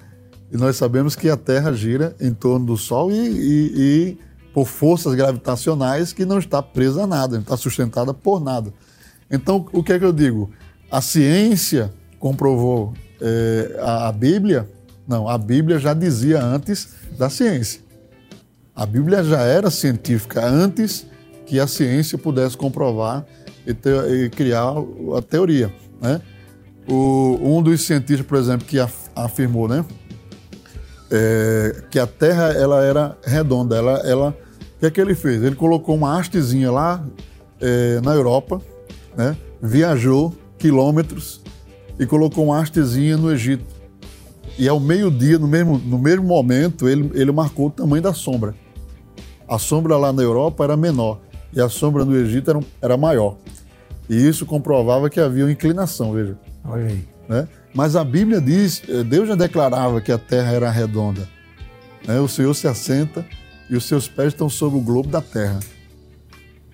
E 0.51 0.57
nós 0.57 0.75
sabemos 0.75 1.15
que 1.15 1.29
a 1.29 1.37
Terra 1.37 1.73
gira 1.73 2.15
em 2.21 2.31
torno 2.31 2.65
do 2.67 2.77
Sol 2.77 3.11
e, 3.11 3.15
e, 3.15 3.73
e 3.75 4.17
por 4.53 4.67
forças 4.67 5.15
gravitacionais 5.15 6.13
que 6.13 6.25
não 6.25 6.37
está 6.37 6.61
presa 6.61 7.05
a 7.05 7.07
nada, 7.07 7.37
não 7.37 7.41
está 7.41 7.57
sustentada 7.57 8.13
por 8.13 8.39
nada. 8.39 8.71
Então, 9.31 9.65
o 9.73 9.81
que 9.81 9.93
é 9.93 9.97
que 9.97 10.05
eu 10.05 10.13
digo? 10.13 10.51
A 10.91 11.01
ciência 11.01 11.91
comprovou 12.19 12.93
é, 13.23 13.79
a, 13.79 14.09
a 14.09 14.11
Bíblia, 14.11 14.67
não, 15.07 15.29
a 15.29 15.37
Bíblia 15.37 15.79
já 15.79 15.93
dizia 15.93 16.43
antes 16.43 16.89
da 17.17 17.29
ciência. 17.29 17.81
A 18.75 18.85
Bíblia 18.85 19.23
já 19.23 19.41
era 19.41 19.71
científica 19.71 20.45
antes 20.45 21.05
que 21.45 21.59
a 21.59 21.67
ciência 21.67 22.17
pudesse 22.17 22.57
comprovar 22.57 23.25
e, 23.65 23.73
ter, 23.73 24.11
e 24.11 24.29
criar 24.29 24.73
a 25.17 25.21
teoria. 25.21 25.73
Né? 26.01 26.19
O, 26.87 27.39
um 27.41 27.61
dos 27.61 27.81
cientistas, 27.81 28.25
por 28.25 28.37
exemplo, 28.37 28.67
que 28.67 28.77
afirmou 29.15 29.69
né, 29.69 29.85
é, 31.09 31.83
que 31.89 31.99
a 31.99 32.07
Terra 32.07 32.51
ela 32.51 32.83
era 32.83 33.17
redonda, 33.23 33.77
ela, 33.77 33.99
ela, 33.99 34.29
o 34.75 34.79
que 34.79 34.85
é 34.87 34.91
que 34.91 34.99
ele 34.99 35.15
fez? 35.15 35.41
Ele 35.43 35.55
colocou 35.55 35.95
uma 35.95 36.19
hastezinha 36.19 36.71
lá 36.71 37.05
é, 37.61 38.01
na 38.01 38.13
Europa, 38.13 38.61
né, 39.15 39.37
viajou 39.61 40.35
quilômetros 40.57 41.42
e 41.99 42.05
colocou 42.05 42.45
uma 42.45 42.59
hastezinha 42.59 43.17
no 43.17 43.31
Egito. 43.31 43.65
E 44.57 44.67
ao 44.67 44.79
meio-dia, 44.79 45.39
no 45.39 45.47
mesmo, 45.47 45.77
no 45.77 45.97
mesmo 45.97 46.23
momento, 46.23 46.87
ele, 46.87 47.11
ele 47.13 47.31
marcou 47.31 47.67
o 47.67 47.71
tamanho 47.71 48.03
da 48.03 48.13
sombra. 48.13 48.53
A 49.47 49.57
sombra 49.57 49.97
lá 49.97 50.13
na 50.13 50.21
Europa 50.21 50.63
era 50.63 50.77
menor 50.77 51.19
e 51.53 51.61
a 51.61 51.69
sombra 51.69 52.05
no 52.05 52.15
Egito 52.15 52.49
era, 52.49 52.59
era 52.81 52.97
maior. 52.97 53.37
E 54.09 54.15
isso 54.15 54.45
comprovava 54.45 55.09
que 55.09 55.19
havia 55.19 55.45
uma 55.45 55.51
inclinação, 55.51 56.13
veja. 56.13 56.37
Olha 56.65 56.87
aí. 56.87 57.07
Né? 57.27 57.47
Mas 57.73 57.95
a 57.95 58.03
Bíblia 58.03 58.41
diz, 58.41 58.81
eh, 58.87 59.03
Deus 59.03 59.27
já 59.27 59.35
declarava 59.35 60.01
que 60.01 60.11
a 60.11 60.17
terra 60.17 60.51
era 60.51 60.69
redonda. 60.69 61.27
Né? 62.05 62.19
O 62.19 62.27
Senhor 62.27 62.53
se 62.53 62.67
assenta 62.67 63.25
e 63.69 63.75
os 63.75 63.85
seus 63.85 64.07
pés 64.07 64.29
estão 64.29 64.49
sobre 64.49 64.77
o 64.77 64.81
globo 64.81 65.09
da 65.09 65.21
terra. 65.21 65.59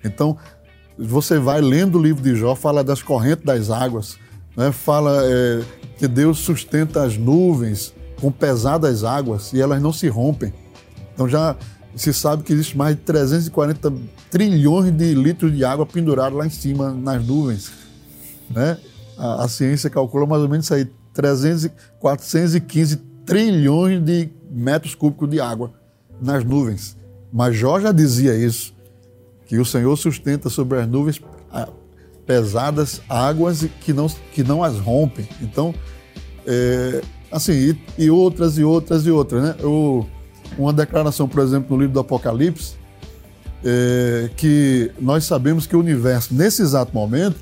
Então, 0.04 0.36
você 0.98 1.38
vai 1.38 1.60
lendo 1.60 1.98
o 1.98 2.02
livro 2.02 2.22
de 2.22 2.34
Jó, 2.34 2.54
fala 2.54 2.82
das 2.82 3.02
correntes 3.02 3.44
das 3.44 3.70
águas, 3.70 4.18
né, 4.56 4.72
fala 4.72 5.22
é, 5.24 5.62
que 5.98 6.08
Deus 6.08 6.38
sustenta 6.38 7.02
as 7.02 7.16
nuvens 7.16 7.94
com 8.20 8.30
pesadas 8.30 9.04
águas 9.04 9.52
e 9.52 9.60
elas 9.60 9.80
não 9.80 9.92
se 9.92 10.08
rompem. 10.08 10.52
Então 11.14 11.28
já 11.28 11.56
se 11.94 12.12
sabe 12.12 12.42
que 12.42 12.52
existe 12.52 12.76
mais 12.76 12.96
de 12.96 13.02
340 13.02 13.92
trilhões 14.30 14.92
de 14.96 15.14
litros 15.14 15.54
de 15.54 15.64
água 15.64 15.84
pendurados 15.84 16.38
lá 16.38 16.46
em 16.46 16.50
cima, 16.50 16.92
nas 16.92 17.24
nuvens. 17.24 17.72
Né? 18.48 18.78
A, 19.18 19.44
a 19.44 19.48
ciência 19.48 19.90
calcula 19.90 20.26
mais 20.26 20.42
ou 20.42 20.48
menos 20.48 20.66
isso 20.66 20.74
aí, 20.74 20.88
300, 21.12 21.70
415 21.98 22.96
trilhões 23.26 24.02
de 24.04 24.30
metros 24.50 24.94
cúbicos 24.94 25.28
de 25.28 25.40
água 25.40 25.72
nas 26.20 26.44
nuvens. 26.44 26.96
Mas 27.32 27.56
Jó 27.56 27.78
já 27.80 27.92
dizia 27.92 28.34
isso, 28.34 28.74
que 29.46 29.58
o 29.58 29.64
Senhor 29.64 29.96
sustenta 29.96 30.48
sobre 30.48 30.78
as 30.78 30.88
nuvens 30.88 31.20
pesadas 32.30 33.02
águas 33.08 33.66
que 33.80 33.92
não, 33.92 34.06
que 34.32 34.44
não 34.44 34.62
as 34.62 34.78
rompem. 34.78 35.28
Então, 35.42 35.74
é, 36.46 37.02
assim, 37.28 37.76
e, 37.98 38.04
e, 38.04 38.08
outras 38.08 38.56
e 38.56 38.62
outras 38.62 39.04
e 39.04 39.10
outras, 39.10 39.42
né? 39.42 39.56
Eu, 39.58 40.06
uma 40.56 40.72
declaração, 40.72 41.26
por 41.26 41.42
exemplo, 41.42 41.74
no 41.74 41.82
livro 41.82 41.94
do 41.94 41.98
Apocalipse, 41.98 42.74
é, 43.64 44.30
que 44.36 44.92
nós 45.00 45.24
sabemos 45.24 45.66
que 45.66 45.74
o 45.74 45.80
universo, 45.80 46.32
nesse 46.32 46.62
exato 46.62 46.94
momento, 46.94 47.34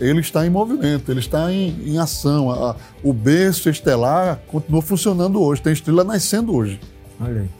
ele 0.00 0.18
está 0.18 0.44
em 0.44 0.50
movimento, 0.50 1.08
ele 1.08 1.20
está 1.20 1.52
em, 1.52 1.68
em 1.86 1.98
ação. 1.98 2.50
A, 2.50 2.74
o 3.04 3.12
berço 3.12 3.70
estelar 3.70 4.40
continua 4.48 4.82
funcionando 4.82 5.40
hoje, 5.40 5.62
tem 5.62 5.72
estrela 5.72 6.02
nascendo 6.02 6.52
hoje. 6.52 6.80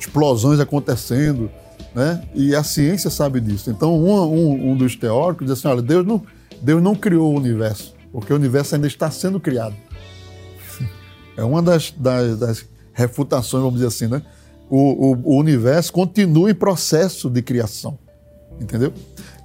Explosões 0.01 0.59
acontecendo, 0.59 1.49
né? 1.95 2.25
E 2.35 2.57
a 2.57 2.65
ciência 2.65 3.09
sabe 3.09 3.41
disso. 3.41 3.71
Então, 3.71 3.97
um, 3.97 4.35
um, 4.35 4.73
um 4.73 4.77
dos 4.77 4.97
teóricos 4.97 5.47
diz 5.47 5.57
assim: 5.57 5.69
olha, 5.69 5.81
Deus 5.81 6.05
não, 6.05 6.21
Deus 6.61 6.83
não 6.83 6.95
criou 6.95 7.33
o 7.33 7.37
universo, 7.37 7.95
porque 8.13 8.33
o 8.33 8.37
universo 8.37 8.75
ainda 8.75 8.87
está 8.87 9.11
sendo 9.11 9.41
criado. 9.41 9.75
É 11.37 11.45
uma 11.45 11.63
das, 11.63 11.93
das, 11.97 12.39
das 12.39 12.65
refutações, 12.93 13.63
vamos 13.63 13.81
dizer 13.81 13.87
assim, 13.87 14.07
né? 14.07 14.23
O, 14.69 15.13
o, 15.13 15.35
o, 15.35 15.39
universo 15.39 15.93
continua 15.93 16.51
em 16.51 16.55
processo 16.55 17.29
de 17.29 17.43
criação, 17.43 17.99
entendeu? 18.61 18.93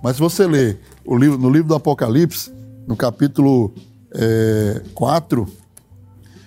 Mas 0.04 0.18
se 0.18 0.22
você 0.22 0.46
ler 0.46 0.80
o 1.04 1.18
livro, 1.18 1.38
no 1.38 1.50
livro 1.50 1.70
do 1.70 1.76
Apocalipse, 1.76 2.52
no 2.86 2.96
capítulo 2.96 3.74
é, 4.14 4.82
4, 4.94 5.48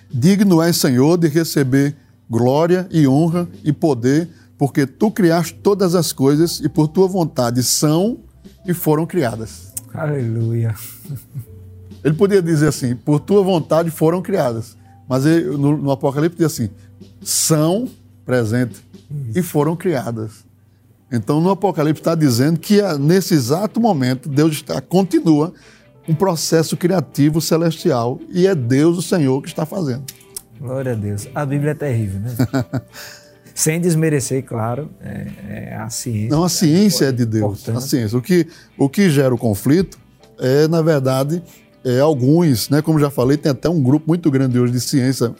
digno 0.09 0.61
és, 0.61 0.77
Senhor, 0.77 1.17
de 1.17 1.27
receber 1.27 1.95
glória 2.29 2.87
e 2.89 3.07
honra 3.07 3.49
e 3.63 3.73
poder, 3.73 4.29
porque 4.57 4.85
tu 4.85 5.09
criaste 5.09 5.55
todas 5.55 5.95
as 5.95 6.13
coisas 6.13 6.59
e 6.59 6.69
por 6.69 6.87
tua 6.87 7.07
vontade 7.07 7.63
são 7.63 8.19
e 8.65 8.73
foram 8.73 9.05
criadas. 9.05 9.68
Aleluia. 9.93 10.75
Ele 12.03 12.13
podia 12.13 12.41
dizer 12.41 12.67
assim, 12.67 12.95
por 12.95 13.19
tua 13.19 13.43
vontade 13.43 13.91
foram 13.91 14.21
criadas. 14.21 14.77
Mas 15.07 15.25
ele, 15.25 15.57
no, 15.57 15.77
no, 15.77 15.91
Apocalipse 15.91 16.37
diz 16.37 16.45
assim, 16.45 16.69
são 17.21 17.89
presente 18.25 18.83
e 19.35 19.41
foram 19.41 19.75
criadas. 19.75 20.45
Então 21.11 21.41
no 21.41 21.49
Apocalipse 21.49 22.01
está 22.01 22.13
dizendo 22.13 22.59
que 22.59 22.81
nesse 22.99 23.33
exato 23.33 23.79
momento 23.79 24.29
Deus 24.29 24.53
está, 24.53 24.79
continua 24.79 25.53
um 26.07 26.13
processo 26.13 26.77
criativo 26.77 27.41
celestial 27.41 28.19
e 28.29 28.47
é 28.47 28.53
Deus 28.53 28.97
o 28.97 29.01
Senhor 29.01 29.41
que 29.41 29.47
está 29.47 29.65
fazendo. 29.65 30.03
Glória 30.59 30.91
a 30.91 30.95
Deus. 30.95 31.27
A 31.33 31.45
Bíblia 31.45 31.71
é 31.71 31.75
terrível, 31.75 32.19
né? 32.19 32.35
Sem 33.59 33.81
desmerecer, 33.81 34.41
claro, 34.45 34.89
é, 35.01 35.27
é 35.49 35.75
a 35.75 35.89
ciência. 35.89 36.29
Não, 36.29 36.45
a 36.45 36.49
ciência 36.49 37.05
é 37.07 37.11
de 37.11 37.25
Deus. 37.25 37.67
A 37.67 37.81
ciência. 37.81 38.17
O 38.17 38.21
que, 38.21 38.47
o 38.77 38.87
que 38.87 39.09
gera 39.09 39.35
o 39.35 39.37
conflito 39.37 39.99
é, 40.39 40.65
na 40.69 40.81
verdade, 40.81 41.43
é, 41.83 41.99
alguns, 41.99 42.69
né, 42.69 42.81
como 42.81 42.97
já 42.97 43.09
falei, 43.09 43.35
tem 43.35 43.51
até 43.51 43.67
um 43.67 43.83
grupo 43.83 44.05
muito 44.07 44.31
grande 44.31 44.57
hoje 44.57 44.71
de 44.71 44.79
ciência, 44.79 45.35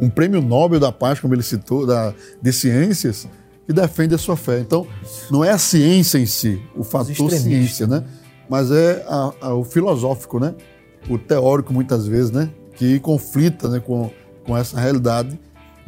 um 0.00 0.10
prêmio 0.10 0.42
Nobel 0.42 0.80
da 0.80 0.90
Paz, 0.90 1.20
como 1.20 1.32
ele 1.32 1.44
citou, 1.44 1.86
da, 1.86 2.12
de 2.42 2.52
ciências, 2.52 3.28
que 3.64 3.72
defende 3.72 4.16
a 4.16 4.18
sua 4.18 4.36
fé. 4.36 4.58
Então, 4.58 4.84
não 5.30 5.44
é 5.44 5.50
a 5.50 5.58
ciência 5.58 6.18
em 6.18 6.26
si, 6.26 6.60
o 6.74 6.82
fator 6.82 7.30
ciência, 7.30 7.86
né? 7.86 8.02
mas 8.48 8.72
é 8.72 9.06
a, 9.06 9.32
a, 9.42 9.54
o 9.54 9.62
filosófico, 9.62 10.40
né? 10.40 10.56
O 11.08 11.16
teórico, 11.16 11.72
muitas 11.72 12.04
vezes, 12.04 12.32
né? 12.32 12.50
Que 12.74 12.98
conflita 12.98 13.68
né? 13.68 13.78
com, 13.78 14.10
com 14.44 14.58
essa 14.58 14.80
realidade 14.80 15.38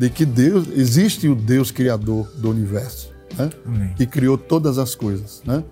de 0.03 0.11
que 0.11 0.27
Deus, 0.27 0.67
existe 0.75 1.29
o 1.29 1.35
Deus 1.37 1.71
criador 1.71 2.29
do 2.35 2.51
universo, 2.51 3.15
né? 3.39 3.49
Que 3.97 4.05
criou 4.05 4.37
todas 4.37 4.77
as 4.77 4.97
coisas, 4.97 5.41
né? 5.47 5.63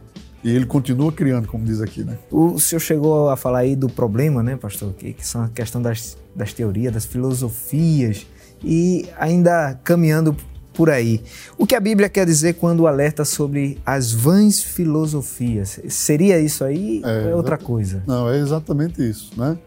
E 0.45 0.51
ele 0.51 0.67
continua 0.67 1.11
criando, 1.11 1.49
como 1.49 1.65
diz 1.65 1.81
aqui, 1.81 2.05
né? 2.05 2.17
O 2.31 2.57
senhor 2.61 2.79
chegou 2.79 3.29
a 3.29 3.37
falar 3.37 3.59
aí 3.59 3.75
do 3.75 3.89
problema, 3.89 4.41
né, 4.41 4.55
pastor? 4.55 4.93
Que, 4.93 5.15
que 5.15 5.27
são 5.27 5.43
a 5.43 5.49
questão 5.49 5.83
das, 5.83 6.17
das 6.33 6.53
teorias, 6.53 6.95
das 6.95 7.05
filosofias. 7.05 8.25
E 8.63 9.09
ainda 9.19 9.75
caminhando 9.83 10.37
por 10.75 10.91
aí. 10.91 11.21
O 11.59 11.67
que 11.67 11.75
a 11.75 11.81
Bíblia 11.81 12.09
quer 12.09 12.25
dizer 12.25 12.55
quando 12.55 12.87
alerta 12.87 13.25
sobre 13.25 13.81
as 13.85 14.13
vãs 14.13 14.63
filosofias? 14.63 15.81
Seria 15.89 16.39
isso 16.39 16.63
aí 16.63 17.03
é, 17.05 17.25
ou 17.25 17.31
é 17.31 17.35
outra 17.35 17.59
coisa? 17.59 18.05
Não, 18.07 18.31
é 18.31 18.39
exatamente 18.39 19.03
isso. 19.03 19.33
Né? 19.37 19.59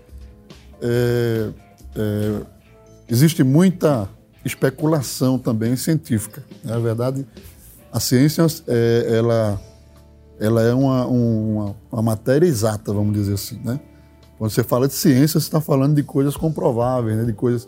É, 0.81 1.49
é, 1.97 2.41
existe 3.09 3.43
muita 3.43 4.07
especulação 4.45 5.37
também 5.37 5.75
científica. 5.75 6.43
Na 6.63 6.79
verdade, 6.79 7.25
a 7.91 7.99
ciência 7.99 8.45
é, 8.67 9.15
ela, 9.17 9.61
ela 10.39 10.61
é 10.61 10.73
uma, 10.73 11.05
uma, 11.05 11.75
uma, 11.91 12.01
matéria 12.01 12.45
exata, 12.45 12.93
vamos 12.93 13.13
dizer 13.13 13.33
assim. 13.33 13.59
Né? 13.63 13.79
Quando 14.37 14.51
você 14.51 14.63
fala 14.63 14.87
de 14.87 14.93
ciência, 14.93 15.39
você 15.39 15.47
está 15.47 15.61
falando 15.61 15.95
de 15.95 16.03
coisas 16.03 16.35
comprováveis, 16.35 17.17
né? 17.17 17.23
de 17.25 17.33
coisas 17.33 17.67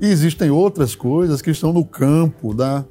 e 0.00 0.06
existem 0.06 0.50
outras 0.50 0.94
coisas 0.94 1.40
que 1.40 1.50
estão 1.50 1.72
no 1.72 1.84
campo 1.84 2.52
da 2.52 2.84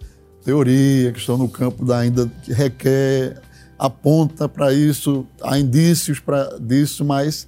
teoria, 0.43 1.11
que 1.11 1.19
estão 1.19 1.37
no 1.37 1.47
campo 1.47 1.85
da 1.85 1.99
ainda 1.99 2.31
que 2.43 2.51
requer, 2.51 3.41
aponta 3.77 4.49
para 4.49 4.73
isso, 4.73 5.25
há 5.41 5.59
indícios 5.59 6.19
para 6.19 6.57
disso, 6.59 7.05
mas, 7.05 7.47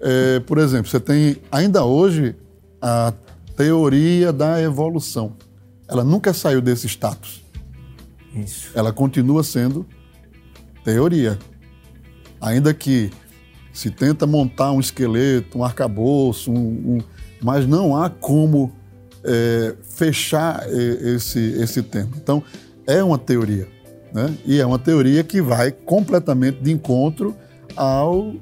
é, 0.00 0.40
por 0.40 0.58
exemplo, 0.58 0.90
você 0.90 0.98
tem 0.98 1.36
ainda 1.52 1.84
hoje 1.84 2.34
a 2.80 3.12
teoria 3.56 4.32
da 4.32 4.60
evolução. 4.60 5.36
Ela 5.88 6.04
nunca 6.04 6.32
saiu 6.32 6.60
desse 6.60 6.86
status. 6.86 7.42
Isso. 8.34 8.70
Ela 8.74 8.92
continua 8.92 9.42
sendo 9.44 9.86
teoria. 10.82 11.38
Ainda 12.40 12.74
que 12.74 13.10
se 13.72 13.90
tenta 13.90 14.26
montar 14.26 14.72
um 14.72 14.80
esqueleto, 14.80 15.58
um 15.58 15.64
arcabouço, 15.64 16.50
um, 16.50 16.56
um 16.96 16.98
mas 17.42 17.66
não 17.66 17.96
há 17.96 18.08
como 18.08 18.72
é, 19.24 19.74
fechar 19.82 20.66
esse, 20.70 21.40
esse 21.40 21.82
tema. 21.82 22.10
Então, 22.16 22.42
é 22.86 23.02
uma 23.02 23.18
teoria, 23.18 23.66
né? 24.12 24.34
e 24.44 24.60
é 24.60 24.66
uma 24.66 24.78
teoria 24.78 25.24
que 25.24 25.42
vai 25.42 25.70
completamente 25.70 26.62
de 26.62 26.70
encontro 26.70 27.34
ao, 27.74 28.34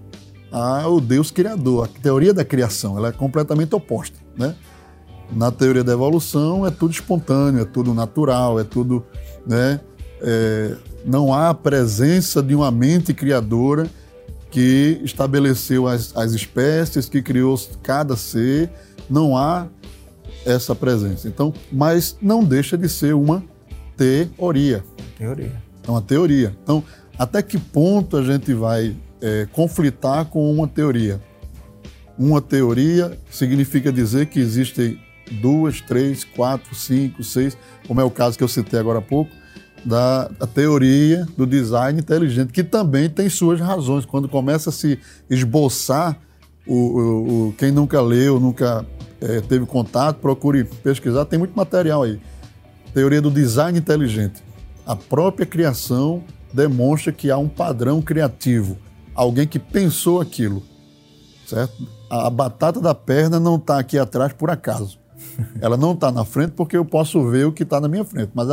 ao 0.50 1.00
Deus 1.00 1.30
Criador. 1.30 1.84
A 1.84 2.00
teoria 2.00 2.34
da 2.34 2.44
criação 2.44 2.96
ela 2.96 3.08
é 3.08 3.12
completamente 3.12 3.74
oposta. 3.74 4.16
Né? 4.36 4.54
Na 5.34 5.50
teoria 5.50 5.82
da 5.82 5.92
evolução 5.92 6.66
é 6.66 6.70
tudo 6.70 6.92
espontâneo, 6.92 7.62
é 7.62 7.64
tudo 7.64 7.94
natural, 7.94 8.60
é 8.60 8.64
tudo. 8.64 9.04
Né? 9.46 9.80
É, 10.20 10.76
não 11.04 11.32
há 11.32 11.48
a 11.48 11.54
presença 11.54 12.42
de 12.42 12.54
uma 12.54 12.70
mente 12.70 13.14
criadora 13.14 13.88
que 14.50 15.00
estabeleceu 15.02 15.88
as, 15.88 16.14
as 16.14 16.32
espécies, 16.32 17.08
que 17.08 17.22
criou 17.22 17.58
cada 17.82 18.16
ser 18.16 18.70
não 19.08 19.36
há 19.36 19.66
essa 20.44 20.74
presença. 20.74 21.28
Então, 21.28 21.52
mas 21.70 22.16
não 22.20 22.44
deixa 22.44 22.76
de 22.76 22.88
ser 22.88 23.14
uma 23.14 23.42
teoria. 23.96 24.84
Teoria. 25.18 25.62
É 25.86 25.90
uma 25.90 26.02
teoria. 26.02 26.56
Então, 26.62 26.84
até 27.18 27.42
que 27.42 27.58
ponto 27.58 28.16
a 28.16 28.22
gente 28.22 28.52
vai 28.52 28.96
é, 29.20 29.46
conflitar 29.52 30.26
com 30.26 30.52
uma 30.52 30.68
teoria? 30.68 31.20
Uma 32.18 32.40
teoria 32.40 33.18
significa 33.30 33.90
dizer 33.90 34.26
que 34.26 34.38
existem 34.38 35.00
duas, 35.32 35.80
três, 35.80 36.24
quatro, 36.24 36.74
cinco, 36.74 37.24
seis, 37.24 37.56
como 37.86 38.00
é 38.00 38.04
o 38.04 38.10
caso 38.10 38.38
que 38.38 38.44
eu 38.44 38.48
citei 38.48 38.78
agora 38.78 38.98
há 38.98 39.02
pouco, 39.02 39.30
da 39.84 40.30
teoria 40.54 41.26
do 41.36 41.46
design 41.46 41.98
inteligente, 41.98 42.52
que 42.52 42.62
também 42.62 43.10
tem 43.10 43.28
suas 43.28 43.60
razões. 43.60 44.04
Quando 44.04 44.28
começa 44.28 44.70
a 44.70 44.72
se 44.72 44.98
esboçar 45.28 46.16
o, 46.66 46.74
o, 46.74 47.48
o 47.48 47.52
quem 47.54 47.72
nunca 47.72 48.00
leu, 48.00 48.38
nunca 48.38 48.86
é, 49.20 49.40
teve 49.40 49.66
contato, 49.66 50.18
procure 50.18 50.64
pesquisar, 50.64 51.24
tem 51.24 51.38
muito 51.38 51.54
material 51.54 52.02
aí. 52.02 52.20
Teoria 52.94 53.20
do 53.20 53.30
design 53.30 53.78
inteligente. 53.78 54.42
A 54.86 54.94
própria 54.94 55.46
criação 55.46 56.22
demonstra 56.52 57.12
que 57.12 57.30
há 57.30 57.38
um 57.38 57.48
padrão 57.48 58.02
criativo, 58.02 58.76
alguém 59.14 59.46
que 59.46 59.58
pensou 59.58 60.20
aquilo, 60.20 60.62
certo? 61.46 61.88
A, 62.10 62.26
a 62.26 62.30
batata 62.30 62.80
da 62.80 62.94
perna 62.94 63.40
não 63.40 63.56
está 63.56 63.78
aqui 63.78 63.98
atrás 63.98 64.32
por 64.32 64.50
acaso. 64.50 65.01
Ela 65.60 65.76
não 65.76 65.92
está 65.92 66.10
na 66.10 66.24
frente 66.24 66.52
porque 66.52 66.76
eu 66.76 66.84
posso 66.84 67.26
ver 67.28 67.46
o 67.46 67.52
que 67.52 67.62
está 67.62 67.80
na 67.80 67.88
minha 67.88 68.04
frente, 68.04 68.30
mas 68.34 68.48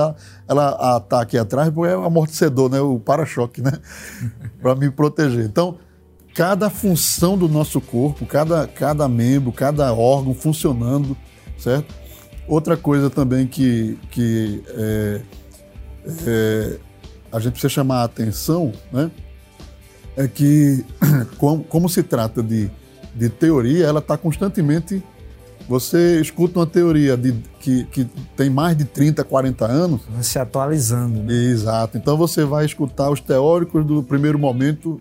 ela 0.48 0.98
está 0.98 1.22
aqui 1.22 1.38
atrás 1.38 1.70
porque 1.70 1.92
é 1.92 1.98
o 1.98 2.04
amortecedor, 2.04 2.70
né? 2.70 2.80
o 2.80 3.00
para-choque, 3.00 3.62
né? 3.62 3.72
para 4.62 4.76
me 4.76 4.90
proteger. 4.90 5.46
Então, 5.46 5.78
cada 6.34 6.70
função 6.70 7.38
do 7.38 7.50
nosso 7.50 7.82
corpo, 7.82 8.26
cada, 8.26 8.68
cada 8.68 9.08
membro, 9.08 9.52
cada 9.52 9.94
órgão 9.94 10.34
funcionando, 10.34 11.18
certo? 11.58 11.94
Outra 12.48 12.78
coisa 12.78 13.10
também 13.10 13.46
que, 13.46 14.00
que 14.10 14.64
é, 14.70 15.22
é, 16.26 16.80
a 17.32 17.40
gente 17.40 17.54
precisa 17.54 17.70
chamar 17.70 18.02
a 18.02 18.04
atenção, 18.06 18.72
né? 18.92 19.12
É 20.18 20.28
que, 20.28 20.86
como, 21.38 21.64
como 21.64 21.90
se 21.90 22.04
trata 22.04 22.42
de, 22.42 22.72
de 23.14 23.30
teoria, 23.30 23.86
ela 23.86 24.00
está 24.00 24.18
constantemente. 24.18 25.04
Você 25.70 26.20
escuta 26.20 26.58
uma 26.58 26.66
teoria 26.66 27.16
de, 27.16 27.32
que, 27.60 27.84
que 27.86 28.06
tem 28.36 28.50
mais 28.50 28.76
de 28.76 28.86
30, 28.86 29.24
40 29.24 29.68
anos. 29.68 30.02
Se 30.20 30.40
atualizando. 30.40 31.22
Né? 31.22 31.32
Exato. 31.32 31.96
Então 31.96 32.18
você 32.18 32.44
vai 32.44 32.66
escutar 32.66 33.12
os 33.12 33.22
teóricos 33.22 33.86
do 33.86 34.02
primeiro 34.02 34.40
momento, 34.40 35.00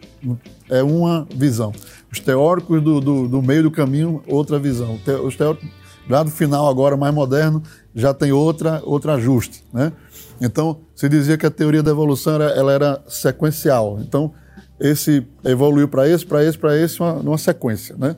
é 0.69 0.83
uma 0.83 1.27
visão. 1.35 1.73
Os 2.12 2.21
teóricos 2.21 2.83
do, 2.83 3.01
do, 3.01 3.27
do 3.27 3.41
meio 3.41 3.62
do 3.62 3.71
caminho, 3.71 4.23
outra 4.27 4.59
visão. 4.59 5.01
Os 5.25 5.35
teóricos 5.35 5.66
lá 6.07 6.23
do 6.23 6.31
final, 6.31 6.69
agora 6.69 6.99
mais 6.99 7.14
moderno, 7.14 7.62
já 7.95 8.12
tem 8.12 8.31
outra, 8.31 8.83
outro 8.85 9.11
ajuste. 9.12 9.64
Né? 9.73 9.91
Então, 10.39 10.81
se 10.95 11.09
dizia 11.09 11.39
que 11.39 11.47
a 11.47 11.51
teoria 11.51 11.83
da 11.83 11.91
evolução 11.91 12.35
era, 12.35 12.51
ela 12.51 12.73
era 12.73 13.03
sequencial. 13.09 13.99
Então, 14.01 14.35
esse 14.79 15.27
evoluiu 15.43 15.89
para 15.89 16.07
esse, 16.07 16.27
para 16.27 16.45
esse, 16.45 16.59
para 16.59 16.77
esse, 16.77 17.01
uma, 17.01 17.14
numa 17.14 17.39
sequência. 17.39 17.97
Né? 17.99 18.16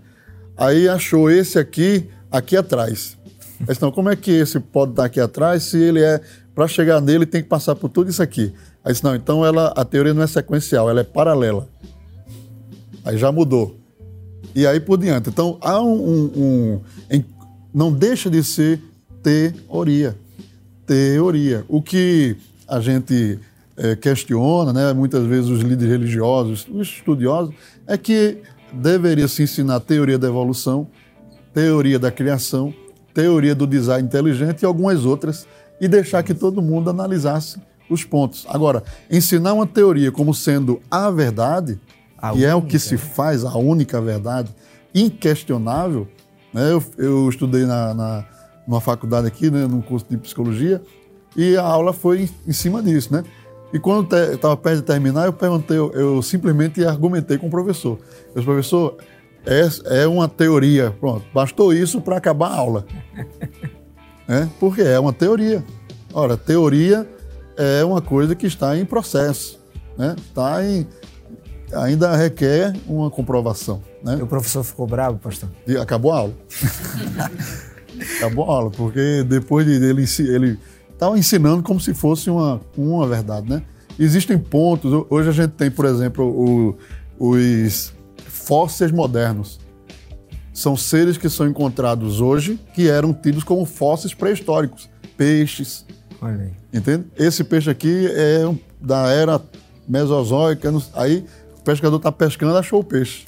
Aí 0.56 0.88
achou 0.88 1.30
esse 1.30 1.60
aqui, 1.60 2.08
aqui 2.30 2.56
atrás. 2.56 3.16
Então, 3.68 3.90
como 3.90 4.08
é 4.08 4.16
que 4.16 4.30
esse 4.30 4.58
pode 4.58 4.92
estar 4.92 5.04
aqui 5.04 5.20
atrás 5.20 5.64
se 5.64 5.78
ele 5.78 6.02
é. 6.02 6.20
Para 6.54 6.66
chegar 6.66 7.00
nele, 7.00 7.24
tem 7.24 7.42
que 7.42 7.48
passar 7.48 7.74
por 7.74 7.88
tudo 7.88 8.10
isso 8.10 8.22
aqui. 8.22 8.52
Aí 8.84 8.92
disse, 8.92 9.04
não, 9.04 9.14
então 9.14 9.46
ela, 9.46 9.68
a 9.68 9.84
teoria 9.84 10.12
não 10.12 10.22
é 10.22 10.26
sequencial, 10.26 10.90
ela 10.90 11.00
é 11.00 11.04
paralela. 11.04 11.68
Aí 13.04 13.16
já 13.16 13.30
mudou. 13.30 13.78
E 14.54 14.66
aí 14.66 14.80
por 14.80 14.98
diante. 14.98 15.30
Então, 15.30 15.56
há 15.60 15.80
um, 15.80 15.94
um, 15.94 16.80
um 17.10 17.24
não 17.72 17.92
deixa 17.92 18.28
de 18.28 18.42
ser 18.42 18.80
teoria 19.22 20.16
teoria. 20.90 21.64
O 21.68 21.80
que 21.80 22.36
a 22.66 22.80
gente 22.80 23.38
é, 23.76 23.94
questiona, 23.94 24.72
né, 24.72 24.92
muitas 24.92 25.24
vezes 25.24 25.48
os 25.48 25.60
líderes 25.60 25.88
religiosos, 25.88 26.66
os 26.68 26.88
estudiosos, 26.88 27.54
é 27.86 27.96
que 27.96 28.38
deveria 28.72 29.28
se 29.28 29.44
ensinar 29.44 29.78
teoria 29.78 30.18
da 30.18 30.26
evolução, 30.26 30.88
teoria 31.52 31.98
da 31.98 32.10
criação, 32.10 32.72
teoria 33.14 33.54
do 33.54 33.66
design 33.66 34.06
inteligente 34.06 34.62
e 34.62 34.66
algumas 34.66 35.04
outras, 35.04 35.46
e 35.80 35.88
deixar 35.88 36.22
que 36.22 36.34
todo 36.34 36.62
mundo 36.62 36.90
analisasse 36.90 37.60
os 37.88 38.04
pontos. 38.04 38.46
Agora, 38.48 38.84
ensinar 39.10 39.52
uma 39.52 39.66
teoria 39.66 40.12
como 40.12 40.34
sendo 40.34 40.80
a 40.90 41.10
verdade, 41.10 41.80
a 42.16 42.28
e 42.28 42.32
única. 42.32 42.48
é 42.48 42.54
o 42.54 42.62
que 42.62 42.78
se 42.78 42.96
faz, 42.96 43.44
a 43.44 43.56
única 43.56 44.00
verdade, 44.00 44.54
inquestionável, 44.94 46.06
né? 46.52 46.70
eu, 46.72 46.82
eu 46.98 47.28
estudei 47.28 47.64
na, 47.64 47.94
na 47.94 48.24
numa 48.66 48.80
faculdade 48.80 49.26
aqui, 49.26 49.50
né, 49.50 49.66
num 49.66 49.80
curso 49.80 50.06
de 50.08 50.16
psicologia, 50.16 50.80
e 51.36 51.56
a 51.56 51.62
aula 51.62 51.92
foi 51.92 52.22
em, 52.22 52.30
em 52.46 52.52
cima 52.52 52.80
disso, 52.80 53.12
né? 53.12 53.24
E 53.72 53.78
quando 53.78 54.16
estava 54.16 54.56
perto 54.56 54.78
de 54.78 54.82
terminar, 54.82 55.26
eu 55.26 55.32
perguntei, 55.32 55.76
eu, 55.76 55.92
eu, 55.92 56.22
simplesmente 56.22 56.84
argumentei 56.84 57.38
com 57.38 57.46
o 57.46 57.50
professor. 57.50 57.98
Eu 58.28 58.34
disse, 58.34 58.44
professor, 58.44 58.96
é, 59.46 60.02
é 60.02 60.06
uma 60.06 60.28
teoria, 60.28 60.90
pronto, 60.90 61.24
bastou 61.32 61.72
isso 61.72 62.00
para 62.00 62.16
acabar 62.16 62.48
a 62.48 62.56
aula. 62.56 62.86
é, 64.28 64.46
porque 64.58 64.82
é 64.82 64.98
uma 64.98 65.12
teoria. 65.12 65.64
Ora, 66.12 66.36
teoria 66.36 67.08
é 67.56 67.84
uma 67.84 68.00
coisa 68.00 68.34
que 68.34 68.46
está 68.46 68.76
em 68.76 68.84
processo, 68.84 69.60
né? 69.96 70.16
Está 70.18 70.64
em, 70.64 70.86
ainda 71.72 72.16
requer 72.16 72.74
uma 72.86 73.10
comprovação. 73.10 73.82
Né? 74.02 74.16
E 74.18 74.22
o 74.22 74.26
professor 74.26 74.64
ficou 74.64 74.86
bravo, 74.86 75.18
pastor? 75.18 75.48
E 75.66 75.76
acabou 75.76 76.12
a 76.12 76.18
aula. 76.18 76.34
Acabou 78.16 78.50
a 78.50 78.54
aula, 78.54 78.70
porque 78.70 79.22
depois 79.24 79.66
de, 79.66 79.72
ele 79.72 80.06
ele 80.32 80.58
estava 80.90 81.18
ensinando 81.18 81.62
como 81.62 81.78
se 81.78 81.92
fosse 81.92 82.30
uma, 82.30 82.58
uma 82.74 83.06
verdade, 83.06 83.50
né? 83.50 83.62
Existem 83.98 84.38
pontos, 84.38 85.04
hoje 85.10 85.28
a 85.28 85.32
gente 85.32 85.50
tem, 85.50 85.70
por 85.70 85.84
exemplo, 85.84 86.24
o, 86.24 86.78
os 87.18 87.92
fósseis 88.50 88.90
modernos. 88.90 89.60
São 90.52 90.76
seres 90.76 91.16
que 91.16 91.28
são 91.28 91.46
encontrados 91.46 92.20
hoje 92.20 92.58
que 92.74 92.88
eram 92.88 93.14
tidos 93.14 93.44
como 93.44 93.64
fósseis 93.64 94.12
pré-históricos, 94.12 94.90
peixes. 95.16 95.86
Olha 96.20 96.42
aí. 96.42 96.52
Entende? 96.72 97.06
Esse 97.16 97.44
peixe 97.44 97.70
aqui 97.70 98.08
é 98.08 98.52
da 98.80 99.06
era 99.06 99.40
mesozoica, 99.86 100.68
aí 100.94 101.24
o 101.60 101.62
pescador 101.62 101.98
está 101.98 102.10
pescando 102.10 102.56
achou 102.56 102.80
o 102.80 102.84
peixe. 102.84 103.24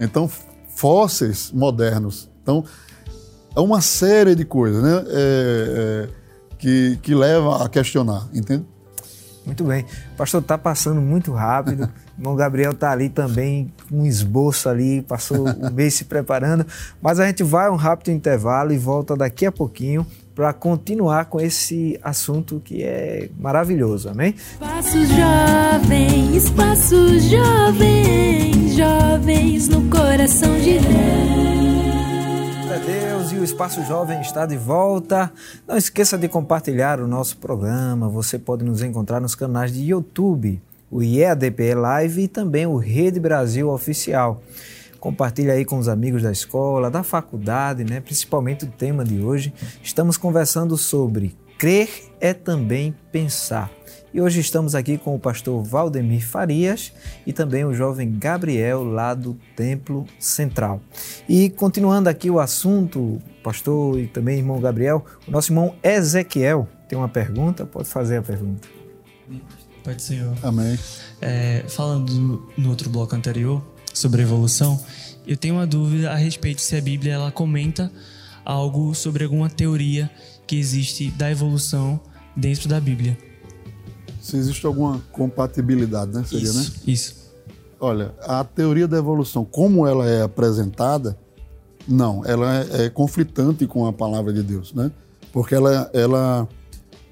Então, 0.00 0.28
fósseis 0.74 1.52
modernos. 1.52 2.28
Então, 2.42 2.64
é 3.54 3.60
uma 3.60 3.80
série 3.80 4.34
de 4.34 4.44
coisas 4.44 4.82
né? 4.82 5.04
É, 5.06 6.08
é, 6.08 6.08
que, 6.58 6.98
que 7.00 7.14
leva 7.14 7.64
a 7.64 7.68
questionar, 7.68 8.26
entende? 8.34 8.66
Muito 9.46 9.62
bem. 9.62 9.86
Pastor, 10.16 10.40
está 10.40 10.58
passando 10.58 11.00
muito 11.00 11.32
rápido. 11.32 11.88
O 12.20 12.22
irmão 12.22 12.36
Gabriel 12.36 12.72
está 12.72 12.90
ali 12.90 13.08
também, 13.08 13.72
com 13.88 14.00
um 14.00 14.06
esboço 14.06 14.68
ali, 14.68 15.00
passou 15.00 15.48
um 15.48 15.70
mês 15.72 15.94
se 15.94 16.04
preparando. 16.04 16.66
Mas 17.00 17.18
a 17.18 17.26
gente 17.26 17.42
vai 17.42 17.70
um 17.70 17.76
rápido 17.76 18.10
intervalo 18.10 18.74
e 18.74 18.78
volta 18.78 19.16
daqui 19.16 19.46
a 19.46 19.50
pouquinho 19.50 20.06
para 20.34 20.52
continuar 20.52 21.24
com 21.24 21.40
esse 21.40 21.98
assunto 22.02 22.60
que 22.62 22.82
é 22.82 23.30
maravilhoso, 23.38 24.10
amém? 24.10 24.34
Passos 24.58 25.08
jovens, 25.08 26.50
passos 26.50 27.24
jovens, 27.24 28.76
jovens 28.76 29.68
no 29.68 29.88
coração 29.88 30.54
de 30.60 30.78
Deus 30.78 31.40
a 32.70 32.78
Deus 32.78 33.32
e 33.32 33.36
o 33.36 33.42
Espaço 33.42 33.82
Jovem 33.82 34.20
está 34.20 34.46
de 34.46 34.56
volta. 34.56 35.32
Não 35.66 35.76
esqueça 35.76 36.16
de 36.16 36.28
compartilhar 36.28 37.00
o 37.00 37.08
nosso 37.08 37.36
programa. 37.38 38.08
Você 38.08 38.38
pode 38.38 38.64
nos 38.64 38.80
encontrar 38.80 39.20
nos 39.20 39.34
canais 39.34 39.72
de 39.72 39.82
YouTube, 39.82 40.62
o 40.90 41.02
IEADP 41.02 41.74
Live 41.74 42.22
e 42.22 42.28
também 42.28 42.66
o 42.66 42.76
Rede 42.76 43.20
Brasil 43.20 43.70
Oficial. 43.70 44.42
Compartilhe 44.98 45.50
aí 45.50 45.64
com 45.64 45.78
os 45.78 45.88
amigos 45.88 46.22
da 46.22 46.32
escola, 46.32 46.90
da 46.90 47.02
faculdade, 47.02 47.84
né? 47.84 48.00
principalmente 48.00 48.64
o 48.64 48.68
tema 48.68 49.04
de 49.04 49.22
hoje. 49.22 49.52
Estamos 49.82 50.16
conversando 50.16 50.76
sobre 50.76 51.34
crer 51.58 51.88
é 52.20 52.34
também 52.34 52.94
pensar. 53.10 53.70
E 54.12 54.20
hoje 54.20 54.40
estamos 54.40 54.74
aqui 54.74 54.98
com 54.98 55.14
o 55.14 55.20
pastor 55.20 55.62
Valdemir 55.62 56.26
Farias 56.26 56.92
e 57.24 57.32
também 57.32 57.64
o 57.64 57.72
jovem 57.72 58.18
Gabriel, 58.18 58.82
lá 58.82 59.14
do 59.14 59.36
Templo 59.54 60.04
Central. 60.18 60.80
E 61.28 61.48
continuando 61.48 62.08
aqui 62.08 62.28
o 62.28 62.40
assunto, 62.40 63.22
pastor 63.44 64.00
e 64.00 64.06
também 64.08 64.38
irmão 64.38 64.60
Gabriel, 64.60 65.04
o 65.28 65.30
nosso 65.30 65.52
irmão 65.52 65.76
Ezequiel 65.82 66.66
tem 66.88 66.98
uma 66.98 67.08
pergunta, 67.08 67.64
pode 67.64 67.88
fazer 67.88 68.16
a 68.16 68.22
pergunta. 68.22 68.79
Pode 69.90 70.02
Senhor. 70.02 70.36
Amém. 70.42 70.78
É, 71.20 71.64
falando 71.68 72.48
no 72.56 72.68
outro 72.70 72.88
bloco 72.90 73.14
anterior 73.14 73.62
sobre 73.92 74.22
a 74.22 74.24
evolução, 74.24 74.82
eu 75.26 75.36
tenho 75.36 75.54
uma 75.54 75.66
dúvida 75.66 76.10
a 76.10 76.16
respeito 76.16 76.60
se 76.60 76.76
a 76.76 76.80
Bíblia 76.80 77.14
ela 77.14 77.32
comenta 77.32 77.90
algo 78.44 78.94
sobre 78.94 79.24
alguma 79.24 79.50
teoria 79.50 80.10
que 80.46 80.56
existe 80.56 81.10
da 81.10 81.30
evolução 81.30 82.00
dentro 82.36 82.68
da 82.68 82.80
Bíblia 82.80 83.16
se 84.30 84.36
existe 84.36 84.64
alguma 84.66 85.00
compatibilidade, 85.10 86.12
né? 86.12 86.24
Seria, 86.24 86.44
isso, 86.44 86.58
né? 86.58 86.66
Isso. 86.86 87.14
Olha, 87.80 88.14
a 88.20 88.44
teoria 88.44 88.86
da 88.86 88.98
evolução, 88.98 89.44
como 89.44 89.86
ela 89.86 90.06
é 90.06 90.22
apresentada, 90.22 91.18
não, 91.88 92.24
ela 92.26 92.58
é, 92.58 92.84
é 92.84 92.90
conflitante 92.90 93.66
com 93.66 93.86
a 93.86 93.92
palavra 93.92 94.32
de 94.32 94.42
Deus, 94.42 94.74
né? 94.74 94.90
Porque 95.32 95.54
ela, 95.54 95.90
ela 95.94 96.46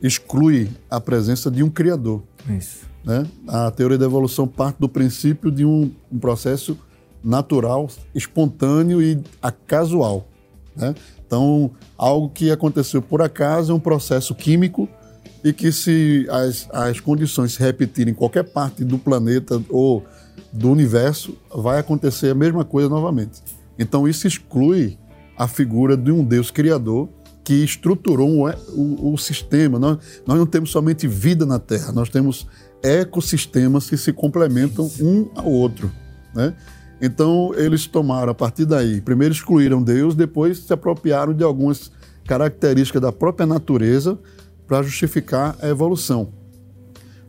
exclui 0.02 0.70
a 0.90 1.00
presença 1.00 1.50
de 1.50 1.62
um 1.62 1.70
Criador. 1.70 2.22
Isso. 2.48 2.86
Né? 3.04 3.26
A 3.46 3.70
teoria 3.70 3.98
da 3.98 4.06
evolução 4.06 4.46
parte 4.46 4.78
do 4.78 4.88
princípio 4.88 5.50
de 5.50 5.64
um, 5.64 5.90
um 6.10 6.18
processo 6.18 6.78
natural, 7.22 7.88
espontâneo 8.14 9.02
e 9.02 9.20
casual. 9.66 10.28
Né? 10.76 10.94
Então, 11.26 11.70
algo 11.96 12.30
que 12.30 12.50
aconteceu 12.50 13.02
por 13.02 13.20
acaso 13.20 13.72
é 13.72 13.74
um 13.74 13.80
processo 13.80 14.34
químico 14.34 14.88
e 15.44 15.52
que 15.52 15.70
se 15.70 16.26
as, 16.30 16.68
as 16.72 17.00
condições 17.00 17.54
se 17.54 17.60
repetirem 17.60 18.12
em 18.12 18.16
qualquer 18.16 18.44
parte 18.44 18.84
do 18.84 18.98
planeta 18.98 19.62
ou 19.68 20.04
do 20.52 20.70
universo, 20.70 21.36
vai 21.54 21.78
acontecer 21.78 22.30
a 22.30 22.34
mesma 22.34 22.64
coisa 22.64 22.88
novamente. 22.88 23.42
Então 23.78 24.08
isso 24.08 24.26
exclui 24.26 24.98
a 25.36 25.46
figura 25.46 25.96
de 25.96 26.10
um 26.10 26.24
Deus 26.24 26.50
criador 26.50 27.08
que 27.48 27.64
estruturou 27.64 28.46
o, 28.46 28.50
o, 28.74 29.14
o 29.14 29.16
sistema. 29.16 29.78
Nós, 29.78 29.96
nós 30.26 30.36
não 30.36 30.44
temos 30.44 30.70
somente 30.70 31.08
vida 31.08 31.46
na 31.46 31.58
Terra, 31.58 31.92
nós 31.92 32.10
temos 32.10 32.46
ecossistemas 32.82 33.88
que 33.88 33.96
se 33.96 34.12
complementam 34.12 34.90
um 35.00 35.30
ao 35.34 35.50
outro. 35.50 35.90
Né? 36.34 36.54
Então 37.00 37.54
eles 37.54 37.86
tomaram 37.86 38.32
a 38.32 38.34
partir 38.34 38.66
daí, 38.66 39.00
primeiro 39.00 39.32
excluíram 39.32 39.82
Deus, 39.82 40.14
depois 40.14 40.58
se 40.58 40.74
apropriaram 40.74 41.32
de 41.32 41.42
algumas 41.42 41.90
características 42.26 43.00
da 43.00 43.10
própria 43.10 43.46
natureza 43.46 44.18
para 44.66 44.82
justificar 44.82 45.56
a 45.62 45.68
evolução. 45.70 46.34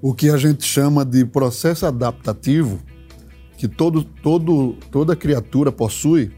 O 0.02 0.14
que 0.14 0.30
a 0.30 0.36
gente 0.36 0.66
chama 0.66 1.06
de 1.06 1.24
processo 1.24 1.86
adaptativo, 1.86 2.82
que 3.58 3.70
todo, 3.70 4.04
todo, 4.04 4.76
toda 4.92 5.16
criatura 5.16 5.72
possui. 5.72 6.30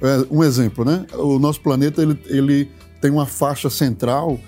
É, 0.00 0.26
um 0.30 0.42
exemplo, 0.42 0.86
né? 0.86 1.06
O 1.14 1.38
nosso 1.38 1.60
planeta 1.60 2.02
ele, 2.02 2.18
ele 2.26 2.70
tem 3.04 3.10
uma 3.10 3.26
faixa 3.26 3.68
central 3.68 4.40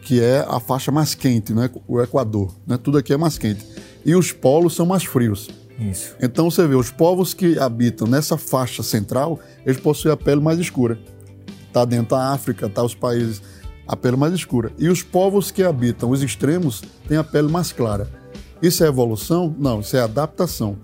que 0.00 0.22
é 0.22 0.42
a 0.48 0.58
faixa 0.58 0.90
mais 0.90 1.14
quente, 1.14 1.52
né? 1.52 1.68
o 1.86 2.00
Equador. 2.00 2.50
Né? 2.66 2.78
Tudo 2.82 2.96
aqui 2.96 3.12
é 3.12 3.16
mais 3.18 3.36
quente. 3.36 3.62
E 4.06 4.14
os 4.14 4.32
polos 4.32 4.74
são 4.74 4.86
mais 4.86 5.04
frios. 5.04 5.50
Isso. 5.78 6.16
Então 6.18 6.50
você 6.50 6.66
vê, 6.66 6.74
os 6.74 6.90
povos 6.90 7.34
que 7.34 7.58
habitam 7.58 8.08
nessa 8.08 8.38
faixa 8.38 8.82
central, 8.82 9.38
eles 9.66 9.78
possuem 9.78 10.14
a 10.14 10.16
pele 10.16 10.40
mais 10.40 10.58
escura. 10.58 10.98
Tá 11.74 11.84
dentro 11.84 12.16
da 12.16 12.32
África, 12.32 12.70
tá 12.70 12.82
os 12.82 12.94
países 12.94 13.42
a 13.86 13.94
pele 13.94 14.16
mais 14.16 14.32
escura. 14.32 14.72
E 14.78 14.88
os 14.88 15.02
povos 15.02 15.50
que 15.50 15.62
habitam 15.62 16.08
os 16.08 16.22
extremos 16.22 16.82
têm 17.06 17.18
a 17.18 17.24
pele 17.24 17.48
mais 17.48 17.70
clara. 17.70 18.08
Isso 18.62 18.82
é 18.82 18.86
evolução? 18.86 19.54
Não, 19.58 19.80
isso 19.80 19.94
é 19.94 20.00
adaptação. 20.00 20.78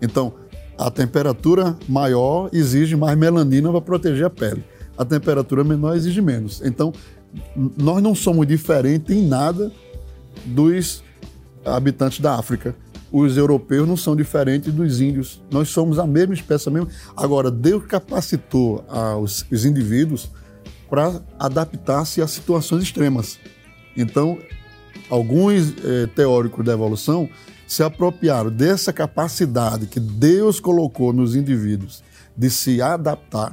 Então, 0.00 0.32
a 0.78 0.90
temperatura 0.90 1.76
maior 1.86 2.48
exige 2.54 2.96
mais 2.96 3.18
melanina 3.18 3.70
para 3.70 3.82
proteger 3.82 4.24
a 4.24 4.30
pele. 4.30 4.64
A 4.96 5.04
temperatura 5.04 5.64
menor 5.64 5.96
exige 5.96 6.20
menos. 6.20 6.62
Então, 6.64 6.92
nós 7.76 8.02
não 8.02 8.14
somos 8.14 8.46
diferentes 8.46 9.14
em 9.14 9.26
nada 9.26 9.72
dos 10.44 11.02
habitantes 11.64 12.20
da 12.20 12.34
África. 12.34 12.74
Os 13.10 13.36
europeus 13.36 13.86
não 13.86 13.96
são 13.96 14.16
diferentes 14.16 14.72
dos 14.72 15.00
índios. 15.00 15.42
Nós 15.50 15.68
somos 15.68 15.98
a 15.98 16.06
mesma 16.06 16.34
espécie 16.34 16.70
mesmo. 16.70 16.88
Agora, 17.16 17.50
Deus 17.50 17.84
capacitou 17.86 18.84
os, 19.20 19.44
os 19.50 19.64
indivíduos 19.64 20.30
para 20.88 21.22
adaptar-se 21.38 22.20
a 22.20 22.26
situações 22.26 22.82
extremas. 22.82 23.38
Então, 23.96 24.38
alguns 25.08 25.74
eh, 25.84 26.06
teóricos 26.14 26.64
da 26.64 26.72
evolução 26.72 27.28
se 27.66 27.82
apropriaram 27.82 28.50
dessa 28.50 28.92
capacidade 28.92 29.86
que 29.86 29.98
Deus 29.98 30.60
colocou 30.60 31.12
nos 31.12 31.34
indivíduos 31.34 32.02
de 32.36 32.50
se 32.50 32.82
adaptar 32.82 33.52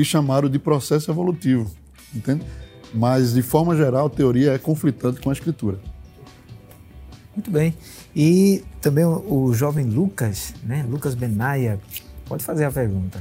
e 0.00 0.04
chamaram 0.04 0.48
de 0.48 0.58
processo 0.58 1.10
evolutivo, 1.10 1.70
entende? 2.14 2.44
Mas, 2.92 3.34
de 3.34 3.42
forma 3.42 3.76
geral, 3.76 4.06
a 4.06 4.10
teoria 4.10 4.52
é 4.52 4.58
conflitante 4.58 5.20
com 5.20 5.30
a 5.30 5.32
escritura. 5.32 5.78
Muito 7.34 7.50
bem. 7.50 7.74
E 8.14 8.64
também 8.80 9.04
o, 9.04 9.46
o 9.46 9.54
jovem 9.54 9.84
Lucas, 9.86 10.54
né? 10.64 10.84
Lucas 10.88 11.14
Benaia, 11.14 11.78
pode 12.26 12.44
fazer 12.44 12.64
a 12.64 12.70
pergunta. 12.70 13.20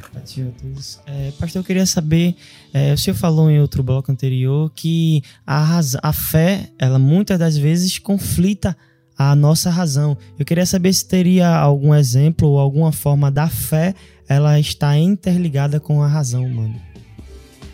É, 1.05 1.31
pastor, 1.39 1.61
eu 1.61 1.63
queria 1.63 1.85
saber, 1.85 2.35
é, 2.73 2.93
o 2.93 2.97
senhor 2.97 3.15
falou 3.15 3.49
em 3.49 3.59
outro 3.59 3.81
bloco 3.81 4.11
anterior 4.11 4.71
que 4.75 5.23
a, 5.45 5.79
a 6.03 6.13
fé, 6.13 6.69
ela 6.77 6.99
muitas 6.99 7.37
das 7.37 7.57
vezes 7.57 7.97
conflita 7.97 8.77
a 9.17 9.35
nossa 9.35 9.69
razão. 9.69 10.17
Eu 10.37 10.45
queria 10.45 10.65
saber 10.65 10.93
se 10.93 11.05
teria 11.05 11.49
algum 11.49 11.93
exemplo 11.93 12.47
ou 12.47 12.59
alguma 12.59 12.91
forma 12.91 13.29
da 13.29 13.49
fé 13.49 13.93
ela 14.29 14.59
está 14.59 14.95
interligada 14.95 15.79
com 15.79 16.03
a 16.03 16.07
razão 16.07 16.45
humana. 16.45 16.75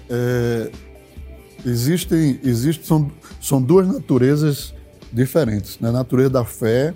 É, 0.10 0.72
existem, 1.66 2.40
existem 2.42 2.86
são, 2.86 3.12
são 3.42 3.62
duas 3.62 3.86
naturezas 3.86 4.74
diferentes, 5.12 5.78
né? 5.82 5.90
a 5.90 5.92
natureza 5.92 6.30
da 6.30 6.46
fé 6.46 6.94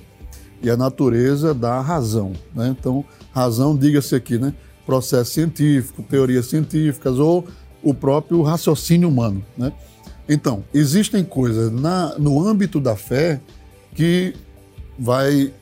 e 0.64 0.70
a 0.70 0.78
natureza 0.78 1.54
da 1.54 1.82
razão. 1.82 2.32
Né? 2.56 2.74
Então, 2.80 3.04
razão, 3.34 3.76
diga-se 3.76 4.16
aqui, 4.16 4.38
né? 4.38 4.54
processo 4.86 5.32
científico, 5.32 6.02
teorias 6.04 6.46
científicas 6.46 7.20
ou 7.20 7.46
o 7.84 7.94
próprio 7.94 8.42
raciocínio 8.42 9.10
humano. 9.10 9.44
Né? 9.58 9.74
Então, 10.28 10.64
existem 10.74 11.24
coisas 11.24 11.70
na, 11.70 12.18
no 12.18 12.48
âmbito 12.48 12.80
da 12.80 12.96
fé 12.96 13.42
que 13.94 14.34
vai 14.98 15.54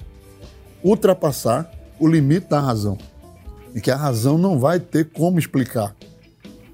ultrapassar 0.84 1.72
o 2.00 2.08
limite 2.08 2.48
da 2.48 2.60
razão 2.60 2.98
e 3.78 3.80
que 3.80 3.92
a 3.92 3.96
razão 3.96 4.40
não 4.40 4.58
vai 4.58 4.80
ter 4.80 5.06
como 5.12 5.38
explicar, 5.38 5.96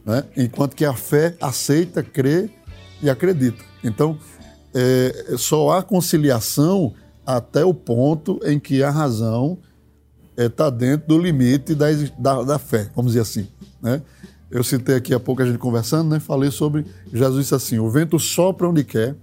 né? 0.05 0.23
enquanto 0.37 0.73
que 0.73 0.85
a 0.85 0.93
fé 0.93 1.35
aceita, 1.41 2.01
crê 2.01 2.49
e 3.01 3.09
acredita. 3.09 3.61
Então, 3.83 4.17
é, 4.73 5.35
só 5.37 5.71
há 5.71 5.83
conciliação 5.83 6.93
até 7.25 7.65
o 7.65 7.73
ponto 7.73 8.39
em 8.45 8.57
que 8.57 8.81
a 8.81 8.89
razão 8.89 9.57
está 10.37 10.67
é, 10.67 10.71
dentro 10.71 11.09
do 11.09 11.19
limite 11.19 11.75
da, 11.75 11.87
da, 12.17 12.43
da, 12.43 12.57
fé, 12.57 12.89
vamos 12.95 13.11
dizer 13.11 13.23
assim. 13.23 13.49
Né? 13.81 14.01
Eu 14.49 14.63
citei 14.63 14.95
aqui 14.95 15.13
há 15.13 15.19
pouco 15.19 15.41
a 15.41 15.45
gente 15.45 15.57
conversando, 15.57 16.09
né? 16.09 16.21
falei 16.21 16.51
sobre 16.51 16.85
Jesus 17.11 17.41
disse 17.41 17.55
assim: 17.55 17.79
o 17.79 17.89
vento 17.89 18.17
sopra 18.17 18.69
onde 18.69 18.85
quer, 18.85 19.13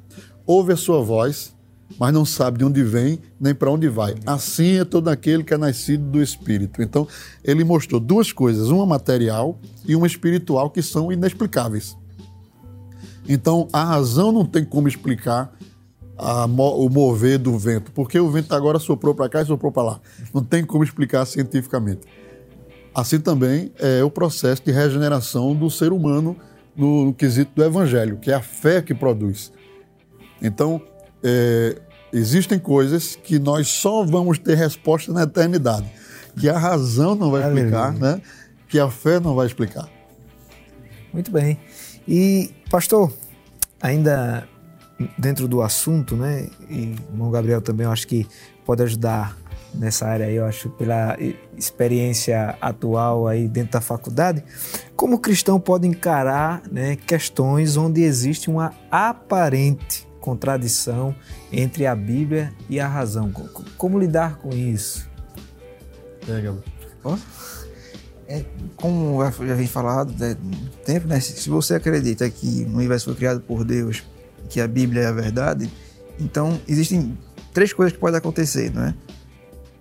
ouve 0.47 0.75
a 0.75 0.77
sua 0.77 1.03
voz, 1.03 1.57
mas 1.99 2.13
não 2.13 2.25
sabe 2.25 2.59
de 2.59 2.65
onde 2.65 2.83
vem 2.83 3.19
nem 3.39 3.55
para 3.55 3.71
onde 3.71 3.89
vai. 3.89 4.15
Assim 4.25 4.79
é 4.79 4.85
todo 4.85 5.09
aquele 5.09 5.43
que 5.43 5.55
é 5.55 5.59
nascido 5.59 6.05
do 6.05 6.23
Espírito. 6.23 6.83
Então, 6.83 7.07
ele 7.45 7.65
mostrou 7.65 8.01
duas 8.01 8.33
coisas, 8.33 8.69
uma 8.69 8.87
material 8.87 9.59
e 9.87 9.95
uma 9.97 10.07
espiritual, 10.07 10.71
que 10.71 10.83
são 10.83 11.13
inexplicáveis. 11.13 11.97
Então, 13.29 13.69
a 13.73 13.85
razão 13.85 14.33
não 14.33 14.45
tem 14.45 14.65
como 14.65 14.89
explicar 14.89 15.53
a, 16.17 16.45
o 16.45 16.89
mover 16.89 17.39
do 17.39 17.57
vento, 17.59 17.93
porque 17.93 18.19
o 18.19 18.31
vento 18.31 18.55
agora 18.55 18.79
soprou 18.79 19.15
para 19.15 19.29
cá 19.29 19.43
e 19.43 19.47
soprou 19.47 19.73
para 19.73 19.83
lá. 19.83 20.01
Não 20.35 20.43
tem 20.43 20.65
como 20.65 20.85
explicar 20.85 21.25
cientificamente. 21.25 22.01
Assim 22.95 23.21
também 23.21 23.73
é 23.79 24.03
o 24.03 24.11
processo 24.11 24.63
de 24.65 24.73
regeneração 24.73 25.55
do 25.55 25.71
ser 25.71 25.93
humano 25.93 26.37
no, 26.77 27.07
no 27.07 27.15
quesito 27.15 27.53
do 27.55 27.65
evangelho, 27.65 28.19
que 28.19 28.31
é 28.31 28.35
a 28.35 28.43
fé 28.43 28.83
que 28.83 28.95
produz. 28.95 29.53
Então, 30.43 30.83
é, 31.23 31.77
existem 32.13 32.59
coisas 32.59 33.17
que 33.17 33.39
nós 33.39 33.69
só 33.69 34.05
vamos 34.05 34.39
ter 34.39 34.57
resposta 34.57 35.13
na 35.13 35.23
eternidade, 35.23 35.91
que 36.39 36.49
a 36.49 36.59
razão 36.59 37.15
não 37.15 37.31
vai 37.31 37.47
explicar, 37.47 37.93
né? 37.93 38.21
que 38.69 38.79
a 38.79 38.89
fé 38.89 39.19
não 39.19 39.35
vai 39.35 39.47
explicar. 39.47 39.89
Muito 41.13 41.31
bem. 41.31 41.59
E, 42.07 42.51
pastor, 42.71 43.13
ainda 43.83 44.49
dentro 45.19 45.49
do 45.49 45.63
assunto, 45.63 46.15
né? 46.15 46.49
E 46.69 46.95
o 47.11 47.13
irmão 47.13 47.31
Gabriel 47.31 47.61
também, 47.61 47.85
eu 47.85 47.93
acho 47.93 48.07
que 48.07 48.27
pode 48.65 48.83
ajudar 48.83 49.37
nessa 49.75 50.07
área 50.07 50.27
aí, 50.27 50.35
eu 50.35 50.45
acho, 50.45 50.69
pela 50.71 51.17
experiência 51.57 52.57
atual 52.61 53.27
aí 53.27 53.49
dentro 53.49 53.73
da 53.73 53.81
faculdade, 53.81 54.43
como 54.97 55.17
o 55.17 55.19
cristão 55.19 55.61
pode 55.61 55.87
encarar 55.87 56.63
né, 56.71 56.97
questões 56.97 57.77
onde 57.77 58.03
existe 58.03 58.51
uma 58.51 58.73
aparente 58.91 60.10
contradição 60.21 61.15
entre 61.51 61.87
a 61.87 61.95
Bíblia 61.95 62.53
e 62.69 62.79
a 62.79 62.87
razão. 62.87 63.33
Como 63.77 63.99
lidar 63.99 64.37
com 64.37 64.51
isso? 64.51 65.09
É. 66.29 67.41
É, 68.29 68.45
como 68.77 69.21
eu 69.25 69.49
já 69.49 69.55
vim 69.55 69.67
falado 69.67 70.15
né, 70.17 70.37
tempo, 70.85 71.09
né, 71.09 71.19
se 71.19 71.51
você 71.51 71.75
acredita 71.75 72.31
que 72.31 72.65
o 72.71 72.77
universo 72.77 73.07
foi 73.07 73.17
criado 73.17 73.41
por 73.41 73.65
Deus, 73.65 74.05
que 74.49 74.61
a 74.61 74.69
Bíblia 74.69 75.03
é 75.03 75.07
a 75.07 75.13
verdade, 75.13 75.69
então 76.17 76.61
existem 76.69 77.19
três 77.53 77.73
coisas 77.73 77.93
que 77.93 77.99
podem 77.99 78.19
acontecer, 78.19 78.73
não 78.73 78.85
é? 78.85 78.95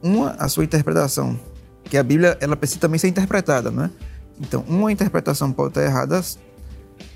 Uma, 0.01 0.31
a 0.31 0.47
sua 0.47 0.63
interpretação, 0.63 1.39
que 1.83 1.95
a 1.95 2.01
Bíblia 2.01 2.37
ela 2.41 2.55
precisa 2.55 2.79
também 2.79 2.97
ser 2.97 3.07
interpretada, 3.07 3.69
não 3.69 3.83
é? 3.83 3.91
Então, 4.39 4.63
uma 4.67 4.91
interpretação 4.91 5.51
pode 5.51 5.69
estar 5.69 5.83
errada 5.83 6.19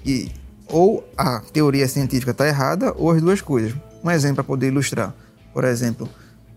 e 0.05 0.29
ou 0.73 1.07
a 1.15 1.39
teoria 1.53 1.87
científica 1.87 2.31
está 2.31 2.47
errada 2.47 2.93
ou 2.97 3.11
as 3.11 3.21
duas 3.21 3.39
coisas. 3.39 3.75
Um 4.03 4.09
exemplo 4.09 4.37
para 4.37 4.43
poder 4.43 4.67
ilustrar. 4.67 5.13
Por 5.53 5.63
exemplo, 5.63 6.09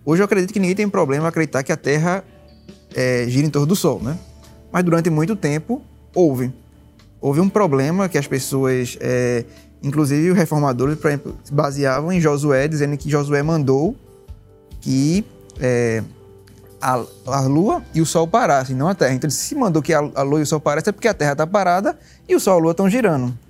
hoje 0.06 0.22
eu 0.22 0.24
acredito 0.24 0.54
que 0.54 0.58
ninguém 0.58 0.74
tem 0.74 0.88
problema 0.88 1.28
acreditar 1.28 1.62
que 1.62 1.70
a 1.70 1.76
Terra 1.76 2.24
é, 2.94 3.26
gira 3.28 3.46
em 3.46 3.50
torno 3.50 3.66
do 3.66 3.76
Sol, 3.76 4.00
né? 4.02 4.18
Mas 4.72 4.82
durante 4.82 5.10
muito 5.10 5.36
tempo 5.36 5.82
houve. 6.14 6.50
Houve 7.20 7.40
um 7.40 7.48
problema 7.48 8.08
que 8.08 8.16
as 8.16 8.26
pessoas, 8.26 8.96
é, 9.00 9.44
inclusive 9.82 10.30
os 10.30 10.36
reformadores, 10.36 10.98
por 10.98 11.08
exemplo, 11.08 11.36
se 11.44 11.52
baseavam 11.52 12.10
em 12.10 12.18
Josué, 12.18 12.66
dizendo 12.66 12.96
que 12.96 13.10
Josué 13.10 13.42
mandou 13.42 13.94
que 14.80 15.26
é, 15.60 16.02
a, 16.80 17.04
a, 17.26 17.40
Lua 17.42 17.82
e 17.94 18.00
o 18.00 18.06
Sol 18.06 18.26
parassem, 18.26 18.74
não 18.74 18.88
a 18.88 18.94
Terra. 18.94 19.12
Então, 19.12 19.28
se 19.28 19.54
mandou 19.54 19.82
que 19.82 19.92
a, 19.92 19.98
a 20.14 20.22
Lua 20.22 20.40
e 20.40 20.42
o 20.42 20.46
Sol 20.46 20.60
parassem, 20.60 20.88
é 20.88 20.92
porque 20.92 21.08
a 21.08 21.14
Terra 21.14 21.32
está 21.32 21.46
parada 21.46 21.98
e 22.26 22.34
o 22.34 22.40
Sol 22.40 22.54
e 22.54 22.56
a 22.56 22.62
Lua 22.62 22.70
estão 22.70 22.88
girando. 22.88 23.45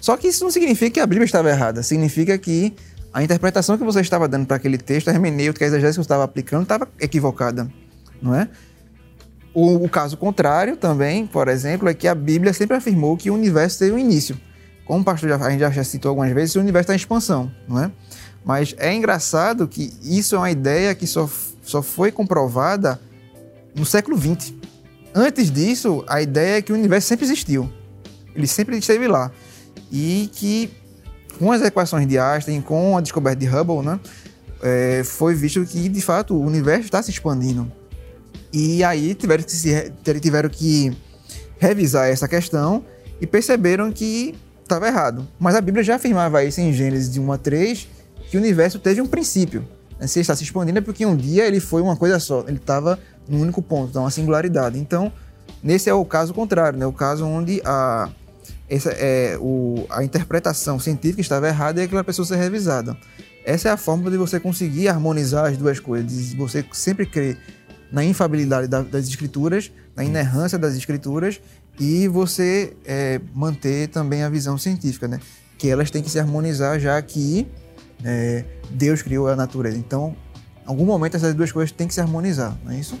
Só 0.00 0.16
que 0.16 0.28
isso 0.28 0.42
não 0.42 0.50
significa 0.50 0.90
que 0.90 1.00
a 1.00 1.06
Bíblia 1.06 1.24
estava 1.24 1.50
errada. 1.50 1.82
Significa 1.82 2.36
que 2.38 2.74
a 3.12 3.22
interpretação 3.22 3.76
que 3.76 3.84
você 3.84 4.00
estava 4.00 4.26
dando 4.26 4.46
para 4.46 4.56
aquele 4.56 4.78
texto, 4.78 5.08
a 5.08 5.12
hermenêutica, 5.12 5.64
a 5.64 5.68
exegese 5.68 5.92
que 5.92 5.96
você 5.96 6.00
estava 6.00 6.24
aplicando, 6.24 6.62
estava 6.62 6.88
equivocada, 6.98 7.70
não 8.22 8.34
é? 8.34 8.48
O, 9.52 9.84
o, 9.84 9.88
caso 9.88 10.16
contrário 10.16 10.76
também, 10.76 11.26
por 11.26 11.48
exemplo, 11.48 11.88
é 11.88 11.94
que 11.94 12.06
a 12.06 12.14
Bíblia 12.14 12.52
sempre 12.52 12.76
afirmou 12.76 13.16
que 13.16 13.30
o 13.30 13.34
universo 13.34 13.80
tem 13.80 13.90
um 13.90 13.98
início. 13.98 14.40
Como 14.86 15.00
o 15.00 15.04
pastor 15.04 15.28
já, 15.28 15.36
a 15.36 15.50
gente 15.50 15.60
já 15.60 15.84
citou 15.84 16.10
algumas 16.10 16.32
vezes, 16.32 16.54
o 16.54 16.60
universo 16.60 16.84
está 16.84 16.92
em 16.94 16.96
expansão, 16.96 17.50
não 17.66 17.82
é? 17.82 17.90
Mas 18.44 18.74
é 18.78 18.94
engraçado 18.94 19.66
que 19.66 19.92
isso 20.02 20.36
é 20.36 20.38
uma 20.38 20.50
ideia 20.50 20.94
que 20.94 21.06
só, 21.06 21.28
só 21.62 21.82
foi 21.82 22.12
comprovada 22.12 23.00
no 23.74 23.84
século 23.84 24.16
XX. 24.16 24.54
Antes 25.12 25.50
disso, 25.50 26.04
a 26.08 26.22
ideia 26.22 26.58
é 26.58 26.62
que 26.62 26.72
o 26.72 26.76
universo 26.76 27.08
sempre 27.08 27.26
existiu. 27.26 27.70
Ele 28.34 28.46
sempre 28.46 28.78
esteve 28.78 29.08
lá 29.08 29.32
e 29.90 30.30
que 30.32 30.70
com 31.38 31.50
as 31.50 31.62
equações 31.62 32.06
de 32.06 32.18
Einstein, 32.18 32.60
com 32.60 32.96
a 32.96 33.00
descoberta 33.00 33.38
de 33.38 33.46
Hubble, 33.46 33.82
né, 33.82 33.98
é, 34.62 35.02
foi 35.04 35.34
visto 35.34 35.64
que 35.64 35.88
de 35.88 36.00
fato 36.00 36.34
o 36.34 36.44
universo 36.44 36.84
está 36.84 37.02
se 37.02 37.10
expandindo. 37.10 37.70
E 38.52 38.82
aí 38.84 39.14
tiveram 39.14 39.42
que, 39.42 39.52
se, 39.52 39.92
tiveram 40.20 40.48
que 40.48 40.96
revisar 41.58 42.08
essa 42.08 42.26
questão 42.26 42.84
e 43.20 43.26
perceberam 43.26 43.92
que 43.92 44.34
estava 44.62 44.86
errado. 44.86 45.26
Mas 45.38 45.54
a 45.54 45.60
Bíblia 45.60 45.82
já 45.82 45.96
afirmava 45.96 46.44
isso 46.44 46.60
em 46.60 46.72
Gênesis 46.72 47.10
de 47.10 47.20
1 47.20 47.32
a 47.32 47.38
3, 47.38 47.88
que 48.30 48.36
o 48.36 48.40
universo 48.40 48.78
teve 48.78 49.00
um 49.00 49.06
princípio. 49.06 49.66
Né? 49.98 50.06
Se 50.06 50.20
está 50.20 50.34
se 50.34 50.44
expandindo 50.44 50.78
é 50.78 50.82
porque 50.82 51.04
um 51.04 51.16
dia 51.16 51.46
ele 51.46 51.60
foi 51.60 51.82
uma 51.82 51.96
coisa 51.96 52.18
só, 52.18 52.44
ele 52.46 52.56
estava 52.56 52.98
num 53.28 53.40
único 53.40 53.62
ponto, 53.62 53.90
então 53.90 54.02
uma 54.02 54.10
singularidade. 54.10 54.78
Então, 54.78 55.12
nesse 55.62 55.88
é 55.88 55.94
o 55.94 56.04
caso 56.04 56.34
contrário, 56.34 56.78
né? 56.78 56.86
o 56.86 56.92
caso 56.92 57.24
onde 57.26 57.60
a, 57.64 58.08
essa, 58.70 58.90
é, 58.90 59.36
o, 59.40 59.84
a 59.90 60.04
interpretação 60.04 60.78
científica 60.78 61.20
estava 61.20 61.48
errada 61.48 61.80
e 61.80 61.84
aquela 61.84 62.04
pessoa 62.04 62.24
ser 62.24 62.36
revisada. 62.36 62.96
Essa 63.44 63.70
é 63.70 63.72
a 63.72 63.76
forma 63.76 64.10
de 64.10 64.16
você 64.16 64.38
conseguir 64.38 64.88
harmonizar 64.88 65.46
as 65.46 65.56
duas 65.56 65.80
coisas, 65.80 66.30
de 66.30 66.36
você 66.36 66.64
sempre 66.72 67.04
crer 67.04 67.36
na 67.90 68.04
infabilidade 68.04 68.68
das 68.68 69.08
escrituras, 69.08 69.72
na 69.96 70.04
inerrância 70.04 70.56
das 70.56 70.74
escrituras 70.76 71.40
e 71.78 72.06
você 72.06 72.76
é, 72.84 73.20
manter 73.34 73.88
também 73.88 74.22
a 74.22 74.28
visão 74.28 74.56
científica, 74.56 75.08
né? 75.08 75.18
Que 75.58 75.68
elas 75.68 75.90
têm 75.90 76.02
que 76.02 76.10
se 76.10 76.20
harmonizar 76.20 76.78
já 76.78 77.00
que 77.02 77.48
é, 78.04 78.44
Deus 78.70 79.02
criou 79.02 79.26
a 79.28 79.34
natureza. 79.34 79.76
Então, 79.76 80.14
em 80.64 80.68
algum 80.68 80.84
momento 80.84 81.16
essas 81.16 81.34
duas 81.34 81.50
coisas 81.50 81.72
têm 81.72 81.88
que 81.88 81.94
se 81.94 82.00
harmonizar, 82.00 82.56
não 82.64 82.70
é 82.70 82.78
isso? 82.78 82.96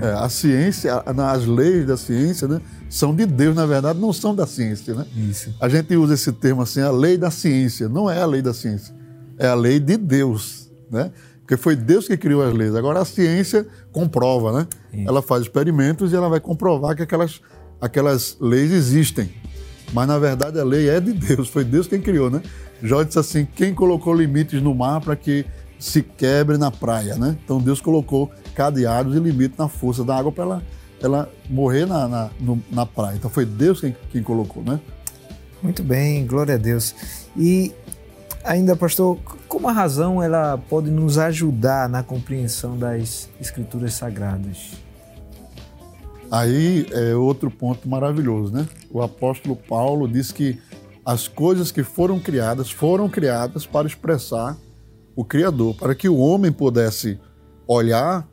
É, 0.00 0.12
a 0.12 0.28
ciência, 0.28 1.02
as 1.06 1.46
leis 1.46 1.86
da 1.86 1.96
ciência, 1.96 2.48
né, 2.48 2.60
são 2.92 3.16
de 3.16 3.24
Deus, 3.24 3.56
na 3.56 3.64
verdade, 3.64 3.98
não 3.98 4.12
são 4.12 4.34
da 4.34 4.46
ciência, 4.46 4.94
né? 4.94 5.06
Isso. 5.16 5.54
A 5.58 5.66
gente 5.66 5.96
usa 5.96 6.12
esse 6.12 6.30
termo 6.30 6.60
assim, 6.60 6.82
a 6.82 6.90
lei 6.90 7.16
da 7.16 7.30
ciência. 7.30 7.88
Não 7.88 8.10
é 8.10 8.20
a 8.20 8.26
lei 8.26 8.42
da 8.42 8.52
ciência, 8.52 8.94
é 9.38 9.46
a 9.46 9.54
lei 9.54 9.80
de 9.80 9.96
Deus, 9.96 10.70
né? 10.90 11.10
Porque 11.40 11.56
foi 11.56 11.74
Deus 11.74 12.06
que 12.06 12.18
criou 12.18 12.42
as 12.42 12.52
leis. 12.52 12.74
Agora 12.74 13.00
a 13.00 13.04
ciência 13.06 13.66
comprova, 13.90 14.52
né? 14.52 14.66
Isso. 14.92 15.08
Ela 15.08 15.22
faz 15.22 15.40
experimentos 15.40 16.12
e 16.12 16.16
ela 16.16 16.28
vai 16.28 16.38
comprovar 16.38 16.94
que 16.94 17.02
aquelas, 17.02 17.40
aquelas 17.80 18.36
leis 18.38 18.70
existem. 18.70 19.32
Mas 19.94 20.06
na 20.06 20.18
verdade 20.18 20.60
a 20.60 20.64
lei 20.64 20.90
é 20.90 21.00
de 21.00 21.14
Deus, 21.14 21.48
foi 21.48 21.64
Deus 21.64 21.86
quem 21.86 21.98
criou, 21.98 22.30
né? 22.30 22.42
Jó 22.82 23.02
disse 23.02 23.18
assim: 23.18 23.48
quem 23.56 23.74
colocou 23.74 24.14
limites 24.14 24.60
no 24.60 24.74
mar 24.74 25.00
para 25.00 25.16
que 25.16 25.46
se 25.78 26.02
quebre 26.02 26.58
na 26.58 26.70
praia, 26.70 27.16
né? 27.16 27.38
Então 27.42 27.58
Deus 27.58 27.80
colocou 27.80 28.30
cadeados 28.54 29.16
e 29.16 29.18
limites 29.18 29.56
na 29.56 29.66
força 29.66 30.04
da 30.04 30.14
água 30.14 30.30
para 30.30 30.44
ela, 30.44 30.62
ela 31.02 31.30
morrer 31.48 31.86
na, 31.86 32.08
na, 32.08 32.30
no, 32.40 32.62
na 32.70 32.86
praia. 32.86 33.16
Então 33.16 33.30
foi 33.30 33.44
Deus 33.44 33.80
quem, 33.80 33.96
quem 34.10 34.22
colocou, 34.22 34.62
né? 34.62 34.80
Muito 35.62 35.82
bem, 35.82 36.26
glória 36.26 36.54
a 36.54 36.58
Deus. 36.58 36.94
E 37.36 37.72
ainda, 38.44 38.74
pastor, 38.74 39.18
como 39.46 39.68
a 39.68 39.72
razão 39.72 40.22
ela 40.22 40.58
pode 40.68 40.90
nos 40.90 41.18
ajudar 41.18 41.88
na 41.88 42.02
compreensão 42.02 42.76
das 42.76 43.28
escrituras 43.40 43.94
sagradas? 43.94 44.72
Aí 46.30 46.86
é 46.90 47.14
outro 47.14 47.50
ponto 47.50 47.88
maravilhoso, 47.88 48.52
né? 48.52 48.66
O 48.90 49.02
apóstolo 49.02 49.54
Paulo 49.54 50.08
diz 50.08 50.32
que 50.32 50.58
as 51.04 51.28
coisas 51.28 51.70
que 51.70 51.82
foram 51.82 52.18
criadas 52.18 52.70
foram 52.70 53.08
criadas 53.08 53.66
para 53.66 53.86
expressar 53.86 54.56
o 55.14 55.24
Criador, 55.24 55.74
para 55.76 55.94
que 55.94 56.08
o 56.08 56.16
homem 56.16 56.50
pudesse 56.50 57.20
olhar 57.66 58.26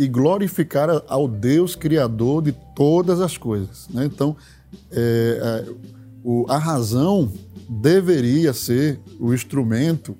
e 0.00 0.08
glorificar 0.08 0.88
ao 1.08 1.28
Deus 1.28 1.76
Criador 1.76 2.42
de 2.42 2.52
todas 2.74 3.20
as 3.20 3.36
coisas. 3.36 3.86
Né? 3.90 4.06
Então, 4.06 4.34
é, 4.90 5.66
é, 5.68 5.72
o, 6.24 6.46
a 6.48 6.56
razão 6.56 7.30
deveria 7.68 8.54
ser 8.54 8.98
o 9.20 9.34
instrumento 9.34 10.16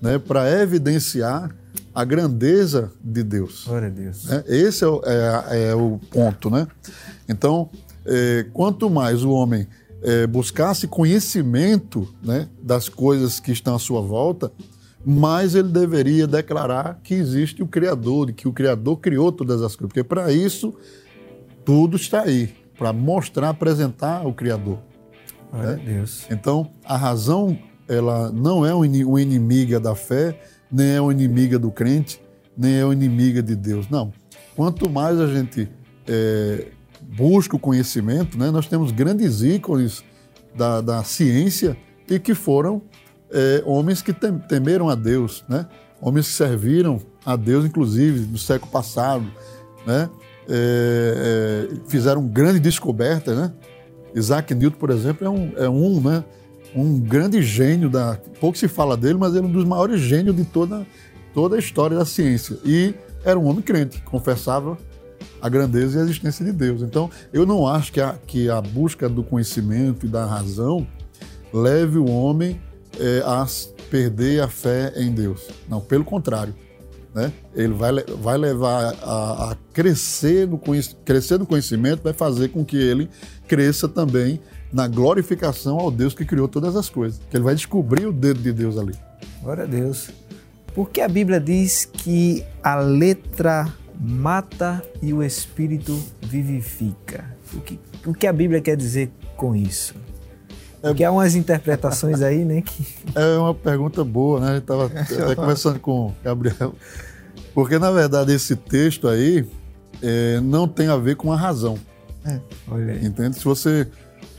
né, 0.00 0.16
para 0.16 0.48
evidenciar 0.62 1.52
a 1.92 2.04
grandeza 2.04 2.92
de 3.02 3.24
Deus. 3.24 3.64
Glória 3.66 3.88
a 3.88 3.90
Deus. 3.90 4.26
Né? 4.26 4.44
Esse 4.46 4.84
é, 4.84 4.88
é, 4.88 5.70
é, 5.70 5.74
o 5.74 5.98
ponto. 6.08 6.48
Né? 6.48 6.64
Então, 7.28 7.68
é, 8.04 8.46
quanto 8.52 8.88
mais 8.88 9.24
o 9.24 9.30
homem 9.30 9.66
é, 10.02 10.24
buscasse 10.24 10.86
conhecimento 10.86 12.08
né, 12.22 12.48
das 12.62 12.88
coisas 12.88 13.40
que 13.40 13.50
estão 13.50 13.74
à 13.74 13.78
sua 13.80 14.00
volta, 14.00 14.52
mais 15.08 15.54
ele 15.54 15.68
deveria 15.68 16.26
declarar 16.26 16.98
que 17.00 17.14
existe 17.14 17.62
o 17.62 17.66
Criador, 17.68 18.32
que 18.32 18.48
o 18.48 18.52
Criador 18.52 18.96
criou 18.96 19.30
todas 19.30 19.62
as 19.62 19.76
coisas. 19.76 19.92
Porque 19.92 20.02
para 20.02 20.32
isso, 20.32 20.74
tudo 21.64 21.96
está 21.96 22.22
aí, 22.22 22.52
para 22.76 22.92
mostrar, 22.92 23.50
apresentar 23.50 24.26
o 24.26 24.32
Criador. 24.32 24.80
Né? 25.52 25.80
Deus. 25.84 26.26
Então, 26.28 26.68
a 26.84 26.96
razão 26.96 27.56
ela 27.86 28.32
não 28.32 28.66
é 28.66 28.74
uma 28.74 29.22
inimiga 29.22 29.78
da 29.78 29.94
fé, 29.94 30.40
nem 30.72 30.96
é 30.96 31.00
uma 31.00 31.12
inimiga 31.12 31.56
do 31.56 31.70
crente, 31.70 32.20
nem 32.58 32.74
é 32.74 32.84
uma 32.84 32.92
inimiga 32.92 33.40
de 33.40 33.54
Deus. 33.54 33.88
Não. 33.88 34.12
Quanto 34.56 34.90
mais 34.90 35.20
a 35.20 35.28
gente 35.28 35.68
é, 36.08 36.66
busca 37.00 37.54
o 37.54 37.60
conhecimento, 37.60 38.36
né, 38.36 38.50
nós 38.50 38.66
temos 38.66 38.90
grandes 38.90 39.40
ícones 39.40 40.02
da, 40.52 40.80
da 40.80 41.04
ciência 41.04 41.76
e 42.10 42.18
que 42.18 42.34
foram 42.34 42.82
é, 43.30 43.62
homens 43.64 44.02
que 44.02 44.12
tem, 44.12 44.38
temeram 44.38 44.88
a 44.88 44.94
Deus, 44.94 45.44
né? 45.48 45.66
homens 46.00 46.28
que 46.28 46.34
serviram 46.34 47.00
a 47.24 47.36
Deus, 47.36 47.64
inclusive, 47.64 48.26
no 48.26 48.38
século 48.38 48.70
passado, 48.70 49.26
né? 49.86 50.08
É, 50.48 51.68
é, 51.72 51.76
fizeram 51.88 52.24
grande 52.26 52.60
descoberta, 52.60 53.34
né? 53.34 53.52
Isaac 54.14 54.54
Newton, 54.54 54.78
por 54.78 54.90
exemplo, 54.90 55.26
é 55.26 55.30
um, 55.30 55.52
é 55.56 55.68
um 55.68 56.00
né? 56.00 56.24
um 56.74 57.00
grande 57.00 57.42
gênio 57.42 57.90
da. 57.90 58.18
Pouco 58.40 58.56
se 58.56 58.68
fala 58.68 58.96
dele, 58.96 59.18
mas 59.18 59.34
ele 59.34 59.46
é 59.46 59.48
um 59.48 59.52
dos 59.52 59.64
maiores 59.64 60.00
gênios 60.00 60.36
de 60.36 60.44
toda, 60.44 60.86
toda 61.34 61.56
a 61.56 61.58
história 61.58 61.96
da 61.96 62.04
ciência. 62.04 62.58
E 62.64 62.94
era 63.24 63.38
um 63.38 63.46
homem 63.46 63.62
crente, 63.62 64.00
confessava 64.02 64.78
a 65.40 65.48
grandeza 65.48 65.98
e 65.98 66.00
a 66.00 66.04
existência 66.04 66.44
de 66.44 66.52
Deus. 66.52 66.82
Então, 66.82 67.10
eu 67.32 67.44
não 67.44 67.66
acho 67.66 67.92
que 67.92 68.00
a, 68.00 68.14
que 68.26 68.48
a 68.48 68.60
busca 68.60 69.08
do 69.08 69.22
conhecimento 69.24 70.06
e 70.06 70.08
da 70.08 70.24
razão 70.24 70.86
leve 71.52 71.98
o 71.98 72.06
homem 72.06 72.60
é, 72.98 73.22
a 73.24 73.46
perder 73.90 74.42
a 74.42 74.48
fé 74.48 74.92
em 74.96 75.12
Deus. 75.12 75.48
Não, 75.68 75.80
pelo 75.80 76.04
contrário. 76.04 76.54
Né? 77.14 77.32
Ele 77.54 77.72
vai, 77.72 77.92
vai 78.20 78.36
levar 78.36 78.94
a, 79.02 79.52
a 79.52 79.56
crescer, 79.72 80.46
no, 80.46 80.60
crescer 81.04 81.38
no 81.38 81.46
conhecimento, 81.46 82.02
vai 82.02 82.12
fazer 82.12 82.48
com 82.48 82.62
que 82.64 82.76
ele 82.76 83.08
cresça 83.48 83.88
também 83.88 84.40
na 84.72 84.86
glorificação 84.86 85.78
ao 85.78 85.90
Deus 85.90 86.12
que 86.12 86.26
criou 86.26 86.46
todas 86.46 86.76
as 86.76 86.90
coisas. 86.90 87.20
Que 87.30 87.36
ele 87.36 87.44
vai 87.44 87.54
descobrir 87.54 88.06
o 88.06 88.12
dedo 88.12 88.40
de 88.40 88.52
Deus 88.52 88.76
ali. 88.76 88.94
Glória 89.42 89.64
a 89.64 89.66
Deus. 89.66 90.10
Porque 90.74 91.00
a 91.00 91.08
Bíblia 91.08 91.40
diz 91.40 91.86
que 91.86 92.44
a 92.62 92.74
letra 92.76 93.72
mata 93.98 94.82
e 95.00 95.14
o 95.14 95.22
espírito 95.22 95.98
vivifica. 96.20 97.34
O 97.54 97.60
que, 97.60 97.80
o 98.04 98.12
que 98.12 98.26
a 98.26 98.32
Bíblia 98.32 98.60
quer 98.60 98.76
dizer 98.76 99.10
com 99.36 99.56
isso? 99.56 99.94
É 100.86 100.90
Porque 100.90 101.04
há 101.04 101.10
umas 101.10 101.34
interpretações 101.34 102.22
aí, 102.22 102.44
né? 102.44 102.62
Que... 102.62 102.86
É 103.14 103.36
uma 103.38 103.54
pergunta 103.54 104.04
boa, 104.04 104.40
né? 104.40 104.46
A 104.46 104.54
gente 104.54 104.62
estava 104.62 104.86
até 104.86 105.34
conversando 105.34 105.80
com 105.80 106.06
o 106.08 106.14
Gabriel. 106.22 106.74
Porque, 107.52 107.78
na 107.78 107.90
verdade, 107.90 108.32
esse 108.32 108.54
texto 108.54 109.08
aí 109.08 109.44
é, 110.00 110.40
não 110.40 110.68
tem 110.68 110.88
a 110.88 110.96
ver 110.96 111.16
com 111.16 111.32
a 111.32 111.36
razão. 111.36 111.76
É, 112.24 112.40
Entende? 113.04 113.36
Se 113.36 113.44
você 113.44 113.88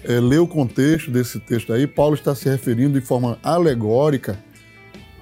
é, 0.04 0.20
ler 0.20 0.40
o 0.40 0.48
contexto 0.48 1.12
desse 1.12 1.40
texto 1.40 1.74
aí, 1.74 1.86
Paulo 1.86 2.16
está 2.16 2.34
se 2.34 2.48
referindo 2.48 3.00
de 3.00 3.06
forma 3.06 3.38
alegórica 3.44 4.38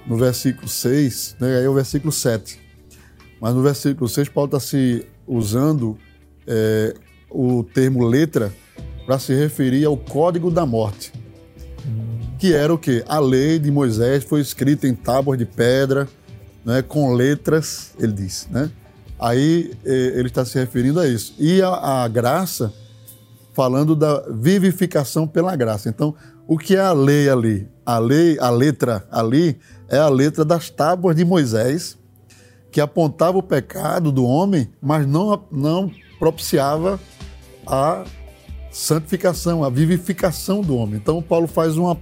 no 0.06 0.16
versículo 0.16 0.68
6, 0.68 1.36
né? 1.40 1.58
aí 1.58 1.64
é 1.64 1.68
o 1.68 1.74
versículo 1.74 2.12
7. 2.12 2.60
Mas 3.40 3.54
no 3.54 3.62
versículo 3.62 4.08
6, 4.08 4.28
Paulo 4.28 4.46
está 4.46 4.60
se 4.60 5.04
usando 5.26 5.98
é, 6.46 6.94
o 7.28 7.64
termo 7.64 8.06
letra 8.06 8.52
para 9.06 9.18
se 9.20 9.32
referir 9.32 9.84
ao 9.84 9.96
código 9.96 10.50
da 10.50 10.66
morte. 10.66 11.12
Que 12.38 12.52
era 12.52 12.74
o 12.74 12.76
quê? 12.76 13.04
A 13.08 13.20
lei 13.20 13.58
de 13.58 13.70
Moisés 13.70 14.24
foi 14.24 14.40
escrita 14.40 14.86
em 14.86 14.94
tábuas 14.94 15.38
de 15.38 15.46
pedra, 15.46 16.08
né, 16.64 16.82
com 16.82 17.14
letras, 17.14 17.92
ele 17.98 18.12
diz. 18.12 18.48
Né? 18.50 18.68
Aí 19.18 19.72
é, 19.84 19.90
ele 19.90 20.26
está 20.26 20.44
se 20.44 20.58
referindo 20.58 20.98
a 20.98 21.08
isso. 21.08 21.34
E 21.38 21.62
a, 21.62 22.02
a 22.02 22.08
graça, 22.08 22.74
falando 23.54 23.94
da 23.94 24.24
vivificação 24.28 25.26
pela 25.26 25.54
graça. 25.54 25.88
Então, 25.88 26.14
o 26.46 26.58
que 26.58 26.76
é 26.76 26.80
a 26.80 26.92
lei 26.92 27.30
ali? 27.30 27.68
A 27.86 27.98
lei, 27.98 28.36
a 28.40 28.50
letra 28.50 29.06
ali, 29.10 29.58
é 29.88 29.98
a 29.98 30.08
letra 30.08 30.44
das 30.44 30.68
tábuas 30.68 31.16
de 31.16 31.24
Moisés, 31.24 31.96
que 32.70 32.80
apontava 32.80 33.38
o 33.38 33.42
pecado 33.42 34.10
do 34.10 34.24
homem, 34.24 34.68
mas 34.82 35.06
não, 35.06 35.42
não 35.50 35.90
propiciava 36.18 37.00
a 37.66 38.04
santificação, 38.76 39.64
a 39.64 39.70
vivificação 39.70 40.60
do 40.60 40.76
homem. 40.76 40.96
Então, 40.96 41.22
Paulo 41.22 41.46
faz 41.46 41.78
uma, 41.78 41.98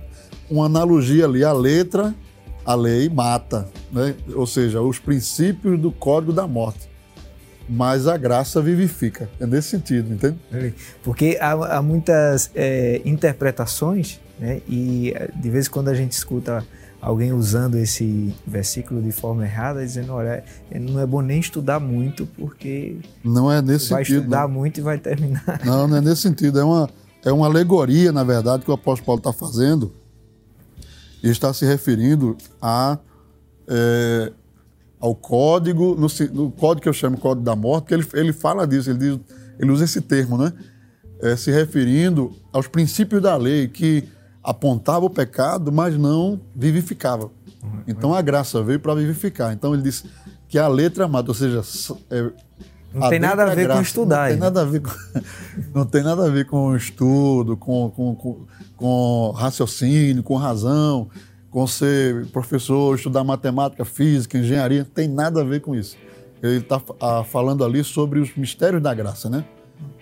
uma 0.51 0.67
analogia 0.67 1.25
ali. 1.25 1.45
A 1.45 1.53
letra, 1.53 2.13
a 2.67 2.75
lei 2.75 3.09
mata, 3.09 3.69
né? 3.93 4.15
ou 4.35 4.45
seja, 4.45 4.83
os 4.83 4.99
princípios 4.99 5.79
do 5.79 5.93
código 5.93 6.33
da 6.33 6.49
morte. 6.49 6.91
Mas 7.69 8.09
a 8.09 8.17
graça 8.17 8.61
vivifica. 8.61 9.31
É 9.39 9.47
nesse 9.47 9.69
sentido, 9.69 10.13
entende? 10.13 10.37
Porque 11.03 11.39
há, 11.41 11.77
há 11.77 11.81
muitas 11.81 12.51
é, 12.55 13.01
interpretações, 13.05 14.21
né? 14.39 14.61
e 14.69 15.15
de 15.37 15.51
vez 15.51 15.69
em 15.69 15.71
quando 15.71 15.89
a 15.89 15.95
gente 15.95 16.13
escuta 16.13 16.65
alguém 17.05 17.35
usando 17.35 17.77
esse 17.77 18.35
versículo 18.47 19.03
de 19.03 19.13
forma 19.13 19.45
errada, 19.45 19.85
dizendo, 19.85 20.15
olha, 20.15 20.43
não 20.81 20.99
é 20.99 21.07
bom 21.07 21.21
nem 21.21 21.39
estudar 21.39 21.79
muito, 21.79 22.27
porque 22.39 22.97
não 23.23 23.53
é 23.53 23.61
nesse 23.61 23.91
vai 23.91 24.03
sentido, 24.03 24.21
estudar 24.21 24.49
não. 24.49 24.55
muito 24.55 24.79
e 24.79 24.81
vai 24.81 24.97
terminar. 24.97 25.45
Não, 25.65 25.87
não 25.87 25.99
é 25.99 26.01
nesse 26.01 26.23
sentido. 26.23 26.59
É 26.59 26.65
uma, 26.65 26.89
é 27.23 27.31
uma 27.31 27.47
alegoria, 27.47 28.11
na 28.11 28.25
verdade, 28.25 28.65
que 28.65 28.71
o 28.71 28.75
apóstolo 28.75 29.05
Paulo 29.05 29.19
está 29.19 29.33
fazendo 29.35 29.93
e 31.23 31.29
está 31.29 31.53
se 31.53 31.67
referindo 31.67 32.39
a, 32.61 32.99
é, 33.69 34.33
ao 34.99 35.15
código, 35.15 35.95
no, 35.95 36.07
no, 36.33 36.51
código 36.53 36.83
que 36.83 36.89
eu 36.89 36.95
chamo 36.95 37.19
código 37.19 37.45
da 37.45 37.55
morte, 37.55 37.89
que 37.89 37.95
ele, 37.95 38.07
ele 38.15 38.33
fala 38.33 38.67
disso, 38.67 38.89
ele, 38.89 38.99
diz, 38.99 39.21
ele 39.59 39.71
usa 39.71 39.85
esse 39.85 40.01
termo, 40.01 40.39
né? 40.39 40.53
É, 41.21 41.37
se 41.37 41.51
referindo 41.51 42.35
aos 42.51 42.67
princípios 42.67 43.21
da 43.21 43.37
lei 43.37 43.69
que 43.69 44.09
apontava 44.45 45.07
o 45.07 45.11
pecado, 45.11 45.73
mas 45.73 45.97
não 45.97 46.39
vivificava. 46.55 47.31
Então 47.87 48.15
a 48.15 48.21
graça 48.21 48.63
veio 48.63 48.79
para 48.79 48.95
vivificar. 48.95 49.53
Então 49.53 49.73
ele 49.73 49.83
diz 49.83 50.05
que 50.49 50.59
a 50.59 50.69
letra 50.69 51.09
mata, 51.09 51.31
ou 51.31 51.35
seja, 51.35 51.63
é, 52.11 52.31
não 52.93 53.09
tem 53.09 53.19
nada 53.19 53.43
a 53.43 53.55
ver 53.55 53.65
graça, 53.65 53.79
com 53.79 53.83
estudar. 53.83 54.23
Não 54.23 54.29
tem 54.29 54.39
nada 54.39 54.61
a 54.61 54.65
ver 54.65 54.81
com, 54.81 54.91
não 55.75 55.87
tem 55.87 56.03
nada 56.03 56.27
a 56.27 56.29
ver 56.29 56.47
com 56.47 56.77
estudo, 56.77 57.57
com, 57.57 57.91
com, 57.91 58.15
com, 58.15 58.47
com 58.77 59.31
raciocínio, 59.31 60.23
com 60.23 60.37
razão, 60.37 61.09
com 61.51 61.67
ser 61.67 62.27
professor, 62.27 62.95
estudar 62.95 63.25
matemática, 63.25 63.85
física, 63.85 64.39
engenharia. 64.39 64.81
Não 64.81 64.91
tem 64.91 65.09
nada 65.09 65.41
a 65.41 65.45
ver 65.45 65.61
com 65.61 65.75
isso. 65.75 65.97
Ele 66.43 66.59
está 66.59 66.81
ah, 67.01 67.25
falando 67.25 67.65
ali 67.65 67.83
sobre 67.83 68.21
os 68.21 68.37
mistérios 68.37 68.83
da 68.83 68.93
graça, 68.93 69.31
né? 69.31 69.45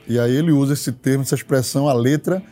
E 0.09 0.19
aí 0.19 0.35
ele 0.35 0.51
usa 0.51 0.73
esse 0.73 0.91
termo, 0.91 1.23
essa 1.23 1.37
expressão, 1.37 1.89
a 1.89 1.93
letra. 1.93 2.43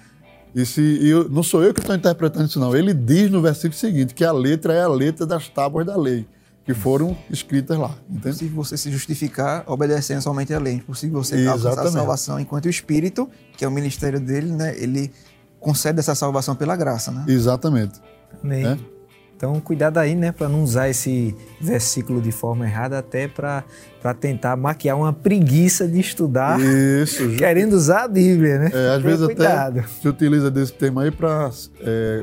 E, 0.54 0.66
se, 0.66 0.98
eu, 1.06 1.28
não 1.28 1.42
sou 1.42 1.62
eu 1.62 1.72
que 1.72 1.80
estou 1.80 1.94
interpretando 1.94 2.46
isso, 2.46 2.58
não. 2.58 2.74
Ele 2.76 2.92
diz 2.92 3.30
no 3.30 3.40
versículo 3.40 3.74
seguinte 3.74 4.14
que 4.14 4.24
a 4.24 4.32
letra 4.32 4.72
é 4.72 4.82
a 4.82 4.88
letra 4.88 5.24
das 5.24 5.48
tábuas 5.48 5.86
da 5.86 5.96
lei 5.96 6.26
que 6.64 6.74
foram 6.74 7.16
escritas 7.30 7.78
lá. 7.78 7.94
Entende? 8.08 8.26
É 8.26 8.30
impossível 8.30 8.64
você 8.64 8.76
se 8.76 8.90
justificar 8.90 9.64
obedecendo 9.66 10.20
somente 10.20 10.52
a 10.52 10.58
lei. 10.58 10.74
É 10.74 10.76
impossível 10.76 11.22
você 11.22 11.36
Exatamente. 11.36 11.66
alcançar 11.66 11.88
a 11.88 11.92
salvação 11.92 12.40
enquanto 12.40 12.66
o 12.66 12.70
Espírito, 12.70 13.28
que 13.56 13.64
é 13.64 13.68
o 13.68 13.70
ministério 13.70 14.20
dele, 14.20 14.52
né, 14.52 14.76
ele 14.76 15.10
concede 15.58 15.98
essa 16.00 16.14
salvação 16.14 16.54
pela 16.54 16.76
graça. 16.76 17.10
Né? 17.10 17.24
Exatamente. 17.28 18.00
Amém. 18.42 18.66
É? 18.66 18.78
Então, 19.40 19.58
cuidado 19.58 19.96
aí, 19.96 20.14
né, 20.14 20.32
para 20.32 20.50
não 20.50 20.62
usar 20.62 20.90
esse 20.90 21.34
versículo 21.58 22.20
de 22.20 22.30
forma 22.30 22.66
errada, 22.66 22.98
até 22.98 23.26
para 23.26 23.64
tentar 24.20 24.54
maquiar 24.54 24.98
uma 24.98 25.14
preguiça 25.14 25.88
de 25.88 25.98
estudar, 25.98 26.60
Isso, 26.60 27.26
querendo 27.40 27.72
usar 27.72 28.02
a 28.02 28.08
Bíblia, 28.08 28.58
né? 28.58 28.70
É, 28.70 28.96
às 28.96 29.02
vezes 29.02 29.24
cuidado. 29.24 29.78
até 29.78 29.88
se 29.88 30.06
utiliza 30.06 30.50
desse 30.50 30.74
tema 30.74 31.04
aí 31.04 31.10
para 31.10 31.50
é, 31.80 32.22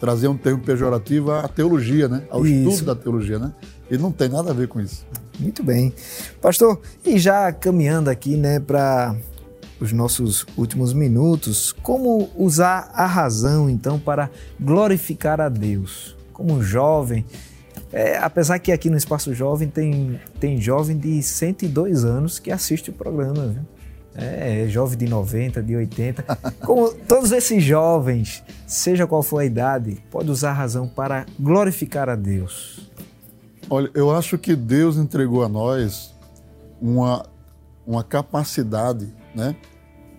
trazer 0.00 0.26
um 0.26 0.36
termo 0.36 0.60
pejorativo 0.60 1.30
à 1.30 1.46
teologia, 1.46 2.08
né? 2.08 2.24
Ao 2.28 2.44
isso. 2.44 2.68
estudo 2.68 2.86
da 2.86 3.00
teologia, 3.00 3.38
né? 3.38 3.52
E 3.88 3.96
não 3.96 4.10
tem 4.10 4.28
nada 4.28 4.50
a 4.50 4.54
ver 4.54 4.66
com 4.66 4.80
isso. 4.80 5.06
Muito 5.38 5.62
bem. 5.62 5.94
Pastor, 6.42 6.80
e 7.06 7.16
já 7.16 7.52
caminhando 7.52 8.10
aqui, 8.10 8.36
né, 8.36 8.58
para 8.58 9.14
os 9.80 9.92
nossos 9.92 10.44
últimos 10.56 10.92
minutos, 10.92 11.70
como 11.80 12.28
usar 12.36 12.90
a 12.92 13.06
razão, 13.06 13.70
então, 13.70 14.00
para 14.00 14.28
glorificar 14.58 15.40
a 15.40 15.48
Deus? 15.48 16.13
Como 16.34 16.62
jovem, 16.62 17.24
é, 17.92 18.18
apesar 18.18 18.58
que 18.58 18.72
aqui 18.72 18.90
no 18.90 18.96
Espaço 18.96 19.32
Jovem 19.32 19.68
tem, 19.68 20.20
tem 20.40 20.60
jovem 20.60 20.98
de 20.98 21.22
102 21.22 22.04
anos 22.04 22.40
que 22.40 22.50
assiste 22.50 22.90
o 22.90 22.92
programa, 22.92 23.46
viu? 23.46 23.62
É, 24.16 24.66
jovem 24.68 24.98
de 24.98 25.06
90, 25.06 25.62
de 25.62 25.76
80. 25.76 26.22
Como 26.64 26.92
todos 26.92 27.32
esses 27.32 27.62
jovens, 27.62 28.42
seja 28.66 29.06
qual 29.06 29.22
for 29.22 29.38
a 29.38 29.44
idade, 29.44 30.02
pode 30.10 30.30
usar 30.30 30.50
a 30.50 30.54
razão 30.54 30.88
para 30.88 31.24
glorificar 31.38 32.08
a 32.08 32.16
Deus. 32.16 32.90
Olha, 33.70 33.90
eu 33.94 34.10
acho 34.10 34.36
que 34.38 34.54
Deus 34.54 34.96
entregou 34.96 35.44
a 35.44 35.48
nós 35.48 36.14
uma, 36.80 37.26
uma 37.86 38.04
capacidade 38.04 39.08
né, 39.34 39.56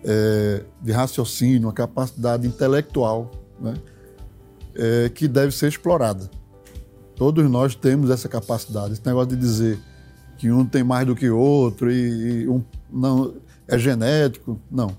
é, 0.04 0.62
de 0.82 0.92
raciocínio, 0.92 1.68
uma 1.68 1.74
capacidade 1.74 2.46
intelectual 2.46 3.30
né, 3.60 3.74
é, 4.76 5.08
que 5.08 5.26
deve 5.26 5.52
ser 5.52 5.68
explorada. 5.68 6.30
Todos 7.14 7.48
nós 7.50 7.74
temos 7.74 8.10
essa 8.10 8.28
capacidade. 8.28 8.92
Esse 8.92 9.06
negócio 9.06 9.30
de 9.30 9.36
dizer 9.36 9.78
que 10.36 10.50
um 10.50 10.66
tem 10.66 10.84
mais 10.84 11.06
do 11.06 11.16
que 11.16 11.30
outro 11.30 11.90
e, 11.90 12.42
e 12.42 12.48
um 12.48 12.62
não 12.92 13.34
é 13.66 13.78
genético. 13.78 14.60
Não. 14.70 14.90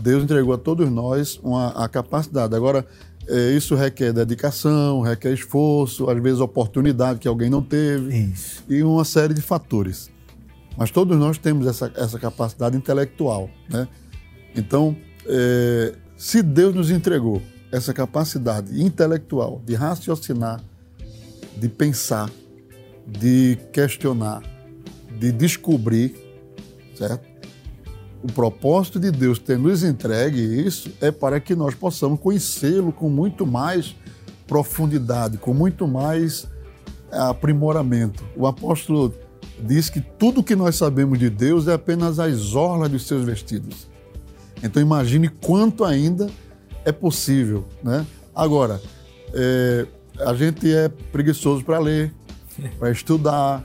Deus 0.00 0.22
entregou 0.22 0.54
a 0.54 0.58
todos 0.58 0.90
nós 0.90 1.38
uma, 1.42 1.68
a 1.70 1.88
capacidade. 1.88 2.54
Agora, 2.54 2.86
é, 3.28 3.50
isso 3.52 3.74
requer 3.74 4.12
dedicação, 4.12 5.00
requer 5.00 5.32
esforço, 5.32 6.08
às 6.08 6.20
vezes 6.22 6.40
oportunidade 6.40 7.18
que 7.18 7.28
alguém 7.28 7.50
não 7.50 7.62
teve 7.62 8.16
isso. 8.16 8.64
e 8.68 8.82
uma 8.82 9.04
série 9.04 9.34
de 9.34 9.42
fatores. 9.42 10.10
Mas 10.76 10.90
todos 10.90 11.18
nós 11.18 11.38
temos 11.38 11.66
essa, 11.66 11.92
essa 11.94 12.18
capacidade 12.18 12.76
intelectual. 12.76 13.50
Né? 13.68 13.86
Então, 14.56 14.96
é, 15.26 15.94
se 16.16 16.42
Deus 16.42 16.74
nos 16.74 16.90
entregou 16.90 17.42
essa 17.72 17.92
capacidade 17.92 18.80
intelectual 18.80 19.60
de 19.64 19.74
raciocinar, 19.74 20.60
de 21.56 21.68
pensar, 21.68 22.30
de 23.06 23.58
questionar, 23.72 24.42
de 25.18 25.32
descobrir, 25.32 26.14
certo? 26.94 27.32
o 28.22 28.32
propósito 28.32 29.00
de 29.00 29.10
Deus 29.10 29.38
ter 29.38 29.58
nos 29.58 29.82
entregue 29.82 30.40
isso 30.40 30.92
é 31.00 31.10
para 31.10 31.40
que 31.40 31.56
nós 31.56 31.74
possamos 31.74 32.20
conhecê-lo 32.20 32.92
com 32.92 33.08
muito 33.10 33.44
mais 33.44 33.96
profundidade, 34.46 35.38
com 35.38 35.52
muito 35.52 35.88
mais 35.88 36.46
aprimoramento. 37.10 38.24
O 38.36 38.46
apóstolo 38.46 39.12
diz 39.60 39.90
que 39.90 40.00
tudo 40.00 40.42
que 40.42 40.54
nós 40.54 40.76
sabemos 40.76 41.18
de 41.18 41.28
Deus 41.28 41.66
é 41.66 41.74
apenas 41.74 42.20
as 42.20 42.54
orlas 42.54 42.90
dos 42.90 43.06
seus 43.06 43.24
vestidos. 43.24 43.88
Então 44.62 44.80
imagine 44.80 45.28
quanto 45.28 45.84
ainda 45.84 46.30
é 46.84 46.92
possível, 46.92 47.66
né? 47.82 48.06
Agora, 48.34 48.80
é, 49.34 49.86
a 50.20 50.34
gente 50.34 50.72
é 50.72 50.88
preguiçoso 50.88 51.64
para 51.64 51.78
ler, 51.78 52.12
para 52.78 52.90
estudar, 52.90 53.64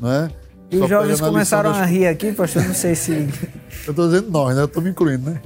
né? 0.00 0.30
E 0.70 0.76
os 0.76 0.88
jovens 0.88 1.20
começaram 1.20 1.70
a 1.70 1.84
rir 1.84 2.06
aqui, 2.06 2.32
pastor, 2.32 2.62
não 2.64 2.74
sei 2.74 2.94
se. 2.94 3.12
Eu 3.86 3.90
estou 3.90 4.06
dizendo 4.08 4.30
nós, 4.30 4.54
né? 4.54 4.62
Eu 4.62 4.66
estou 4.66 4.82
me 4.82 4.90
incluindo, 4.90 5.30
né? 5.30 5.40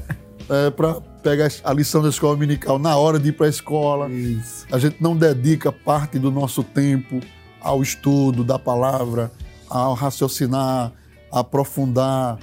É, 0.48 0.70
para 0.70 0.94
pegar 1.22 1.48
a 1.62 1.72
lição 1.72 2.02
da 2.02 2.08
escola 2.08 2.34
dominical 2.34 2.78
na 2.78 2.96
hora 2.96 3.18
de 3.18 3.28
ir 3.28 3.32
para 3.32 3.46
a 3.46 3.48
escola. 3.48 4.10
Isso. 4.10 4.66
A 4.72 4.78
gente 4.78 4.96
não 5.00 5.16
dedica 5.16 5.70
parte 5.70 6.18
do 6.18 6.30
nosso 6.30 6.64
tempo 6.64 7.20
ao 7.60 7.80
estudo 7.80 8.42
da 8.42 8.58
palavra, 8.58 9.30
ao 9.68 9.94
raciocinar, 9.94 10.92
a 11.30 11.40
aprofundar. 11.40 12.38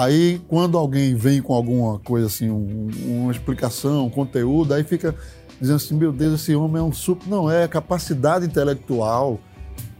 Aí, 0.00 0.40
quando 0.48 0.78
alguém 0.78 1.14
vem 1.14 1.42
com 1.42 1.52
alguma 1.52 1.98
coisa 1.98 2.26
assim, 2.26 2.48
um, 2.48 2.88
uma 3.04 3.30
explicação, 3.30 4.06
um 4.06 4.10
conteúdo, 4.10 4.72
aí 4.72 4.82
fica 4.82 5.14
dizendo 5.60 5.76
assim: 5.76 5.94
meu 5.94 6.10
Deus, 6.10 6.40
esse 6.40 6.54
homem 6.54 6.80
é 6.80 6.82
um 6.82 6.90
super. 6.92 7.28
Não, 7.28 7.50
é 7.50 7.64
a 7.64 7.68
capacidade 7.68 8.46
intelectual 8.46 9.38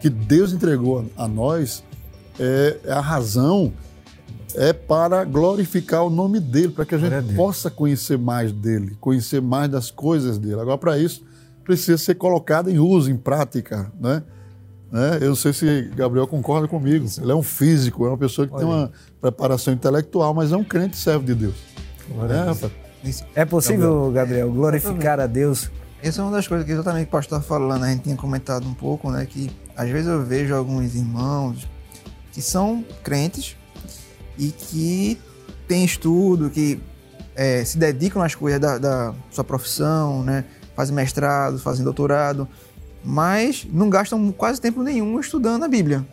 que 0.01 0.09
Deus 0.09 0.55
entregou 0.55 1.05
a 1.15 1.29
nós 1.29 1.85
é, 2.39 2.79
a 2.89 3.01
razão 3.01 3.75
é 4.55 4.73
para 4.73 5.23
glorificar 5.23 6.03
o 6.03 6.09
nome 6.09 6.41
dele, 6.41 6.71
para 6.71 6.87
que 6.87 6.95
a 6.95 6.99
gente 6.99 7.35
possa 7.35 7.71
conhecer 7.71 8.17
mais 8.17 8.53
dele, 8.53 8.97
conhecer 8.99 9.43
mais 9.43 9.69
das 9.69 9.91
coisas 9.91 10.39
dele. 10.39 10.63
Agora, 10.63 10.79
para 10.79 10.99
isso, 10.99 11.23
precisa 11.63 11.99
ser 11.99 12.15
colocado 12.15 12.71
em 12.71 12.79
uso, 12.79 13.11
em 13.11 13.19
prática, 13.19 13.93
né? 14.01 14.23
Né? 14.91 15.19
Eu 15.21 15.29
não 15.29 15.37
sei 15.37 15.53
se 15.53 15.83
Gabriel 15.95 16.27
concorda 16.27 16.67
comigo. 16.67 17.07
Ele 17.21 17.31
é 17.31 17.35
um 17.35 17.43
físico, 17.43 18.05
é 18.05 18.09
uma 18.09 18.19
pessoa 18.19 18.47
que 18.47 18.55
Olha. 18.55 18.65
tem 18.65 18.75
uma 18.75 18.93
preparação 19.21 19.73
intelectual, 19.73 20.35
mas 20.35 20.53
é 20.53 20.57
um 20.57 20.65
crente 20.65 20.97
servo 20.97 21.25
de 21.25 21.35
Deus. 21.35 21.55
É, 23.35 23.43
é 23.43 23.45
possível, 23.45 24.11
Gabriel, 24.13 24.51
glorificar 24.51 25.21
a 25.21 25.27
Deus? 25.27 25.71
Essa 26.03 26.23
é 26.23 26.25
uma 26.25 26.33
das 26.33 26.49
coisas 26.49 26.67
que 26.67 26.73
exatamente 26.73 27.09
o 27.09 27.11
pastor 27.11 27.39
estava 27.39 27.61
falando, 27.61 27.85
a 27.85 27.89
gente 27.89 28.03
tinha 28.03 28.17
comentado 28.17 28.67
um 28.67 28.75
pouco, 28.75 29.11
né? 29.11 29.27
Que 29.27 29.51
às 29.77 29.89
vezes 29.89 30.09
eu 30.09 30.25
vejo 30.25 30.55
alguns 30.55 30.95
irmãos, 30.95 31.69
que 32.33 32.43
são 32.43 32.85
crentes 33.05 33.57
e 34.39 34.51
que 34.51 35.21
têm 35.69 35.85
estudo, 35.85 36.51
que 36.51 36.81
é, 37.37 37.65
se 37.65 37.79
dedicam 37.79 38.23
às 38.23 38.35
coisas 38.35 38.59
da, 38.59 38.79
da, 38.79 39.15
sua 39.31 39.45
profissão, 39.45 40.25
né? 40.25 40.45
fazem 40.75 40.95
mestrado, 40.95 41.59
fazem 41.59 41.85
doutorado, 41.85 42.49
mas 43.05 43.67
não 43.73 43.89
gastam 43.89 44.31
quase 44.33 44.61
tempo 44.61 44.83
nenhum 44.83 45.19
estudando 45.19 45.65
a 45.65 45.69
Bíblia. 45.69 46.07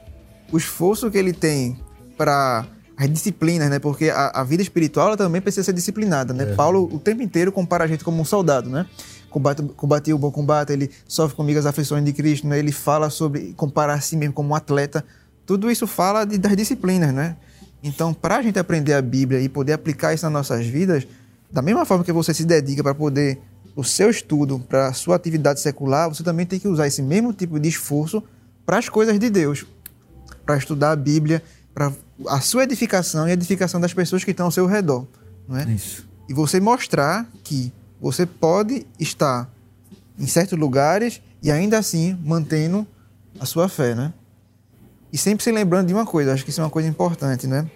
O 0.51 0.57
esforço 0.57 1.11
que 1.11 1.17
ele 1.17 1.33
tem 1.33 1.77
para 2.17 2.65
as 2.97 3.09
disciplinas, 3.09 3.69
né? 3.69 3.79
Porque 3.79 4.09
a, 4.09 4.31
a 4.33 4.43
vida 4.43 4.63
espiritual 4.63 5.15
também 5.15 5.41
precisa 5.41 5.63
ser 5.63 5.73
disciplinada, 5.73 6.33
né? 6.33 6.51
É. 6.51 6.55
Paulo 6.55 6.89
o 6.91 6.99
tempo 6.99 7.21
inteiro 7.21 7.51
compara 7.51 7.83
a 7.83 7.87
gente 7.87 8.03
como 8.03 8.21
um 8.21 8.25
soldado, 8.25 8.69
né? 8.69 8.85
Combate, 9.29 9.61
combate 9.75 10.13
o 10.13 10.17
bom 10.17 10.31
combate, 10.31 10.71
ele 10.71 10.89
sofre 11.07 11.35
comigo 11.35 11.59
as 11.59 11.65
aflições 11.65 12.03
de 12.03 12.13
Cristo, 12.13 12.47
né? 12.47 12.57
Ele 12.57 12.71
fala 12.71 13.09
sobre 13.09 13.53
comparar 13.55 13.93
a 13.93 14.01
si 14.01 14.15
mesmo 14.15 14.33
como 14.33 14.49
um 14.49 14.55
atleta. 14.55 15.05
Tudo 15.45 15.69
isso 15.69 15.85
fala 15.85 16.25
de, 16.25 16.37
das 16.37 16.55
disciplinas, 16.55 17.13
né? 17.13 17.35
Então, 17.83 18.13
para 18.13 18.37
a 18.37 18.41
gente 18.41 18.57
aprender 18.57 18.93
a 18.93 19.01
Bíblia 19.01 19.39
e 19.39 19.47
poder 19.47 19.73
aplicar 19.73 20.13
isso 20.13 20.25
nas 20.25 20.33
nossas 20.33 20.65
vidas, 20.65 21.07
da 21.51 21.61
mesma 21.61 21.85
forma 21.85 22.03
que 22.03 22.11
você 22.11 22.33
se 22.33 22.45
dedica 22.45 22.81
para 22.81 22.95
poder 22.95 23.39
o 23.77 23.83
seu 23.83 24.09
estudo, 24.09 24.57
para 24.57 24.87
a 24.87 24.93
sua 24.93 25.15
atividade 25.15 25.61
secular, 25.61 26.09
você 26.09 26.23
também 26.23 26.47
tem 26.47 26.59
que 26.59 26.67
usar 26.67 26.87
esse 26.87 26.99
mesmo 26.99 27.31
tipo 27.31 27.59
de 27.59 27.69
esforço 27.69 28.23
para 28.65 28.79
as 28.79 28.89
coisas 28.89 29.19
de 29.19 29.29
Deus, 29.29 29.67
para 30.43 30.57
estudar 30.57 30.93
a 30.93 30.95
Bíblia, 30.95 31.43
para 31.75 31.93
a 32.27 32.41
sua 32.41 32.63
edificação 32.63 33.27
e 33.27 33.29
a 33.29 33.33
edificação 33.35 33.79
das 33.79 33.93
pessoas 33.93 34.23
que 34.23 34.31
estão 34.31 34.47
ao 34.47 34.51
seu 34.51 34.65
redor, 34.65 35.05
não 35.47 35.57
é? 35.57 35.69
Isso. 35.69 36.09
e 36.27 36.33
você 36.33 36.59
mostrar 36.59 37.29
que 37.43 37.71
você 38.01 38.25
pode 38.25 38.87
estar 38.99 39.47
em 40.17 40.25
certos 40.25 40.57
lugares 40.57 41.21
e 41.43 41.51
ainda 41.51 41.77
assim 41.77 42.17
mantendo 42.25 42.85
a 43.39 43.45
sua 43.45 43.69
fé, 43.69 43.93
né? 43.93 44.11
E 45.13 45.19
sempre 45.19 45.43
se 45.43 45.51
lembrando 45.51 45.89
de 45.89 45.93
uma 45.93 46.05
coisa, 46.05 46.33
acho 46.33 46.43
que 46.43 46.49
isso 46.49 46.59
é 46.59 46.63
uma 46.63 46.71
coisa 46.71 46.89
importante, 46.89 47.45
né? 47.45 47.69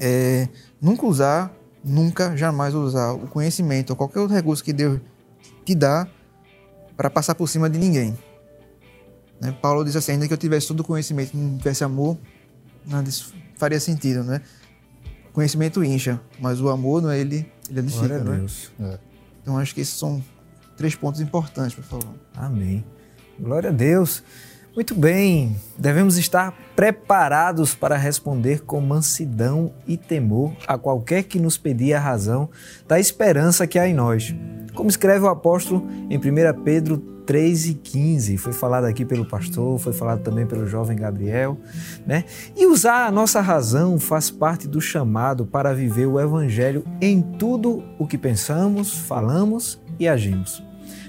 É, 0.00 0.48
nunca 0.80 1.04
usar, 1.04 1.52
nunca, 1.84 2.34
jamais 2.34 2.74
usar 2.74 3.12
o 3.12 3.26
conhecimento 3.28 3.90
ou 3.90 3.96
qualquer 3.96 4.20
outro 4.20 4.34
recurso 4.34 4.64
que 4.64 4.72
Deus 4.72 4.98
te 5.68 5.74
dá 5.74 6.08
para 6.96 7.10
passar 7.10 7.34
por 7.34 7.46
cima 7.46 7.68
de 7.68 7.78
ninguém. 7.78 8.16
Né? 9.38 9.54
Paulo 9.60 9.84
diz 9.84 9.94
assim, 9.96 10.12
ainda 10.12 10.26
que 10.26 10.32
eu 10.32 10.38
tivesse 10.38 10.66
todo 10.66 10.80
o 10.80 10.84
conhecimento 10.84 11.34
e 11.34 11.36
não 11.36 11.58
tivesse 11.58 11.84
amor, 11.84 12.16
nada 12.86 13.02
disso 13.02 13.34
faria 13.56 13.78
sentido, 13.78 14.24
né? 14.24 14.40
conhecimento 15.30 15.84
incha, 15.84 16.18
mas 16.40 16.58
o 16.58 16.70
amor, 16.70 17.02
não 17.02 17.10
é 17.10 17.18
ele, 17.18 17.46
ele 17.68 17.80
edifica, 17.80 18.08
Glória 18.08 18.20
a 18.22 18.24
né? 18.24 18.36
Deus. 18.38 18.72
É. 18.80 18.98
Então 19.42 19.58
acho 19.58 19.74
que 19.74 19.82
esses 19.82 19.94
são 19.94 20.24
três 20.74 20.94
pontos 20.94 21.20
importantes 21.20 21.74
para 21.74 21.84
falar. 21.84 22.14
Amém. 22.34 22.82
Glória 23.38 23.68
a 23.68 23.72
Deus. 23.72 24.22
Muito 24.74 24.94
bem, 24.94 25.54
devemos 25.76 26.16
estar 26.16 26.52
preparados 26.74 27.74
para 27.74 27.96
responder 27.96 28.62
com 28.62 28.80
mansidão 28.80 29.72
e 29.86 29.96
temor 29.98 30.56
a 30.66 30.78
qualquer 30.78 31.24
que 31.24 31.38
nos 31.38 31.58
pedir 31.58 31.92
a 31.92 32.00
razão 32.00 32.48
da 32.86 32.98
esperança 32.98 33.66
que 33.66 33.78
há 33.78 33.86
em 33.86 33.94
nós. 33.94 34.34
Como 34.78 34.88
escreve 34.88 35.24
o 35.24 35.28
apóstolo 35.28 35.88
em 36.08 36.16
1 36.16 36.62
Pedro 36.62 36.98
3 37.26 37.66
e 37.66 37.74
15, 37.74 38.36
foi 38.36 38.52
falado 38.52 38.84
aqui 38.84 39.04
pelo 39.04 39.24
pastor, 39.24 39.76
foi 39.80 39.92
falado 39.92 40.22
também 40.22 40.46
pelo 40.46 40.68
jovem 40.68 40.96
Gabriel, 40.96 41.58
né? 42.06 42.22
E 42.56 42.64
usar 42.64 43.04
a 43.04 43.10
nossa 43.10 43.40
razão 43.40 43.98
faz 43.98 44.30
parte 44.30 44.68
do 44.68 44.80
chamado 44.80 45.44
para 45.44 45.74
viver 45.74 46.06
o 46.06 46.20
evangelho 46.20 46.84
em 47.00 47.20
tudo 47.20 47.82
o 47.98 48.06
que 48.06 48.16
pensamos, 48.16 48.96
falamos 48.96 49.80
e 49.98 50.06
agimos. 50.06 50.62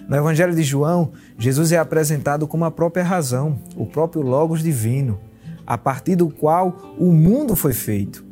No 0.08 0.18
Evangelho 0.18 0.56
de 0.56 0.64
João, 0.64 1.12
Jesus 1.38 1.72
é 1.72 1.78
apresentado 1.78 2.48
como 2.48 2.66
a 2.66 2.72
própria 2.72 3.04
razão, 3.04 3.60
o 3.76 3.86
próprio 3.86 4.24
Logos 4.24 4.64
divino, 4.64 5.20
a 5.64 5.78
partir 5.78 6.16
do 6.16 6.28
qual 6.28 6.96
o 6.98 7.14
mundo 7.14 7.56
foi 7.56 7.74
feito. 7.74 8.26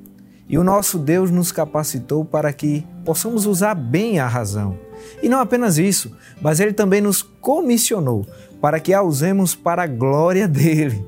E 0.50 0.58
o 0.58 0.64
nosso 0.64 0.98
Deus 0.98 1.30
nos 1.30 1.52
capacitou 1.52 2.26
para 2.26 2.52
que 2.52 2.84
possamos 3.06 3.46
usar 3.46 3.76
bem 3.76 4.18
a 4.18 4.28
razão. 4.28 4.87
E 5.22 5.30
não 5.30 5.40
apenas 5.40 5.78
isso, 5.78 6.12
mas 6.42 6.60
Ele 6.60 6.74
também 6.74 7.02
nos 7.02 7.22
comissionou 7.22 8.26
para 8.62 8.80
que 8.80 8.94
a 8.94 9.02
usemos 9.02 9.56
para 9.56 9.84
a 9.84 9.88
glória 9.88 10.48
dele, 10.50 11.04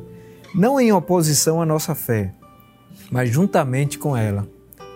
não 0.54 0.80
em 0.80 0.92
oposição 0.92 1.62
à 1.62 1.66
nossa 1.66 1.94
fé, 1.96 2.34
mas 3.12 3.30
juntamente 3.30 3.98
com 3.98 4.16
ela. 4.16 4.48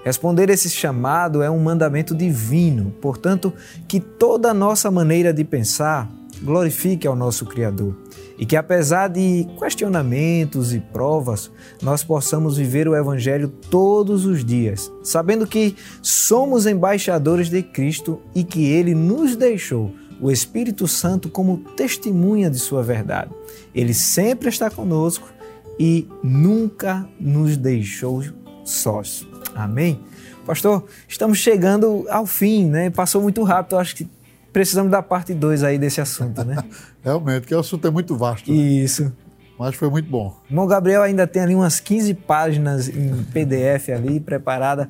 Responder 0.03 0.49
esse 0.49 0.69
chamado 0.69 1.41
é 1.41 1.49
um 1.49 1.59
mandamento 1.59 2.13
divino, 2.13 2.91
portanto, 3.01 3.53
que 3.87 4.01
toda 4.01 4.51
a 4.51 4.53
nossa 4.53 4.91
maneira 4.91 5.33
de 5.33 5.45
pensar 5.45 6.11
glorifique 6.41 7.07
ao 7.07 7.15
nosso 7.15 7.45
Criador 7.45 7.95
e 8.43 8.45
que, 8.45 8.57
apesar 8.57 9.07
de 9.07 9.47
questionamentos 9.57 10.73
e 10.73 10.79
provas, 10.81 11.49
nós 11.81 12.03
possamos 12.03 12.57
viver 12.57 12.89
o 12.89 12.93
Evangelho 12.93 13.47
todos 13.47 14.25
os 14.25 14.43
dias, 14.43 14.91
sabendo 15.01 15.47
que 15.47 15.77
somos 16.01 16.65
embaixadores 16.65 17.49
de 17.49 17.63
Cristo 17.63 18.19
e 18.35 18.43
que 18.43 18.65
Ele 18.65 18.93
nos 18.93 19.37
deixou 19.37 19.93
o 20.19 20.29
Espírito 20.29 20.89
Santo 20.89 21.29
como 21.29 21.59
testemunha 21.77 22.49
de 22.49 22.59
Sua 22.59 22.83
verdade. 22.83 23.31
Ele 23.73 23.93
sempre 23.93 24.49
está 24.49 24.69
conosco 24.69 25.31
e 25.79 26.05
nunca 26.21 27.07
nos 27.17 27.55
deixou 27.55 28.23
sós. 28.65 29.25
Amém? 29.55 30.01
Pastor, 30.45 30.83
estamos 31.07 31.37
chegando 31.37 32.05
ao 32.09 32.25
fim, 32.25 32.65
né? 32.65 32.89
Passou 32.89 33.21
muito 33.21 33.41
rápido, 33.43 33.77
acho 33.77 33.95
que 33.95 34.05
precisamos 34.53 34.91
da 34.91 35.01
parte 35.01 35.33
2 35.33 35.63
aí 35.63 35.77
desse 35.79 35.99
assunto, 35.99 36.43
né? 36.45 36.55
Realmente, 37.03 37.41
porque 37.41 37.55
o 37.55 37.59
assunto 37.59 37.87
é 37.87 37.91
muito 37.91 38.15
vasto, 38.15 38.49
né? 38.49 38.55
Isso. 38.55 39.11
mas 39.57 39.75
foi 39.75 39.89
muito 39.89 40.09
bom. 40.09 40.33
Irmão 40.47 40.67
Gabriel 40.67 41.01
ainda 41.01 41.25
tem 41.25 41.41
ali 41.41 41.55
umas 41.55 41.79
15 41.79 42.13
páginas 42.13 42.87
em 42.87 43.23
PDF 43.33 43.89
ali 43.89 44.19
preparada, 44.19 44.87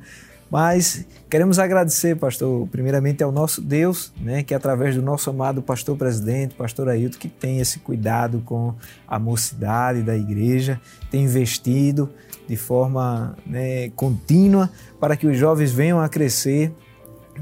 mas 0.50 1.06
queremos 1.28 1.58
agradecer, 1.58 2.14
pastor, 2.16 2.68
primeiramente 2.68 3.24
ao 3.24 3.32
nosso 3.32 3.60
Deus, 3.60 4.12
né, 4.20 4.42
que 4.42 4.54
através 4.54 4.94
do 4.94 5.02
nosso 5.02 5.30
amado 5.30 5.62
pastor 5.62 5.96
presidente, 5.96 6.54
pastor 6.54 6.88
Ailton, 6.88 7.18
que 7.18 7.28
tem 7.28 7.58
esse 7.58 7.78
cuidado 7.80 8.42
com 8.44 8.74
a 9.08 9.18
mocidade 9.18 10.02
da 10.02 10.14
igreja, 10.16 10.80
tem 11.10 11.24
investido 11.24 12.10
de 12.46 12.56
forma 12.56 13.36
né, 13.46 13.88
contínua 13.96 14.70
para 15.00 15.16
que 15.16 15.26
os 15.26 15.36
jovens 15.36 15.72
venham 15.72 15.98
a 15.98 16.08
crescer 16.08 16.72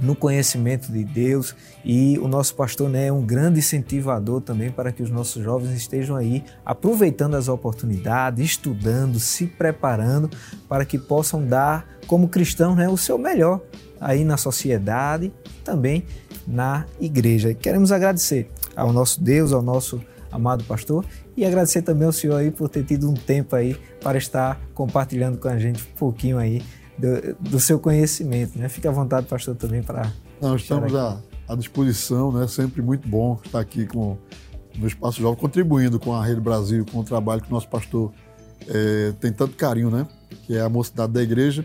no 0.00 0.16
conhecimento 0.16 0.90
de 0.90 1.04
Deus 1.04 1.54
e 1.84 2.18
o 2.18 2.28
nosso 2.28 2.54
pastor 2.54 2.88
né, 2.88 3.08
é 3.08 3.12
um 3.12 3.24
grande 3.24 3.58
incentivador 3.58 4.40
também 4.40 4.70
para 4.70 4.90
que 4.90 5.02
os 5.02 5.10
nossos 5.10 5.42
jovens 5.42 5.72
estejam 5.74 6.16
aí 6.16 6.44
aproveitando 6.64 7.34
as 7.34 7.48
oportunidades, 7.48 8.44
estudando, 8.44 9.20
se 9.20 9.46
preparando 9.46 10.30
para 10.68 10.84
que 10.84 10.98
possam 10.98 11.44
dar 11.44 11.86
como 12.06 12.28
cristãos 12.28 12.76
né, 12.76 12.88
o 12.88 12.96
seu 12.96 13.18
melhor 13.18 13.60
aí 14.00 14.24
na 14.24 14.36
sociedade, 14.36 15.32
também 15.64 16.04
na 16.46 16.86
igreja. 17.00 17.54
Queremos 17.54 17.92
agradecer 17.92 18.50
ao 18.74 18.92
nosso 18.92 19.22
Deus, 19.22 19.52
ao 19.52 19.62
nosso 19.62 20.02
amado 20.30 20.64
pastor 20.64 21.04
e 21.36 21.44
agradecer 21.44 21.82
também 21.82 22.06
ao 22.06 22.12
senhor 22.12 22.36
aí 22.36 22.50
por 22.50 22.68
ter 22.68 22.84
tido 22.84 23.08
um 23.08 23.14
tempo 23.14 23.54
aí 23.54 23.76
para 24.02 24.18
estar 24.18 24.60
compartilhando 24.74 25.38
com 25.38 25.48
a 25.48 25.58
gente 25.58 25.82
um 25.82 25.96
pouquinho 25.96 26.38
aí 26.38 26.62
do, 26.98 27.50
do 27.50 27.60
seu 27.60 27.78
conhecimento, 27.78 28.58
né? 28.58 28.68
Fique 28.68 28.86
à 28.86 28.90
vontade, 28.90 29.26
pastor, 29.26 29.54
também 29.54 29.82
para. 29.82 30.12
Não, 30.40 30.56
estamos 30.56 30.94
à, 30.94 31.20
à, 31.48 31.54
disposição, 31.54 32.32
né? 32.32 32.46
Sempre 32.48 32.82
muito 32.82 33.08
bom 33.08 33.40
estar 33.44 33.60
aqui 33.60 33.86
com 33.86 34.16
no 34.76 34.86
Espaço 34.86 35.20
Jovem, 35.20 35.38
contribuindo 35.38 36.00
com 36.00 36.14
a 36.14 36.24
Rede 36.24 36.40
Brasil, 36.40 36.84
com 36.90 37.00
o 37.00 37.04
trabalho 37.04 37.42
que 37.42 37.48
o 37.48 37.52
nosso 37.52 37.68
pastor 37.68 38.10
é, 38.66 39.12
tem 39.20 39.32
tanto 39.32 39.56
carinho, 39.56 39.90
né? 39.90 40.06
Que 40.46 40.56
é 40.56 40.60
a 40.60 40.68
mocidade 40.68 41.12
da 41.12 41.22
igreja. 41.22 41.64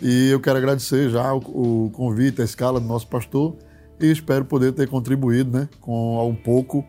E 0.00 0.30
eu 0.30 0.40
quero 0.40 0.56
agradecer 0.56 1.10
já 1.10 1.34
o, 1.34 1.38
o 1.86 1.90
convite, 1.90 2.40
a 2.40 2.44
escala 2.44 2.80
do 2.80 2.86
nosso 2.86 3.06
pastor 3.06 3.56
e 4.00 4.10
espero 4.10 4.46
poder 4.46 4.72
ter 4.72 4.88
contribuído, 4.88 5.58
né? 5.58 5.68
Com 5.80 6.26
um 6.26 6.34
pouco 6.34 6.84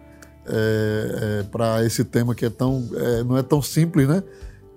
é, 0.45 1.41
é, 1.41 1.43
para 1.43 1.85
esse 1.85 2.03
tema 2.05 2.33
que 2.33 2.45
é 2.45 2.49
tão, 2.49 2.87
não 3.25 3.37
é 3.37 3.43
tão 3.43 3.61
simples, 3.61 4.07
né? 4.07 4.23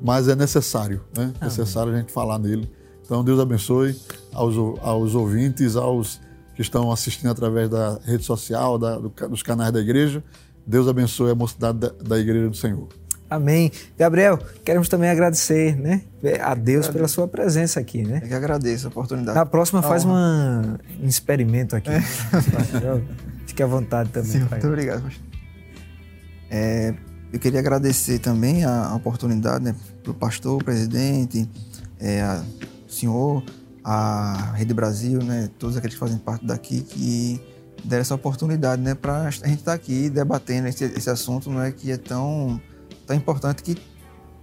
Mas 0.00 0.26
é 0.26 0.34
necessário, 0.34 1.04
né? 1.16 1.32
Necessário 1.40 1.92
a 1.92 1.96
gente 1.96 2.12
falar 2.12 2.38
nele. 2.38 2.68
Então, 3.04 3.22
Deus 3.22 3.38
abençoe 3.38 3.94
aos, 4.32 4.56
aos 4.80 5.14
ouvintes, 5.14 5.76
aos 5.76 6.20
que 6.54 6.62
estão 6.62 6.90
assistindo 6.90 7.30
através 7.30 7.68
da 7.68 7.98
rede 8.04 8.24
social, 8.24 8.78
da, 8.78 8.96
do, 8.96 9.08
dos 9.28 9.42
canais 9.42 9.72
da 9.72 9.80
igreja. 9.80 10.22
Deus 10.66 10.88
abençoe 10.88 11.30
a 11.30 11.34
mocidade 11.34 11.78
da, 11.78 11.88
da 11.88 12.18
Igreja 12.18 12.48
do 12.48 12.56
Senhor. 12.56 12.88
Amém. 13.28 13.70
Gabriel, 13.98 14.38
queremos 14.64 14.88
também 14.88 15.10
agradecer 15.10 15.76
né, 15.76 16.02
a 16.40 16.54
Deus 16.54 16.88
pela 16.88 17.08
sua 17.08 17.26
presença 17.26 17.80
aqui. 17.80 18.02
Né? 18.02 18.20
Eu 18.22 18.28
que 18.28 18.34
agradeço 18.34 18.86
a 18.86 18.90
oportunidade. 18.90 19.36
Na 19.36 19.44
próxima, 19.44 19.82
faz 19.82 20.04
uma, 20.04 20.78
um 21.02 21.06
experimento 21.06 21.74
aqui. 21.74 21.90
É. 21.90 22.00
Fique 23.46 23.62
à 23.62 23.66
vontade 23.66 24.10
também. 24.10 24.30
Sim, 24.30 24.46
muito 24.48 24.66
obrigado. 24.66 25.04
É, 26.50 26.94
eu 27.32 27.40
queria 27.40 27.58
agradecer 27.58 28.20
também 28.20 28.64
a, 28.64 28.86
a 28.86 28.94
oportunidade 28.94 29.64
né, 29.64 29.74
para 30.02 30.12
o 30.12 30.14
pastor, 30.14 30.60
o 30.60 30.64
presidente, 30.64 31.50
é, 31.98 32.22
a, 32.22 32.44
senhor, 32.94 33.42
a 33.82 34.52
Rede 34.54 34.72
Brasil, 34.72 35.22
né, 35.22 35.50
todos 35.58 35.76
aqueles 35.76 35.94
que 35.94 36.00
fazem 36.00 36.18
parte 36.18 36.46
daqui 36.46 36.80
que 36.80 37.40
deram 37.84 38.00
essa 38.00 38.14
oportunidade, 38.14 38.80
né, 38.80 38.94
para 38.94 39.22
a 39.24 39.30
gente 39.30 39.54
estar 39.54 39.72
tá 39.72 39.74
aqui 39.74 40.08
debatendo 40.08 40.68
esse, 40.68 40.84
esse 40.84 41.10
assunto, 41.10 41.50
não 41.50 41.62
é 41.62 41.70
que 41.70 41.92
é 41.92 41.98
tão, 41.98 42.60
tão 43.06 43.14
importante 43.14 43.62
que 43.62 43.76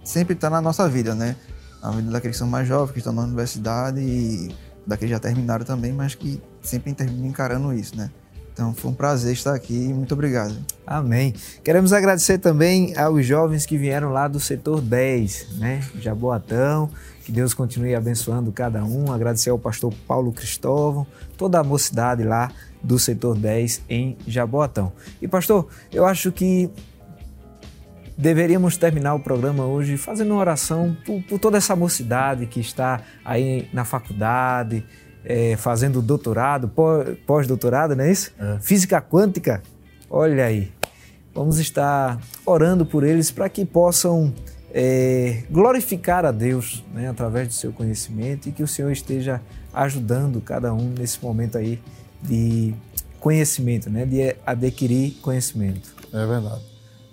sempre 0.04 0.34
está 0.34 0.48
na 0.48 0.60
nossa 0.60 0.88
vida, 0.88 1.14
né, 1.14 1.34
na 1.82 1.90
vida 1.90 2.10
daqueles 2.10 2.36
que 2.36 2.38
são 2.38 2.48
mais 2.48 2.68
jovens, 2.68 2.92
que 2.92 2.98
estão 2.98 3.12
na 3.12 3.22
universidade 3.22 4.00
e 4.00 4.54
daqueles 4.86 5.10
que 5.10 5.16
já 5.16 5.18
terminaram 5.18 5.64
também, 5.64 5.92
mas 5.92 6.14
que 6.14 6.40
sempre 6.60 6.94
terminam 6.94 7.26
encarando 7.26 7.72
isso, 7.72 7.96
né. 7.96 8.10
Então 8.52 8.74
foi 8.74 8.90
um 8.90 8.94
prazer 8.94 9.32
estar 9.32 9.54
aqui 9.54 9.74
e 9.74 9.94
muito 9.94 10.12
obrigado. 10.12 10.54
Amém. 10.86 11.34
Queremos 11.64 11.92
agradecer 11.92 12.38
também 12.38 12.96
aos 12.96 13.24
jovens 13.24 13.64
que 13.64 13.78
vieram 13.78 14.10
lá 14.10 14.28
do 14.28 14.38
setor 14.38 14.80
10, 14.80 15.58
né? 15.58 15.82
Jaboatão, 15.98 16.90
que 17.24 17.32
Deus 17.32 17.54
continue 17.54 17.94
abençoando 17.94 18.52
cada 18.52 18.84
um. 18.84 19.10
Agradecer 19.10 19.50
ao 19.50 19.58
pastor 19.58 19.92
Paulo 20.06 20.32
Cristóvão, 20.32 21.06
toda 21.36 21.58
a 21.58 21.64
mocidade 21.64 22.24
lá 22.24 22.50
do 22.82 22.98
setor 22.98 23.36
10 23.38 23.82
em 23.88 24.16
Jaboatão. 24.26 24.92
E 25.20 25.26
pastor, 25.26 25.68
eu 25.90 26.04
acho 26.04 26.30
que 26.30 26.68
deveríamos 28.16 28.76
terminar 28.76 29.14
o 29.14 29.20
programa 29.20 29.64
hoje 29.64 29.96
fazendo 29.96 30.32
uma 30.32 30.40
oração 30.40 30.96
por, 31.06 31.22
por 31.22 31.38
toda 31.38 31.56
essa 31.56 31.74
mocidade 31.74 32.46
que 32.46 32.60
está 32.60 33.00
aí 33.24 33.68
na 33.72 33.84
faculdade, 33.84 34.84
é, 35.24 35.56
fazendo 35.56 36.02
doutorado, 36.02 36.70
pós-doutorado, 37.26 37.94
não 37.94 38.04
é 38.04 38.10
isso? 38.10 38.32
É. 38.38 38.58
Física 38.60 39.00
quântica. 39.00 39.62
Olha 40.10 40.44
aí. 40.44 40.70
Vamos 41.34 41.58
estar 41.58 42.20
orando 42.44 42.84
por 42.84 43.04
eles 43.04 43.30
para 43.30 43.48
que 43.48 43.64
possam 43.64 44.32
é, 44.72 45.44
glorificar 45.50 46.24
a 46.24 46.30
Deus 46.30 46.84
né, 46.92 47.08
através 47.08 47.48
do 47.48 47.54
seu 47.54 47.72
conhecimento 47.72 48.48
e 48.48 48.52
que 48.52 48.62
o 48.62 48.68
Senhor 48.68 48.90
esteja 48.90 49.40
ajudando 49.72 50.40
cada 50.40 50.74
um 50.74 50.92
nesse 50.98 51.22
momento 51.22 51.56
aí 51.56 51.80
de 52.22 52.74
conhecimento, 53.20 53.88
né, 53.88 54.04
de 54.04 54.36
adquirir 54.44 55.12
conhecimento. 55.22 55.94
É 56.12 56.26
verdade. 56.26 56.62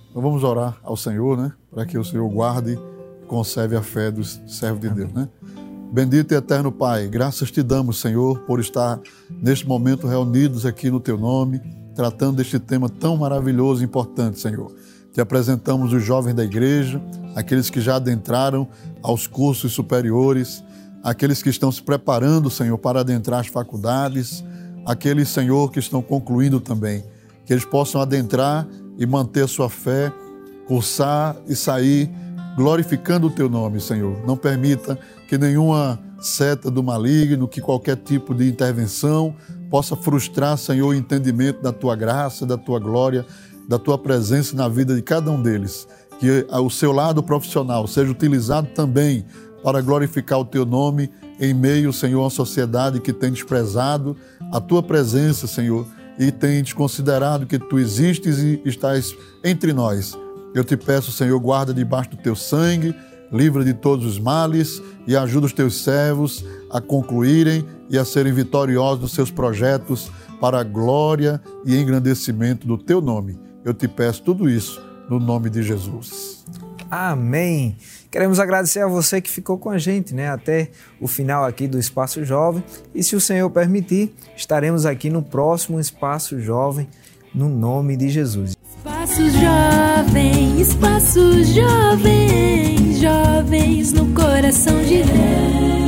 Então 0.09 0.21
vamos 0.21 0.43
orar 0.43 0.77
ao 0.83 0.97
Senhor, 0.97 1.37
né, 1.37 1.53
para 1.71 1.85
que 1.85 1.97
o 1.97 2.03
Senhor 2.03 2.27
guarde 2.29 2.73
e 2.73 3.25
conserve 3.25 3.75
a 3.75 3.81
fé 3.81 4.11
dos 4.11 4.41
servos 4.47 4.81
de 4.81 4.87
Amém. 4.87 5.05
Deus, 5.05 5.13
né? 5.13 5.29
Bendito 5.91 6.35
e 6.35 6.37
eterno 6.37 6.71
Pai, 6.71 7.07
graças 7.07 7.49
te 7.49 7.63
damos, 7.63 7.99
Senhor, 7.99 8.41
por 8.41 8.59
estar 8.59 8.99
neste 9.41 9.67
momento 9.67 10.05
reunidos 10.05 10.63
aqui 10.63 10.91
no 10.91 10.99
teu 10.99 11.17
nome, 11.17 11.59
tratando 11.95 12.37
deste 12.37 12.59
tema 12.59 12.87
tão 12.87 13.17
maravilhoso 13.17 13.81
e 13.81 13.85
importante, 13.85 14.39
Senhor. 14.39 14.71
Te 15.11 15.19
apresentamos 15.19 15.91
os 15.91 16.03
jovens 16.03 16.35
da 16.35 16.43
igreja, 16.43 17.01
aqueles 17.35 17.71
que 17.71 17.81
já 17.81 17.95
adentraram 17.95 18.67
aos 19.01 19.25
cursos 19.25 19.73
superiores, 19.73 20.63
aqueles 21.03 21.41
que 21.41 21.49
estão 21.49 21.71
se 21.71 21.81
preparando, 21.81 22.51
Senhor, 22.51 22.77
para 22.77 22.99
adentrar 22.99 23.39
as 23.39 23.47
faculdades, 23.47 24.43
aqueles, 24.85 25.29
Senhor, 25.29 25.71
que 25.71 25.79
estão 25.79 26.03
concluindo 26.03 26.59
também, 26.59 27.03
que 27.47 27.51
eles 27.51 27.65
possam 27.65 27.99
adentrar 27.99 28.67
e 28.95 29.07
manter 29.07 29.45
a 29.45 29.47
sua 29.47 29.71
fé, 29.71 30.13
cursar 30.67 31.35
e 31.47 31.55
sair 31.55 32.11
glorificando 32.55 33.25
o 33.27 33.31
teu 33.31 33.49
nome, 33.49 33.79
Senhor. 33.79 34.21
Não 34.27 34.37
permita 34.37 34.99
que 35.29 35.37
nenhuma 35.37 35.99
seta 36.19 36.71
do 36.71 36.81
maligno, 36.81 37.47
que 37.47 37.61
qualquer 37.61 37.95
tipo 37.97 38.33
de 38.33 38.49
intervenção 38.49 39.35
possa 39.69 39.95
frustrar, 39.95 40.57
Senhor, 40.57 40.87
o 40.87 40.93
entendimento 40.93 41.61
da 41.61 41.71
tua 41.71 41.95
graça, 41.95 42.47
da 42.47 42.57
tua 42.57 42.79
glória, 42.79 43.23
da 43.67 43.77
tua 43.77 43.95
presença 43.95 44.55
na 44.55 44.67
vida 44.67 44.95
de 44.95 45.03
cada 45.03 45.29
um 45.29 45.39
deles. 45.39 45.87
Que 46.19 46.47
o 46.49 46.69
seu 46.71 46.91
lado 46.91 47.21
profissional 47.21 47.85
seja 47.85 48.11
utilizado 48.11 48.69
também 48.73 49.23
para 49.63 49.81
glorificar 49.81 50.39
o 50.39 50.45
teu 50.45 50.65
nome 50.65 51.11
em 51.39 51.53
meio, 51.53 51.93
Senhor, 51.93 52.21
uma 52.21 52.29
sociedade 52.31 52.99
que 52.99 53.13
tem 53.13 53.31
desprezado 53.31 54.17
a 54.51 54.59
tua 54.59 54.81
presença, 54.81 55.45
Senhor, 55.45 55.85
e 56.17 56.31
tem 56.31 56.63
desconsiderado 56.63 57.45
que 57.45 57.59
tu 57.59 57.77
existes 57.77 58.39
e 58.39 58.59
estás 58.65 59.15
entre 59.43 59.73
nós. 59.73 60.17
Eu 60.55 60.63
te 60.63 60.75
peço, 60.75 61.11
Senhor, 61.11 61.39
guarda 61.39 61.71
debaixo 61.71 62.09
do 62.09 62.17
teu 62.17 62.35
sangue, 62.35 62.95
livra 63.31 63.63
de 63.63 63.73
todos 63.73 64.05
os 64.05 64.19
males 64.19 64.81
e 65.07 65.15
ajuda 65.15 65.45
os 65.45 65.53
teus 65.53 65.83
servos 65.83 66.43
a 66.71 66.81
concluírem 66.81 67.65
e 67.89 67.97
a 67.97 68.05
serem 68.05 68.33
vitoriosos 68.33 69.01
nos 69.01 69.13
seus 69.13 69.31
projetos 69.31 70.11
para 70.39 70.59
a 70.59 70.63
glória 70.63 71.41
e 71.65 71.75
engrandecimento 71.75 72.67
do 72.67 72.77
teu 72.77 73.01
nome. 73.01 73.39
Eu 73.63 73.73
te 73.73 73.87
peço 73.87 74.23
tudo 74.23 74.49
isso 74.49 74.81
no 75.09 75.19
nome 75.19 75.49
de 75.49 75.63
Jesus. 75.63 76.45
Amém. 76.89 77.77
Queremos 78.09 78.39
agradecer 78.39 78.79
a 78.79 78.87
você 78.87 79.21
que 79.21 79.29
ficou 79.29 79.57
com 79.57 79.69
a 79.69 79.77
gente, 79.77 80.15
né, 80.15 80.29
até 80.29 80.71
o 80.99 81.07
final 81.07 81.45
aqui 81.45 81.67
do 81.67 81.77
Espaço 81.77 82.23
Jovem. 82.23 82.63
E 82.95 83.03
se 83.03 83.15
o 83.15 83.21
Senhor 83.21 83.49
permitir, 83.51 84.13
estaremos 84.35 84.85
aqui 84.85 85.09
no 85.09 85.21
próximo 85.21 85.79
Espaço 85.79 86.39
Jovem, 86.39 86.87
no 87.33 87.47
nome 87.47 87.95
de 87.95 88.09
Jesus. 88.09 88.58
Espaços 88.89 89.33
jovens, 89.33 90.59
espaços 90.59 91.47
jovens, 91.49 92.99
jovens 92.99 93.93
no 93.93 94.07
coração 94.07 94.81
de 94.81 95.03
Deus. 95.03 95.78